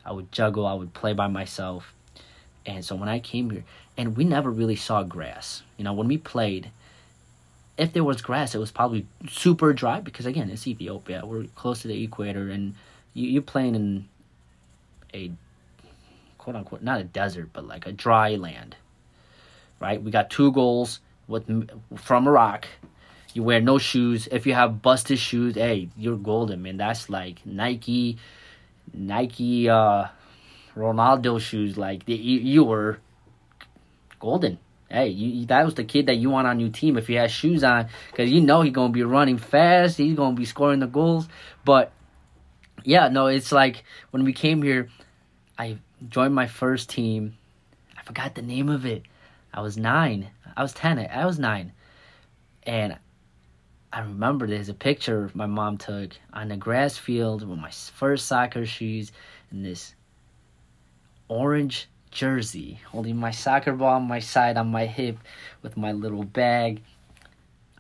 I 0.05 0.13
would 0.13 0.33
juggle. 0.33 0.67
I 0.67 0.73
would 0.73 0.95
play 0.95 1.13
by 1.13 1.27
myself, 1.27 1.93
and 2.67 2.85
so 2.85 2.95
when 2.95 3.09
I 3.09 3.19
came 3.19 3.51
here, 3.51 3.65
and 3.97 4.17
we 4.17 4.25
never 4.25 4.51
really 4.51 4.77
saw 4.77 5.03
grass. 5.03 5.63
You 5.77 5.85
know, 5.85 5.93
when 5.93 6.09
we 6.09 6.19
played, 6.19 6.71
if 7.79 7.93
there 7.93 8.05
was 8.05 8.21
grass, 8.21 8.55
it 8.55 8.59
was 8.59 8.71
probably 8.71 9.07
super 9.29 9.73
dry 9.73 10.01
because 10.01 10.27
again, 10.27 10.51
it's 10.51 10.67
Ethiopia. 10.67 11.23
We're 11.25 11.45
close 11.55 11.83
to 11.83 11.89
the 11.89 12.03
equator, 12.03 12.51
and 12.51 12.75
you, 13.15 13.29
you're 13.29 13.43
playing 13.43 13.75
in 13.75 14.09
a 15.15 15.33
quote 16.39 16.57
unquote 16.57 16.83
not 16.83 17.01
a 17.01 17.05
desert, 17.05 17.51
but 17.53 17.67
like 17.67 17.87
a 17.87 17.93
dry 17.93 18.37
land. 18.37 18.77
Right? 19.81 20.03
We 20.03 20.11
got 20.11 20.31
two 20.31 20.53
goals 20.53 21.01
with 21.27 21.71
from 21.97 22.29
Iraq. 22.29 22.69
You 23.33 23.43
wear 23.45 23.61
no 23.61 23.79
shoes. 23.79 24.29
If 24.31 24.47
you 24.47 24.55
have 24.55 24.83
busted 24.83 25.19
shoes, 25.19 25.55
hey, 25.55 25.89
you're 25.97 26.17
golden, 26.17 26.63
man. 26.63 26.77
That's 26.77 27.09
like 27.09 27.47
Nike, 27.47 28.19
Nike, 28.93 29.69
uh, 29.69 30.09
Ronaldo 30.77 31.41
shoes. 31.41 31.77
Like 31.77 32.09
you, 32.09 32.17
you 32.17 32.65
were 32.65 32.99
golden. 34.19 34.59
Hey, 34.91 35.09
you, 35.09 35.47
that 35.47 35.65
was 35.65 35.75
the 35.75 35.85
kid 35.85 36.07
that 36.07 36.17
you 36.17 36.31
want 36.31 36.49
on 36.49 36.59
your 36.59 36.71
team 36.71 36.97
if 36.97 37.07
he 37.07 37.15
has 37.15 37.31
shoes 37.31 37.63
on, 37.63 37.89
because 38.11 38.31
you 38.31 38.41
know 38.41 38.63
he's 38.63 38.73
gonna 38.73 38.93
be 38.93 39.05
running 39.05 39.39
fast. 39.39 39.99
He's 39.99 40.17
gonna 40.17 40.35
be 40.35 40.45
scoring 40.45 40.81
the 40.81 40.87
goals. 40.87 41.29
But 41.65 41.93
yeah, 42.85 43.09
no, 43.09 43.27
it's 43.27 43.53
like 43.53 43.85
when 44.11 44.25
we 44.25 44.33
came 44.33 44.63
here, 44.63 44.89
I 45.59 45.79
joined 46.09 46.35
my 46.35 46.47
first 46.47 46.91
team. 46.91 47.37
I 47.97 48.03
forgot 48.03 48.35
the 48.35 48.43
name 48.43 48.69
of 48.69 48.85
it. 48.85 49.03
I 49.53 49.61
was 49.61 49.77
nine. 49.77 50.31
I 50.57 50.63
was 50.63 50.73
ten. 50.73 50.99
I 50.99 51.25
was 51.27 51.39
nine, 51.39 51.73
and 52.65 52.99
I 53.93 54.01
remember 54.01 54.47
there's 54.47 54.69
a 54.69 54.75
picture 54.75 55.31
my 55.35 55.47
mom 55.47 55.77
took 55.77 56.13
on 56.33 56.49
the 56.49 56.57
grass 56.57 56.97
field 56.97 57.49
with 57.49 57.59
my 57.59 57.71
first 57.71 58.27
soccer 58.27 58.65
shoes 58.65 59.11
and 59.51 59.65
this 59.65 59.95
orange 61.31 61.89
jersey, 62.11 62.81
holding 62.89 63.17
my 63.17 63.31
soccer 63.31 63.73
ball 63.73 63.95
on 63.95 64.09
my 64.09 64.19
side 64.19 64.57
on 64.57 64.67
my 64.67 64.85
hip 64.85 65.17
with 65.63 65.77
my 65.77 65.93
little 65.93 66.25
bag. 66.25 66.83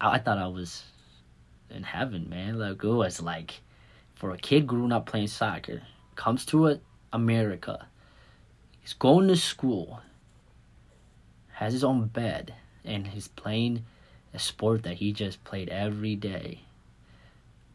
I, 0.01 0.13
I 0.13 0.19
thought 0.19 0.39
I 0.39 0.47
was 0.47 0.85
in 1.69 1.83
heaven, 1.83 2.31
man. 2.31 2.59
Like 2.59 2.83
it 2.83 2.89
was 2.89 3.21
like 3.21 3.61
for 4.15 4.31
a 4.31 4.39
kid 4.39 4.67
growing 4.67 4.93
up 4.93 5.07
playing 5.07 5.27
soccer, 5.27 5.83
comes 6.15 6.47
to 6.47 6.79
America, 7.13 7.89
he's 8.81 8.93
going 8.93 9.27
to 9.29 9.37
school, 9.37 10.01
has 11.55 11.73
his 11.73 11.83
own 11.83 12.07
bed, 12.07 12.55
and 12.85 13.09
he's 13.09 13.29
playing 13.29 13.85
a 14.33 14.39
sport 14.39 14.85
that 14.85 14.97
he 14.97 15.13
just 15.13 15.43
played 15.43 15.69
every 15.71 16.15
day, 16.15 16.61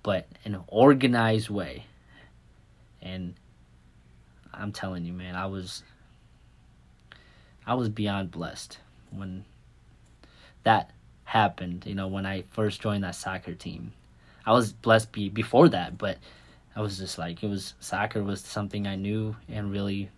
but 0.03 0.27
in 0.45 0.55
an 0.55 0.63
organized 0.67 1.49
way. 1.49 1.85
And 3.01 3.35
I'm 4.57 4.71
telling 4.71 5.05
you, 5.05 5.13
man, 5.13 5.35
I 5.35 5.45
was 5.45 5.83
I 7.65 7.73
was 7.73 7.89
beyond 7.89 8.31
blessed 8.31 8.79
when 9.11 9.45
that 10.63 10.91
happened. 11.23 11.85
You 11.85 11.95
know, 11.95 12.07
when 12.07 12.25
I 12.25 12.43
first 12.51 12.81
joined 12.81 13.03
that 13.03 13.15
soccer 13.15 13.53
team, 13.53 13.93
I 14.45 14.51
was 14.51 14.73
blessed 14.73 15.11
be, 15.11 15.29
before 15.29 15.69
that, 15.69 15.97
but 15.97 16.17
I 16.75 16.81
was 16.81 16.97
just 16.97 17.17
like 17.17 17.43
it 17.43 17.49
was 17.49 17.73
soccer 17.79 18.23
was 18.23 18.41
something 18.41 18.85
I 18.87 18.95
knew 18.95 19.35
and 19.49 19.71
really 19.71 20.09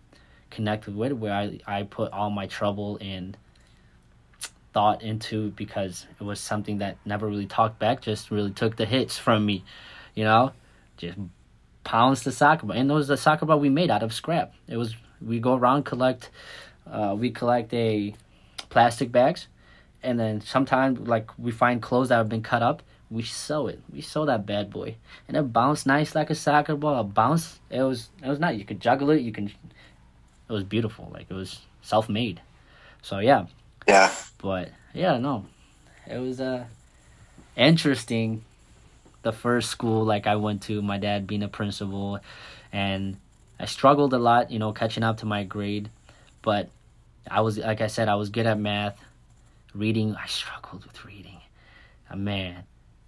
connected 0.50 0.96
with, 0.96 1.12
where 1.12 1.32
I 1.32 1.60
I 1.66 1.82
put 1.84 2.12
all 2.12 2.30
my 2.30 2.46
trouble 2.46 2.98
and 3.00 3.36
thought 4.72 5.02
into 5.02 5.50
because 5.52 6.06
it 6.20 6.24
was 6.24 6.40
something 6.40 6.78
that 6.78 6.98
never 7.04 7.26
really 7.26 7.46
talked 7.46 7.78
back, 7.78 8.02
just 8.02 8.30
really 8.30 8.50
took 8.50 8.76
the 8.76 8.86
hits 8.86 9.16
from 9.18 9.44
me, 9.46 9.64
you 10.14 10.24
know, 10.24 10.52
just 10.96 11.18
pounds 11.84 12.22
the 12.22 12.32
soccer 12.32 12.66
ball, 12.66 12.76
and 12.76 12.90
it 12.90 12.94
was 12.94 13.08
the 13.08 13.16
soccer 13.16 13.46
ball 13.46 13.58
we 13.58 13.68
made 13.70 13.90
out 13.90 14.02
of 14.02 14.12
scrap. 14.12 14.52
It 14.68 14.76
was 14.76 14.94
we 15.20 15.40
go 15.40 15.54
around 15.54 15.84
collect, 15.84 16.30
uh, 16.90 17.14
we 17.18 17.30
collect 17.30 17.72
a 17.74 18.14
plastic 18.68 19.10
bags, 19.10 19.48
and 20.02 20.18
then 20.18 20.40
sometimes 20.40 21.06
like 21.08 21.30
we 21.38 21.50
find 21.50 21.80
clothes 21.82 22.08
that 22.10 22.16
have 22.16 22.28
been 22.28 22.42
cut 22.42 22.62
up, 22.62 22.82
we 23.10 23.22
sew 23.22 23.66
it. 23.68 23.80
We 23.92 24.00
sew 24.02 24.26
that 24.26 24.44
bad 24.46 24.70
boy, 24.70 24.96
and 25.26 25.36
it 25.36 25.52
bounced 25.52 25.86
nice 25.86 26.14
like 26.14 26.30
a 26.30 26.34
soccer 26.34 26.76
ball. 26.76 27.00
It 27.00 27.14
bounced. 27.14 27.58
It 27.70 27.82
was 27.82 28.10
it 28.22 28.28
was 28.28 28.38
nice. 28.38 28.58
You 28.58 28.64
could 28.64 28.80
juggle 28.80 29.10
it. 29.10 29.22
You 29.22 29.32
can. 29.32 29.46
It 29.46 30.52
was 30.52 30.64
beautiful. 30.64 31.10
Like 31.12 31.26
it 31.30 31.34
was 31.34 31.60
self 31.82 32.08
made. 32.08 32.40
So 33.02 33.18
yeah, 33.20 33.46
Yeah. 33.86 34.12
but 34.38 34.70
yeah, 34.92 35.16
no, 35.18 35.46
it 36.06 36.18
was 36.18 36.40
uh 36.40 36.64
interesting. 37.56 38.44
The 39.22 39.32
first 39.32 39.70
school 39.70 40.04
like 40.04 40.26
I 40.26 40.36
went 40.36 40.62
to, 40.62 40.80
my 40.80 40.98
dad 40.98 41.26
being 41.26 41.42
a 41.42 41.48
principal, 41.48 42.20
and 42.72 43.16
I 43.58 43.66
struggled 43.66 44.12
a 44.14 44.18
lot, 44.18 44.50
you 44.50 44.58
know, 44.58 44.72
catching 44.72 45.02
up 45.02 45.18
to 45.18 45.26
my 45.26 45.44
grade, 45.44 45.90
but 46.42 46.68
I 47.30 47.40
was 47.40 47.58
like 47.58 47.80
I 47.80 47.88
said, 47.88 48.08
I 48.08 48.14
was 48.14 48.30
good 48.30 48.46
at 48.46 48.58
math, 48.58 48.98
reading. 49.74 50.14
I 50.14 50.26
struggled 50.26 50.84
with 50.84 51.04
reading, 51.04 51.40
uh, 52.10 52.16
man. 52.16 52.64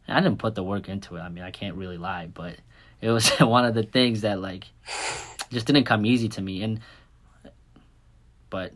I 0.09 0.21
didn't 0.21 0.39
put 0.39 0.57
the 0.57 0.65
work 0.65 0.89
into 0.89 1.17
it. 1.17 1.21
I 1.21 1.29
mean, 1.29 1.45
I 1.45 1.53
can't 1.53 1.77
really 1.77 1.97
lie, 1.97 2.27
but 2.27 2.57
it 3.01 3.11
was 3.11 3.31
one 3.39 3.65
of 3.65 3.75
the 3.75 3.85
things 3.85 4.23
that 4.23 4.41
like 4.41 4.65
just 5.51 5.67
didn't 5.67 5.85
come 5.85 6.05
easy 6.05 6.29
to 6.31 6.43
me, 6.43 6.63
and 6.63 6.81
but 8.51 8.73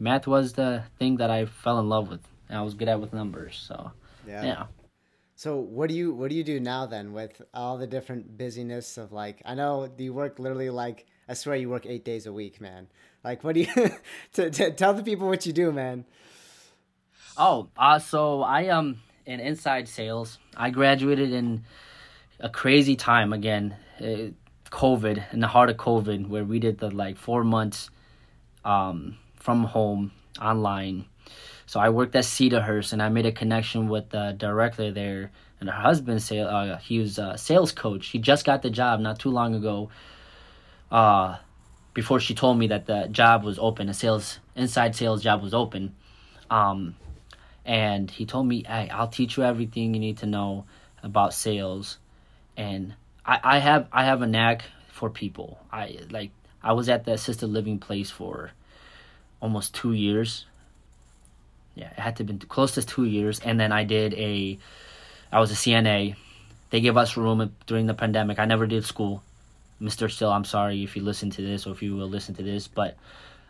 math 0.00 0.26
was 0.26 0.54
the 0.54 0.84
thing 0.98 1.16
that 1.18 1.30
I 1.30 1.44
fell 1.44 1.78
in 1.78 1.88
love 1.88 2.08
with. 2.08 2.20
And 2.48 2.56
I 2.56 2.62
was 2.62 2.72
good 2.72 2.88
at 2.88 2.98
with 3.00 3.12
numbers, 3.12 3.62
so 3.62 3.92
Yeah. 4.26 4.44
yeah. 4.44 4.66
So 5.38 5.58
what 5.58 5.88
do 5.88 5.94
you 5.94 6.12
what 6.12 6.30
do 6.30 6.34
you 6.34 6.42
do 6.42 6.58
now 6.58 6.86
then 6.86 7.12
with 7.12 7.40
all 7.54 7.78
the 7.78 7.86
different 7.86 8.36
busyness 8.36 8.98
of 8.98 9.12
like 9.12 9.40
I 9.44 9.54
know 9.54 9.88
you 9.96 10.12
work 10.12 10.40
literally 10.40 10.68
like 10.68 11.06
I 11.28 11.34
swear 11.34 11.54
you 11.54 11.68
work 11.68 11.86
eight 11.86 12.04
days 12.04 12.26
a 12.26 12.32
week, 12.32 12.60
man. 12.60 12.88
Like 13.22 13.44
what 13.44 13.54
do 13.54 13.60
you 13.60 13.90
to, 14.32 14.50
to 14.50 14.72
tell 14.72 14.94
the 14.94 15.04
people 15.04 15.28
what 15.28 15.46
you 15.46 15.52
do, 15.52 15.70
man? 15.70 16.06
Oh, 17.36 17.68
uh, 17.76 18.00
so 18.00 18.42
I 18.42 18.62
am 18.62 19.00
in 19.26 19.38
inside 19.38 19.86
sales. 19.86 20.38
I 20.56 20.70
graduated 20.70 21.32
in 21.32 21.62
a 22.40 22.48
crazy 22.48 22.96
time 22.96 23.32
again, 23.32 23.76
uh, 24.00 24.34
COVID, 24.72 25.32
in 25.32 25.38
the 25.38 25.46
heart 25.46 25.70
of 25.70 25.76
COVID, 25.76 26.26
where 26.26 26.44
we 26.44 26.58
did 26.58 26.78
the 26.78 26.90
like 26.90 27.16
four 27.16 27.44
months 27.44 27.90
um, 28.64 29.18
from 29.36 29.62
home 29.62 30.10
online. 30.42 31.04
So 31.68 31.78
I 31.78 31.90
worked 31.90 32.16
at 32.16 32.24
Cedarhurst, 32.24 32.94
and 32.94 33.02
I 33.02 33.10
made 33.10 33.26
a 33.26 33.30
connection 33.30 33.88
with 33.88 34.08
the 34.08 34.34
director 34.38 34.90
there, 34.90 35.30
and 35.60 35.68
her 35.68 35.78
husband, 35.78 36.26
uh, 36.32 36.78
he 36.78 36.98
was 36.98 37.18
a 37.18 37.36
sales 37.36 37.72
coach. 37.72 38.06
He 38.06 38.18
just 38.18 38.46
got 38.46 38.62
the 38.62 38.70
job 38.70 39.00
not 39.00 39.18
too 39.18 39.28
long 39.28 39.54
ago. 39.54 39.90
Uh, 40.90 41.36
before 41.92 42.20
she 42.20 42.34
told 42.34 42.58
me 42.58 42.68
that 42.68 42.86
the 42.86 43.08
job 43.08 43.44
was 43.44 43.58
open, 43.58 43.90
a 43.90 43.92
sales 43.92 44.38
inside 44.56 44.96
sales 44.96 45.22
job 45.22 45.42
was 45.42 45.52
open. 45.52 45.94
Um, 46.48 46.96
and 47.66 48.10
he 48.10 48.24
told 48.24 48.46
me, 48.46 48.64
"Hey, 48.66 48.88
I'll 48.88 49.08
teach 49.08 49.36
you 49.36 49.42
everything 49.42 49.92
you 49.92 50.00
need 50.00 50.16
to 50.18 50.26
know 50.26 50.64
about 51.02 51.34
sales." 51.34 51.98
And 52.56 52.94
I, 53.26 53.40
I 53.44 53.58
have 53.58 53.88
I 53.92 54.04
have 54.06 54.22
a 54.22 54.26
knack 54.26 54.64
for 54.88 55.10
people. 55.10 55.58
I 55.70 55.98
like 56.08 56.30
I 56.62 56.72
was 56.72 56.88
at 56.88 57.04
the 57.04 57.12
assisted 57.12 57.48
living 57.48 57.78
place 57.78 58.10
for 58.10 58.52
almost 59.42 59.74
two 59.74 59.92
years. 59.92 60.46
Yeah, 61.78 61.90
it 61.90 62.00
had 62.00 62.16
to 62.16 62.24
have 62.24 62.26
been 62.26 62.38
close 62.40 62.72
to 62.72 62.82
two 62.82 63.04
years, 63.04 63.38
and 63.38 63.58
then 63.60 63.70
I 63.70 63.84
did 63.84 64.12
a 64.14 64.58
I 65.30 65.38
was 65.38 65.52
a 65.52 65.54
CNA. 65.54 66.16
They 66.70 66.80
gave 66.80 66.96
us 66.96 67.16
room 67.16 67.54
during 67.66 67.86
the 67.86 67.94
pandemic. 67.94 68.40
I 68.40 68.46
never 68.46 68.66
did 68.66 68.84
school. 68.84 69.22
Mr. 69.80 70.10
Still, 70.10 70.32
I'm 70.32 70.44
sorry 70.44 70.82
if 70.82 70.96
you 70.96 71.02
listen 71.02 71.30
to 71.30 71.42
this 71.42 71.66
or 71.66 71.72
if 71.72 71.80
you 71.80 71.94
will 71.94 72.08
listen 72.08 72.34
to 72.34 72.42
this, 72.42 72.66
but 72.66 72.96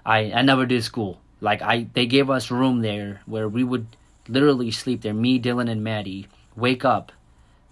I, 0.05 0.31
I 0.33 0.43
never 0.43 0.67
did 0.67 0.85
school. 0.85 1.19
Like 1.41 1.63
I 1.63 1.87
they 1.95 2.05
gave 2.05 2.29
us 2.29 2.51
room 2.51 2.83
there 2.83 3.23
where 3.25 3.49
we 3.49 3.65
would 3.65 3.87
literally 4.29 4.71
sleep 4.73 5.01
there, 5.01 5.15
me, 5.15 5.41
Dylan 5.41 5.71
and 5.71 5.83
Maddie, 5.83 6.27
wake 6.55 6.85
up, 6.85 7.13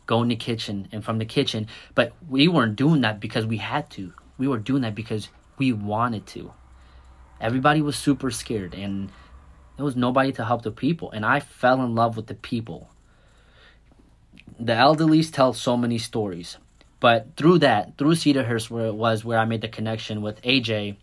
go 0.07 0.23
in 0.23 0.29
the 0.29 0.37
kitchen 0.37 0.89
and 0.91 1.05
from 1.05 1.19
the 1.19 1.27
kitchen, 1.27 1.69
but 1.95 2.13
we 2.31 2.49
weren't 2.49 2.77
doing 2.77 3.03
that 3.03 3.21
because 3.21 3.45
we 3.45 3.59
had 3.59 3.91
to. 3.91 4.15
We 4.39 4.49
were 4.49 4.59
doing 4.59 4.81
that 4.83 4.95
because 4.95 5.29
we 5.59 5.75
wanted 5.75 6.27
to. 6.29 6.53
Everybody 7.43 7.83
was 7.83 7.97
super 7.97 8.31
scared 8.31 8.73
and 8.73 9.11
there 9.77 9.85
was 9.85 9.97
nobody 9.97 10.33
to 10.33 10.45
help 10.45 10.63
the 10.63 10.71
people 10.71 11.11
and 11.11 11.25
I 11.25 11.41
fell 11.41 11.83
in 11.83 11.95
love 11.95 12.17
with 12.17 12.27
the 12.27 12.35
people 12.35 12.89
the 14.59 14.73
elderlies 14.73 15.33
tell 15.33 15.53
so 15.53 15.77
many 15.77 15.99
stories. 15.99 16.59
But 16.99 17.37
through 17.37 17.59
that, 17.59 17.99
through 17.99 18.13
Cedarhurst, 18.13 18.71
where 18.71 18.87
it 18.87 18.95
was 18.95 19.25
where 19.25 19.39
I 19.39 19.45
made 19.45 19.61
the 19.61 19.69
connection 19.69 20.23
with 20.23 20.41
AJ 20.43 20.97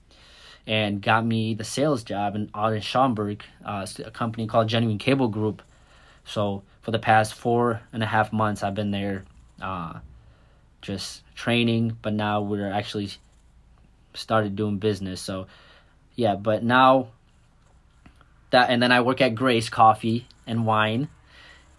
and 0.66 1.02
got 1.02 1.26
me 1.26 1.54
the 1.54 1.64
sales 1.64 2.04
job 2.04 2.36
in, 2.36 2.50
out 2.56 2.74
in 2.74 2.82
Schaumburg, 2.82 3.44
uh, 3.64 3.86
a 4.04 4.12
company 4.12 4.48
called 4.48 4.70
Genuine 4.70 4.98
Cable 4.98 5.28
Group. 5.28 5.62
So 6.26 6.64
for 6.82 6.92
the 6.92 7.00
past 7.00 7.34
four 7.34 7.82
and 7.92 8.02
a 8.02 8.08
half 8.08 8.34
months, 8.34 8.64
I've 8.64 8.74
been 8.74 8.92
there 8.92 9.26
uh, 9.62 10.00
just 10.82 11.22
training, 11.36 11.98
but 12.02 12.14
now 12.14 12.42
we're 12.42 12.72
actually 12.72 13.12
started 14.14 14.56
doing 14.56 14.78
business. 14.78 15.22
So 15.22 15.48
yeah, 16.16 16.36
but 16.36 16.64
now 16.64 17.10
that, 18.54 18.70
and 18.70 18.82
then 18.82 18.92
I 18.92 19.02
work 19.02 19.22
at 19.22 19.36
Grace 19.36 19.70
Coffee 19.70 20.26
and 20.48 20.66
Wine 20.66 21.10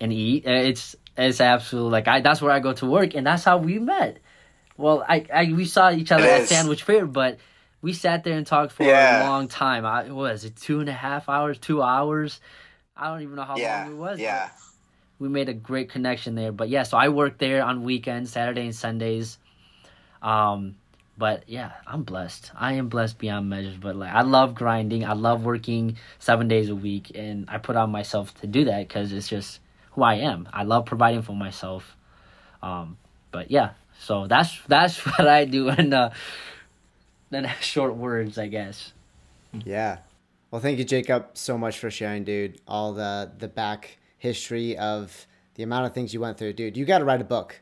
and 0.01 0.13
eat. 0.13 0.45
It's 0.47 0.95
it's 1.17 1.41
absolutely 1.41 1.91
like 1.91 2.07
I. 2.07 2.21
That's 2.21 2.41
where 2.41 2.53
I 2.53 2.61
go 2.61 2.73
to 2.75 2.87
work, 2.87 3.15
and 3.15 3.27
that's 3.27 3.45
how 3.45 3.59
we 3.59 3.79
met. 3.79 4.19
Well, 4.77 5.05
I, 5.09 5.27
I 5.33 5.53
we 5.53 5.65
saw 5.65 5.91
each 5.91 6.13
other 6.13 6.27
at 6.27 6.49
Sandwich 6.49 6.83
Fair, 6.83 7.07
but 7.07 7.39
we 7.81 7.93
sat 7.93 8.25
there 8.25 8.37
and 8.37 8.47
talked 8.47 8.73
for 8.73 8.85
yeah. 8.85 9.23
a 9.23 9.29
long 9.29 9.49
time. 9.49 9.85
I 9.85 10.11
was 10.11 10.45
it 10.45 10.57
two 10.57 10.81
and 10.81 10.89
a 10.89 10.93
half 10.93 11.29
hours, 11.29 11.59
two 11.59 11.83
hours. 11.83 12.41
I 12.97 13.09
don't 13.09 13.23
even 13.23 13.37
know 13.37 13.43
how 13.45 13.57
yeah. 13.57 13.85
long 13.85 13.93
it 13.93 13.97
was. 13.97 14.21
Yeah. 14.21 14.51
We 15.19 15.29
made 15.29 15.49
a 15.49 15.55
great 15.55 15.91
connection 15.91 16.35
there. 16.35 16.53
But 16.53 16.69
yeah, 16.69 16.83
so 16.83 16.97
I 16.97 17.09
work 17.09 17.39
there 17.39 17.65
on 17.65 17.83
weekends, 17.83 18.33
Saturday 18.33 18.63
and 18.63 18.75
Sundays. 18.75 19.39
Um, 20.23 20.77
but 21.17 21.45
yeah, 21.47 21.73
I'm 21.87 22.03
blessed. 22.03 22.51
I 22.57 22.75
am 22.75 22.89
blessed 22.89 23.19
beyond 23.19 23.49
measures. 23.49 23.77
But 23.77 23.97
like, 23.97 24.13
I 24.13 24.23
love 24.23 24.55
grinding. 24.55 25.05
I 25.05 25.13
love 25.13 25.45
working 25.45 25.97
seven 26.19 26.49
days 26.49 26.69
a 26.69 26.75
week, 26.75 27.13
and 27.15 27.47
I 27.49 27.59
put 27.59 27.77
on 27.77 27.91
myself 27.91 28.35
to 28.41 28.47
do 28.47 28.65
that 28.65 28.89
because 28.89 29.13
it's 29.13 29.29
just 29.29 29.61
who 29.93 30.03
I 30.03 30.15
am. 30.15 30.49
I 30.53 30.65
love 30.65 30.87
providing 30.87 31.23
for 31.23 31.37
myself. 31.37 31.97
Um, 32.63 32.97
but 33.31 33.51
yeah, 33.51 33.71
so 33.99 34.27
that's 34.27 34.61
that's 34.67 34.99
what 35.07 35.29
I 35.29 35.45
do 35.45 35.69
in 35.69 35.93
uh, 35.93 36.13
in 37.31 37.49
short 37.61 37.95
words, 37.95 38.39
I 38.39 38.49
guess. 38.49 38.93
Yeah. 39.65 39.99
Well, 40.51 40.61
thank 40.61 40.79
you, 40.79 40.85
Jacob, 40.85 41.31
so 41.35 41.59
much 41.59 41.79
for 41.79 41.91
sharing, 41.91 42.25
dude. 42.25 42.61
All 42.67 42.93
the 42.93 43.31
the 43.39 43.49
back 43.49 43.99
history 44.19 44.77
of 44.77 45.27
the 45.55 45.63
amount 45.63 45.87
of 45.87 45.95
things 45.95 46.13
you 46.13 46.21
went 46.21 46.39
through, 46.39 46.55
dude. 46.55 46.77
You 46.77 46.85
got 46.85 46.99
to 46.99 47.05
write 47.05 47.21
a 47.21 47.25
book. 47.25 47.61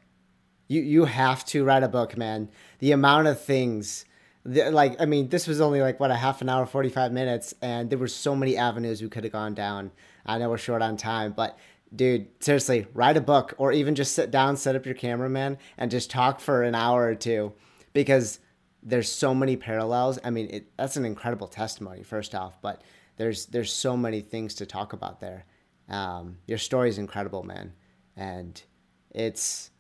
You 0.73 0.81
you 0.81 1.05
have 1.05 1.45
to 1.47 1.65
write 1.65 1.83
a 1.83 1.89
book, 1.89 2.17
man. 2.17 2.49
The 2.79 2.93
amount 2.93 3.29
of 3.29 3.39
things. 3.41 4.07
like 4.45 5.01
I 5.01 5.05
mean, 5.05 5.29
this 5.29 5.47
was 5.47 5.61
only 5.61 5.83
like 5.83 6.01
what 6.01 6.11
a 6.11 6.17
half 6.17 6.41
an 6.41 6.49
hour, 6.49 6.65
forty 6.65 6.89
five 6.89 7.13
minutes, 7.13 7.55
and 7.61 7.91
there 7.91 7.99
were 7.99 8.09
so 8.09 8.35
many 8.35 8.57
avenues 8.57 9.03
we 9.03 9.09
could 9.09 9.25
have 9.25 9.33
gone 9.33 9.55
down. 9.55 9.93
I 10.25 10.39
know 10.39 10.49
we're 10.49 10.57
short 10.59 10.81
on 10.81 10.97
time, 10.97 11.33
but 11.33 11.59
dude, 11.95 12.29
seriously, 12.41 12.87
write 12.95 13.19
a 13.19 13.21
book 13.21 13.55
or 13.59 13.71
even 13.73 13.95
just 13.95 14.15
sit 14.15 14.31
down, 14.31 14.57
set 14.57 14.75
up 14.75 14.87
your 14.87 14.95
cameraman, 14.95 15.59
and 15.77 15.91
just 15.91 16.11
talk 16.11 16.41
for 16.41 16.63
an 16.63 16.75
hour 16.75 17.05
or 17.05 17.15
two 17.15 17.53
because 17.93 18.39
there's 18.83 19.11
so 19.13 19.35
many 19.35 19.57
parallels. 19.57 20.19
I 20.25 20.31
mean, 20.31 20.49
it, 20.51 20.77
that's 20.79 20.97
an 20.97 21.05
incredible 21.05 21.49
testimony, 21.49 22.03
first 22.03 22.35
off, 22.35 22.63
but 22.63 22.83
there's 23.19 23.45
there's 23.47 23.73
so 23.73 23.95
many 23.95 24.23
things 24.23 24.55
to 24.55 24.67
talk 24.67 24.95
about 24.95 25.21
there. 25.21 25.45
Um, 25.91 26.39
your 26.47 26.59
story 26.59 26.89
is 26.89 26.97
incredible, 26.97 27.43
man, 27.43 27.75
and 28.17 28.63
it's 29.11 29.72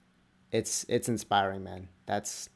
it's 0.53 0.85
it's 0.89 1.09
inspiring, 1.09 1.65
man. 1.65 1.89
That's 2.07 2.49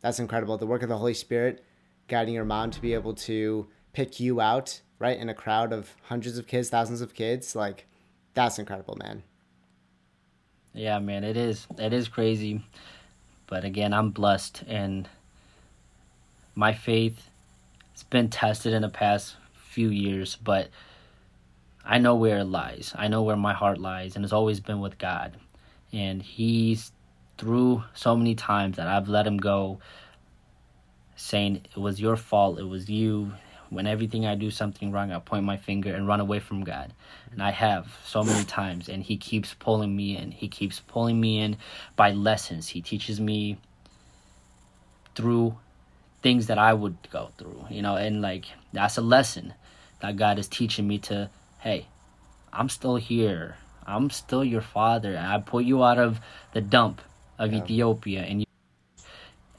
that's 0.00 0.18
incredible. 0.18 0.56
The 0.56 0.66
work 0.66 0.82
of 0.82 0.88
the 0.88 0.96
Holy 0.96 1.14
Spirit 1.14 1.62
guiding 2.08 2.34
your 2.34 2.44
mom 2.44 2.70
to 2.70 2.80
be 2.80 2.94
able 2.94 3.14
to 3.14 3.68
pick 3.92 4.18
you 4.18 4.40
out 4.40 4.80
right 4.98 5.18
in 5.18 5.28
a 5.28 5.34
crowd 5.34 5.72
of 5.72 5.94
hundreds 6.02 6.38
of 6.38 6.46
kids, 6.46 6.70
thousands 6.70 7.00
of 7.00 7.14
kids, 7.14 7.54
like 7.54 7.86
that's 8.34 8.58
incredible, 8.58 8.96
man. 8.96 9.22
Yeah, 10.72 10.98
man, 11.00 11.24
it 11.24 11.36
is. 11.36 11.66
It 11.78 11.92
is 11.92 12.08
crazy. 12.08 12.62
But 13.46 13.64
again, 13.64 13.92
I'm 13.92 14.10
blessed 14.10 14.62
and 14.68 15.08
my 16.54 16.72
faith 16.72 17.28
has 17.92 18.04
been 18.04 18.28
tested 18.28 18.72
in 18.72 18.82
the 18.82 18.88
past 18.88 19.36
few 19.54 19.88
years, 19.88 20.36
but 20.36 20.68
I 21.84 21.98
know 21.98 22.14
where 22.14 22.38
it 22.38 22.44
lies. 22.44 22.92
I 22.96 23.08
know 23.08 23.22
where 23.22 23.36
my 23.36 23.52
heart 23.52 23.78
lies 23.78 24.14
and 24.14 24.24
it's 24.24 24.32
always 24.32 24.60
been 24.60 24.80
with 24.80 24.98
God. 24.98 25.36
And 25.92 26.22
he's 26.22 26.92
through 27.40 27.82
so 27.94 28.14
many 28.14 28.34
times 28.34 28.76
that 28.76 28.86
I've 28.86 29.08
let 29.08 29.26
him 29.26 29.38
go 29.38 29.78
saying 31.16 31.62
it 31.74 31.78
was 31.78 31.98
your 31.98 32.16
fault, 32.16 32.58
it 32.58 32.68
was 32.68 32.90
you, 32.90 33.32
when 33.70 33.86
everything 33.86 34.26
I 34.26 34.34
do 34.34 34.50
something 34.50 34.92
wrong, 34.92 35.10
I 35.10 35.20
point 35.20 35.44
my 35.44 35.56
finger 35.56 35.94
and 35.94 36.06
run 36.06 36.20
away 36.20 36.38
from 36.38 36.64
God. 36.64 36.92
And 37.32 37.42
I 37.42 37.50
have 37.52 37.96
so 38.04 38.22
many 38.22 38.44
times, 38.44 38.88
and 38.88 39.02
He 39.02 39.16
keeps 39.16 39.54
pulling 39.54 39.96
me 39.96 40.16
in. 40.16 40.32
He 40.32 40.48
keeps 40.48 40.80
pulling 40.80 41.20
me 41.20 41.40
in 41.40 41.56
by 41.96 42.10
lessons. 42.10 42.68
He 42.68 42.82
teaches 42.82 43.20
me 43.20 43.56
through 45.14 45.56
things 46.20 46.48
that 46.48 46.58
I 46.58 46.74
would 46.74 46.96
go 47.10 47.30
through, 47.38 47.66
you 47.70 47.80
know, 47.80 47.96
and 47.96 48.20
like 48.20 48.46
that's 48.72 48.98
a 48.98 49.02
lesson 49.02 49.54
that 50.00 50.16
God 50.16 50.38
is 50.38 50.48
teaching 50.48 50.86
me 50.86 50.98
to, 50.98 51.30
hey, 51.60 51.86
I'm 52.52 52.68
still 52.68 52.96
here. 52.96 53.56
I'm 53.86 54.10
still 54.10 54.44
your 54.44 54.60
father. 54.60 55.16
I 55.16 55.38
put 55.38 55.64
you 55.64 55.82
out 55.82 55.98
of 55.98 56.20
the 56.52 56.60
dump 56.60 57.00
of 57.40 57.52
yeah. 57.52 57.58
Ethiopia 57.64 58.22
and 58.22 58.40
you, 58.40 58.46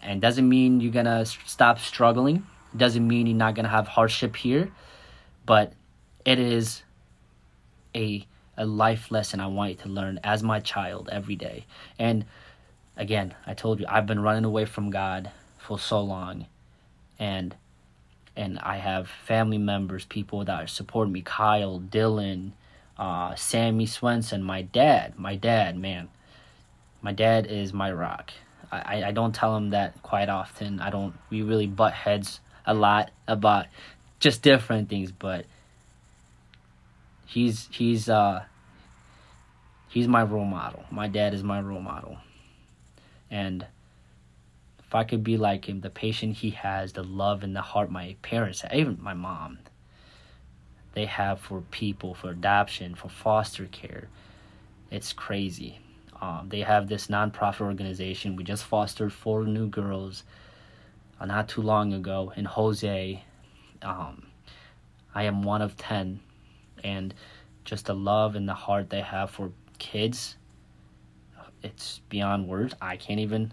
and 0.02 0.22
doesn't 0.22 0.48
mean 0.48 0.80
you're 0.80 0.94
gonna 0.94 1.26
stop 1.26 1.80
struggling 1.80 2.46
doesn't 2.76 3.06
mean 3.06 3.28
you're 3.28 3.36
not 3.36 3.56
gonna 3.56 3.68
have 3.68 3.88
hardship 3.88 4.36
here, 4.36 4.72
but 5.46 5.74
it 6.26 6.40
is 6.40 6.84
a 7.96 8.26
a 8.58 8.66
life 8.66 9.12
lesson 9.12 9.40
I 9.40 9.48
want 9.48 9.72
you 9.72 9.76
to 9.78 9.90
learn 9.90 10.20
as 10.24 10.44
my 10.44 10.60
child 10.60 11.10
every 11.12 11.36
day. 11.36 11.66
And 11.98 12.26
again, 12.96 13.34
I 13.48 13.54
told 13.54 13.80
you 13.80 13.86
I've 13.90 14.06
been 14.06 14.22
running 14.22 14.46
away 14.46 14.66
from 14.66 14.90
God 14.90 15.32
for 15.58 15.80
so 15.80 16.02
long, 16.02 16.46
and 17.20 17.56
and 18.36 18.60
I 18.60 18.78
have 18.78 19.10
family 19.10 19.58
members, 19.58 20.06
people 20.06 20.46
that 20.46 20.64
are 20.64 20.68
supporting 20.68 21.12
me, 21.12 21.22
Kyle, 21.22 21.80
Dylan, 21.80 22.52
uh, 22.98 23.36
Sammy 23.36 23.86
Swenson, 23.86 24.42
my 24.42 24.62
dad, 24.62 25.20
my 25.20 25.36
dad, 25.36 25.78
man, 25.78 26.08
my 27.02 27.12
dad 27.12 27.48
is 27.48 27.74
my 27.74 27.92
rock. 27.92 28.32
I, 28.72 29.04
I 29.08 29.12
don't 29.12 29.36
tell 29.36 29.56
him 29.58 29.72
that 29.72 30.02
quite 30.02 30.30
often. 30.30 30.80
I 30.80 30.90
don't. 30.90 31.14
We 31.30 31.42
really 31.42 31.68
butt 31.68 31.94
heads 31.94 32.40
a 32.66 32.74
lot 32.74 33.12
about 33.28 33.66
just 34.20 34.42
different 34.42 34.88
things, 34.88 35.12
but 35.12 35.46
he's 37.26 37.68
he's 37.72 38.08
uh 38.08 38.44
he's 39.90 40.08
my 40.08 40.24
role 40.24 40.46
model. 40.46 40.86
My 40.90 41.08
dad 41.08 41.34
is 41.34 41.44
my 41.44 41.60
role 41.60 41.82
model. 41.82 42.18
And 43.30 43.66
if 44.80 44.96
I 44.96 45.04
could 45.04 45.24
be 45.24 45.38
like 45.38 45.68
him, 45.68 45.82
the 45.82 45.90
patience 45.90 46.40
he 46.40 46.52
has, 46.52 46.94
the 46.94 47.04
love 47.04 47.44
and 47.44 47.56
the 47.56 47.62
heart 47.62 47.92
my 47.92 48.16
parents, 48.22 48.64
even 48.74 48.98
my 49.02 49.14
mom, 49.14 49.60
they 50.94 51.06
have 51.06 51.40
for 51.40 51.62
people, 51.72 52.14
for 52.14 52.30
adoption, 52.30 52.96
for 52.96 53.10
foster 53.10 53.66
care, 53.66 54.08
it's 54.90 55.14
crazy. 55.14 55.80
Um, 56.22 56.50
they 56.50 56.62
have 56.62 56.88
this 56.88 57.08
nonprofit 57.08 57.62
organization. 57.62 58.36
We 58.36 58.44
just 58.44 58.64
fostered 58.64 59.12
four 59.12 59.44
new 59.46 59.68
girls 59.68 60.24
uh, 61.20 61.26
not 61.26 61.50
too 61.50 61.62
long 61.62 61.94
ago 61.94 62.32
in 62.36 62.46
Jose. 62.46 63.24
Um, 63.82 64.28
I 65.16 65.24
am 65.24 65.42
one 65.42 65.62
of 65.62 65.76
10. 65.78 66.20
And 66.84 67.14
just 67.66 67.86
the 67.86 67.96
love 67.96 68.36
and 68.36 68.48
the 68.48 68.54
heart 68.54 68.90
they 68.90 69.02
have 69.02 69.32
for 69.32 69.52
kids, 69.80 70.38
it's 71.64 72.02
beyond 72.10 72.48
words. 72.48 72.74
I 72.82 72.98
can't 72.98 73.20
even 73.20 73.52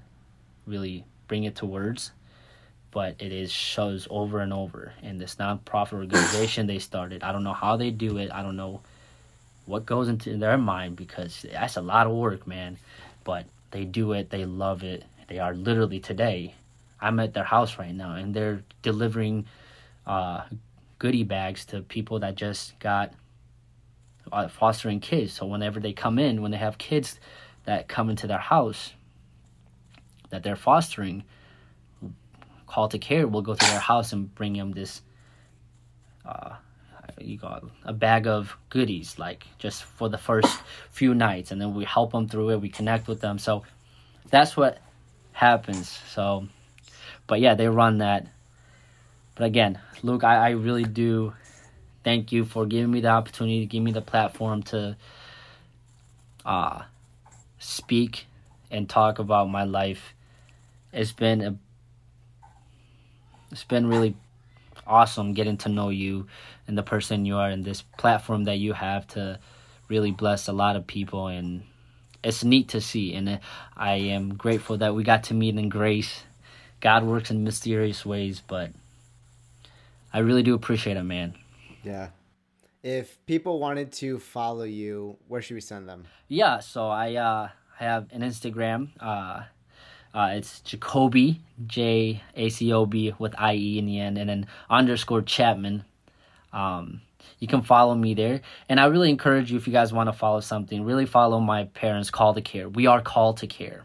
really 0.66 1.04
bring 1.26 1.44
it 1.44 1.56
to 1.56 1.66
words, 1.66 2.12
but 2.90 3.16
it 3.18 3.32
is 3.32 3.50
shows 3.52 4.06
over 4.10 4.40
and 4.40 4.52
over. 4.52 4.92
And 5.02 5.20
this 5.20 5.36
nonprofit 5.36 5.94
organization 5.94 6.66
they 6.66 6.78
started, 6.78 7.22
I 7.22 7.32
don't 7.32 7.44
know 7.44 7.52
how 7.52 7.76
they 7.76 7.90
do 7.90 8.18
it. 8.18 8.30
I 8.32 8.42
don't 8.42 8.56
know 8.56 8.80
what 9.68 9.84
goes 9.84 10.08
into 10.08 10.36
their 10.38 10.56
mind 10.56 10.96
because 10.96 11.44
that's 11.52 11.76
a 11.76 11.82
lot 11.82 12.06
of 12.06 12.14
work, 12.14 12.46
man. 12.46 12.78
But 13.22 13.46
they 13.70 13.84
do 13.84 14.12
it. 14.12 14.30
They 14.30 14.46
love 14.46 14.82
it. 14.82 15.04
They 15.28 15.38
are 15.38 15.54
literally 15.54 16.00
today. 16.00 16.54
I'm 17.00 17.20
at 17.20 17.34
their 17.34 17.44
house 17.44 17.78
right 17.78 17.94
now, 17.94 18.14
and 18.14 18.34
they're 18.34 18.64
delivering 18.82 19.46
uh, 20.06 20.44
goodie 20.98 21.22
bags 21.22 21.66
to 21.66 21.82
people 21.82 22.20
that 22.20 22.34
just 22.34 22.78
got 22.80 23.12
uh, 24.32 24.48
fostering 24.48 25.00
kids. 25.00 25.34
So 25.34 25.46
whenever 25.46 25.80
they 25.80 25.92
come 25.92 26.18
in, 26.18 26.40
when 26.42 26.50
they 26.50 26.56
have 26.56 26.78
kids 26.78 27.20
that 27.66 27.88
come 27.88 28.08
into 28.08 28.26
their 28.26 28.38
house 28.38 28.94
that 30.30 30.42
they're 30.42 30.56
fostering, 30.56 31.24
call 32.66 32.88
to 32.88 32.98
care 32.98 33.28
will 33.28 33.42
go 33.42 33.54
to 33.54 33.66
their 33.66 33.78
house 33.78 34.12
and 34.12 34.34
bring 34.34 34.54
them 34.54 34.72
this 34.72 35.02
uh, 36.24 36.56
you 37.24 37.36
got 37.36 37.64
a 37.84 37.92
bag 37.92 38.26
of 38.26 38.56
goodies 38.70 39.18
like 39.18 39.46
just 39.58 39.84
for 39.84 40.08
the 40.08 40.18
first 40.18 40.58
few 40.90 41.14
nights 41.14 41.50
and 41.50 41.60
then 41.60 41.74
we 41.74 41.84
help 41.84 42.12
them 42.12 42.28
through 42.28 42.50
it 42.50 42.60
we 42.60 42.68
connect 42.68 43.08
with 43.08 43.20
them 43.20 43.38
so 43.38 43.62
that's 44.30 44.56
what 44.56 44.78
happens. 45.32 45.88
So 45.88 46.48
but 47.26 47.40
yeah 47.40 47.54
they 47.54 47.68
run 47.68 47.98
that. 47.98 48.26
But 49.34 49.44
again 49.44 49.78
luke 50.02 50.24
i, 50.24 50.48
I 50.48 50.50
really 50.50 50.84
do 50.84 51.32
thank 52.04 52.32
you 52.32 52.44
for 52.44 52.66
giving 52.66 52.90
me 52.90 53.00
the 53.00 53.08
opportunity 53.08 53.60
to 53.60 53.66
give 53.66 53.82
me 53.82 53.92
the 53.92 54.02
platform 54.02 54.62
to 54.64 54.96
uh 56.44 56.82
speak 57.58 58.26
and 58.70 58.88
talk 58.88 59.18
about 59.18 59.48
my 59.50 59.64
life. 59.64 60.14
It's 60.92 61.12
been 61.12 61.40
a 61.42 61.56
it's 63.50 63.64
been 63.64 63.86
really 63.86 64.14
awesome 64.86 65.34
getting 65.34 65.56
to 65.58 65.68
know 65.68 65.88
you 65.88 66.26
and 66.68 66.78
the 66.78 66.82
person 66.82 67.24
you 67.24 67.36
are 67.36 67.48
and 67.48 67.64
this 67.64 67.82
platform 67.82 68.44
that 68.44 68.58
you 68.58 68.74
have 68.74 69.06
to 69.08 69.40
really 69.88 70.12
bless 70.12 70.46
a 70.46 70.52
lot 70.52 70.76
of 70.76 70.86
people 70.86 71.26
and 71.26 71.62
it's 72.22 72.44
neat 72.44 72.68
to 72.68 72.80
see. 72.80 73.14
And 73.14 73.40
i 73.76 73.94
am 73.94 74.34
grateful 74.34 74.76
that 74.78 74.94
we 74.94 75.02
got 75.02 75.24
to 75.24 75.34
meet 75.34 75.56
in 75.56 75.68
grace. 75.68 76.22
God 76.80 77.02
works 77.04 77.30
in 77.30 77.42
mysterious 77.42 78.06
ways 78.06 78.42
but 78.46 78.70
i 80.12 80.20
really 80.20 80.42
do 80.42 80.54
appreciate 80.54 80.96
it 80.96 81.02
man. 81.02 81.34
Yeah. 81.82 82.10
If 82.82 83.18
people 83.26 83.58
wanted 83.58 83.92
to 83.94 84.18
follow 84.18 84.64
you 84.64 85.16
where 85.26 85.42
should 85.42 85.54
we 85.54 85.60
send 85.60 85.88
them? 85.88 86.04
Yeah 86.28 86.60
so 86.60 86.88
i 86.88 87.14
uh 87.14 87.48
have 87.78 88.08
an 88.12 88.22
instagram 88.22 88.90
uh 89.00 89.42
uh, 90.14 90.30
it's 90.32 90.60
Jacobie, 90.60 91.38
J 91.66 92.22
A 92.34 92.48
C 92.48 92.72
O 92.72 92.86
B 92.86 93.12
with 93.18 93.34
I 93.38 93.54
E 93.54 93.78
in 93.78 93.86
the 93.86 94.00
end, 94.00 94.16
and 94.16 94.30
then 94.30 94.46
underscore 94.70 95.22
Chapman. 95.22 95.84
Um, 96.52 97.02
you 97.38 97.48
can 97.48 97.62
follow 97.62 97.94
me 97.94 98.14
there. 98.14 98.40
And 98.68 98.80
I 98.80 98.86
really 98.86 99.10
encourage 99.10 99.50
you, 99.50 99.58
if 99.58 99.66
you 99.66 99.72
guys 99.72 99.92
want 99.92 100.08
to 100.08 100.12
follow 100.12 100.40
something, 100.40 100.82
really 100.84 101.06
follow 101.06 101.40
my 101.40 101.64
parents' 101.64 102.10
call 102.10 102.34
to 102.34 102.40
care. 102.40 102.68
We 102.68 102.86
are 102.86 103.00
called 103.00 103.38
to 103.38 103.46
care. 103.46 103.84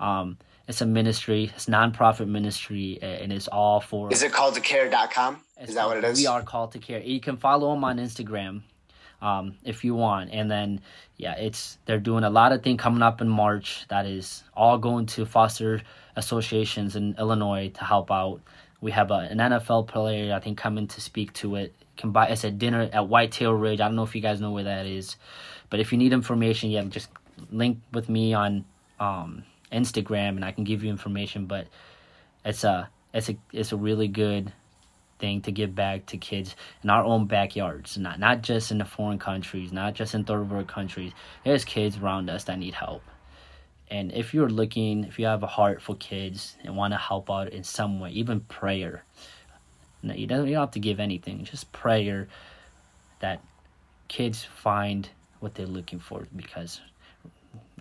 Um, 0.00 0.38
it's 0.66 0.80
a 0.80 0.86
ministry, 0.86 1.52
it's 1.54 1.66
nonprofit 1.66 2.26
ministry, 2.26 2.98
and 3.02 3.32
it's 3.32 3.48
all 3.48 3.80
for. 3.80 4.10
Is 4.12 4.22
it 4.22 4.32
called 4.32 4.54
to 4.54 4.60
care.com? 4.60 5.40
Is 5.60 5.74
that 5.74 5.86
what 5.86 5.98
it 5.98 6.04
is? 6.04 6.18
We 6.18 6.26
are 6.26 6.42
called 6.42 6.72
to 6.72 6.78
care. 6.78 7.00
You 7.00 7.20
can 7.20 7.36
follow 7.36 7.72
them 7.74 7.84
on 7.84 7.98
Instagram 7.98 8.62
um, 9.24 9.56
if 9.64 9.84
you 9.84 9.94
want. 9.94 10.30
And 10.32 10.50
then, 10.50 10.80
yeah, 11.16 11.34
it's 11.36 11.78
they're 11.86 11.98
doing 11.98 12.24
a 12.24 12.30
lot 12.30 12.52
of 12.52 12.62
things 12.62 12.80
coming 12.80 13.02
up 13.02 13.22
in 13.22 13.28
March 13.28 13.86
that 13.88 14.04
is 14.04 14.44
all 14.54 14.76
going 14.76 15.06
to 15.06 15.24
foster 15.24 15.80
associations 16.14 16.94
in 16.94 17.16
Illinois 17.18 17.70
to 17.70 17.84
help 17.84 18.12
out. 18.12 18.42
We 18.82 18.90
have 18.90 19.10
a, 19.10 19.26
an 19.30 19.38
NFL 19.38 19.88
player 19.88 20.34
I 20.34 20.40
think 20.40 20.58
coming 20.58 20.86
to 20.88 21.00
speak 21.00 21.32
to 21.34 21.56
it. 21.56 21.74
Can 21.96 22.10
buy 22.10 22.26
it's 22.26 22.44
a 22.44 22.50
dinner 22.50 22.90
at 22.92 23.08
Whitetail 23.08 23.52
Ridge. 23.52 23.80
I 23.80 23.86
don't 23.86 23.96
know 23.96 24.02
if 24.02 24.14
you 24.14 24.20
guys 24.20 24.40
know 24.40 24.50
where 24.50 24.64
that 24.64 24.84
is, 24.84 25.16
but 25.70 25.80
if 25.80 25.90
you 25.90 25.96
need 25.96 26.12
information, 26.12 26.70
yeah, 26.70 26.82
just 26.82 27.08
link 27.50 27.78
with 27.92 28.08
me 28.08 28.34
on 28.34 28.64
um, 29.00 29.44
Instagram 29.72 30.30
and 30.30 30.44
I 30.44 30.52
can 30.52 30.64
give 30.64 30.84
you 30.84 30.90
information. 30.90 31.46
But 31.46 31.68
it's 32.44 32.62
a 32.62 32.90
it's 33.14 33.30
a 33.30 33.36
it's 33.52 33.72
a 33.72 33.76
really 33.76 34.08
good 34.08 34.52
thing 35.24 35.40
to 35.40 35.52
give 35.52 35.74
back 35.74 36.04
to 36.06 36.18
kids 36.18 36.54
in 36.82 36.90
our 36.90 37.02
own 37.02 37.26
backyards, 37.26 37.96
not 37.96 38.20
not 38.20 38.42
just 38.42 38.70
in 38.70 38.78
the 38.78 38.84
foreign 38.84 39.18
countries, 39.18 39.72
not 39.72 39.94
just 39.94 40.14
in 40.14 40.24
third 40.24 40.50
world 40.50 40.68
countries. 40.68 41.12
There's 41.44 41.64
kids 41.64 41.96
around 41.96 42.28
us 42.28 42.44
that 42.44 42.58
need 42.58 42.74
help. 42.74 43.02
And 43.90 44.12
if 44.12 44.34
you're 44.34 44.50
looking, 44.50 45.04
if 45.04 45.18
you 45.18 45.26
have 45.26 45.42
a 45.42 45.46
heart 45.46 45.80
for 45.80 45.94
kids 45.96 46.56
and 46.62 46.76
want 46.76 46.92
to 46.92 46.98
help 46.98 47.30
out 47.30 47.48
in 47.48 47.64
some 47.64 48.00
way, 48.00 48.10
even 48.10 48.40
prayer, 48.40 49.04
you 50.02 50.26
don't, 50.26 50.46
you 50.46 50.54
don't 50.54 50.62
have 50.62 50.70
to 50.72 50.80
give 50.80 51.00
anything, 51.00 51.44
just 51.44 51.72
prayer 51.72 52.28
that 53.20 53.40
kids 54.08 54.44
find 54.44 55.08
what 55.40 55.54
they're 55.54 55.66
looking 55.78 56.00
for 56.00 56.26
because 56.36 56.80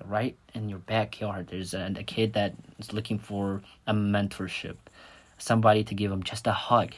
right 0.05 0.35
in 0.53 0.69
your 0.69 0.79
backyard 0.79 1.47
there's 1.47 1.73
a, 1.73 1.93
a 1.97 2.03
kid 2.03 2.33
that 2.33 2.53
is 2.79 2.93
looking 2.93 3.19
for 3.19 3.61
a 3.87 3.93
mentorship 3.93 4.75
somebody 5.37 5.83
to 5.83 5.93
give 5.93 6.09
them 6.09 6.23
just 6.23 6.47
a 6.47 6.51
hug 6.51 6.91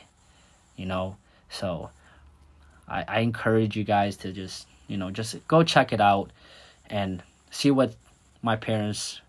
you 0.76 0.86
know? 0.86 1.18
So 1.50 1.90
I, 2.88 3.04
I 3.08 3.20
encourage 3.20 3.76
you 3.76 3.84
guys 3.84 4.18
to 4.18 4.32
just 4.32 4.68
you 4.88 4.98
know 4.98 5.12
just 5.12 5.48
go 5.48 5.64
check 5.64 5.94
it 5.94 6.02
out 6.02 6.32
and 6.90 7.24
see 7.52 7.72
what 7.72 7.96
my 8.42 8.56
parents 8.56 9.22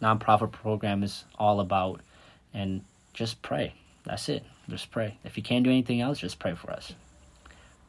nonprofit 0.00 0.52
program 0.52 1.02
is 1.02 1.24
all 1.38 1.60
about 1.60 2.00
and 2.52 2.82
just 3.12 3.42
pray. 3.42 3.74
That's 4.04 4.28
it. 4.28 4.44
Just 4.68 4.90
pray. 4.90 5.18
If 5.24 5.36
you 5.36 5.42
can't 5.42 5.64
do 5.64 5.70
anything 5.70 6.00
else 6.00 6.18
just 6.18 6.38
pray 6.38 6.54
for 6.54 6.70
us. 6.70 6.92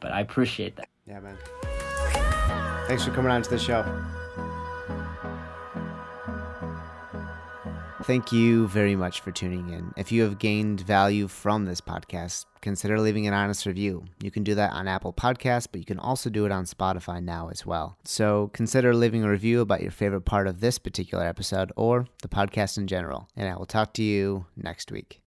But 0.00 0.12
i 0.12 0.20
appreciate 0.20 0.76
that. 0.76 0.88
Yeah 1.06 1.20
man. 1.20 1.36
Thanks 2.86 3.04
for 3.04 3.10
coming 3.10 3.32
on 3.32 3.42
to 3.42 3.50
the 3.50 3.58
show 3.58 3.84
Thank 8.06 8.30
you 8.30 8.68
very 8.68 8.94
much 8.94 9.20
for 9.20 9.32
tuning 9.32 9.70
in. 9.70 9.92
If 9.96 10.12
you 10.12 10.22
have 10.22 10.38
gained 10.38 10.82
value 10.82 11.26
from 11.26 11.64
this 11.64 11.80
podcast, 11.80 12.44
consider 12.60 13.00
leaving 13.00 13.26
an 13.26 13.34
honest 13.34 13.66
review. 13.66 14.04
You 14.22 14.30
can 14.30 14.44
do 14.44 14.54
that 14.54 14.72
on 14.74 14.86
Apple 14.86 15.12
Podcasts, 15.12 15.66
but 15.68 15.80
you 15.80 15.84
can 15.84 15.98
also 15.98 16.30
do 16.30 16.46
it 16.46 16.52
on 16.52 16.66
Spotify 16.66 17.20
now 17.20 17.48
as 17.48 17.66
well. 17.66 17.98
So 18.04 18.52
consider 18.52 18.94
leaving 18.94 19.24
a 19.24 19.28
review 19.28 19.60
about 19.60 19.82
your 19.82 19.90
favorite 19.90 20.20
part 20.20 20.46
of 20.46 20.60
this 20.60 20.78
particular 20.78 21.24
episode 21.24 21.72
or 21.74 22.06
the 22.22 22.28
podcast 22.28 22.78
in 22.78 22.86
general. 22.86 23.26
And 23.34 23.48
I 23.48 23.56
will 23.56 23.66
talk 23.66 23.92
to 23.94 24.04
you 24.04 24.46
next 24.56 24.92
week. 24.92 25.20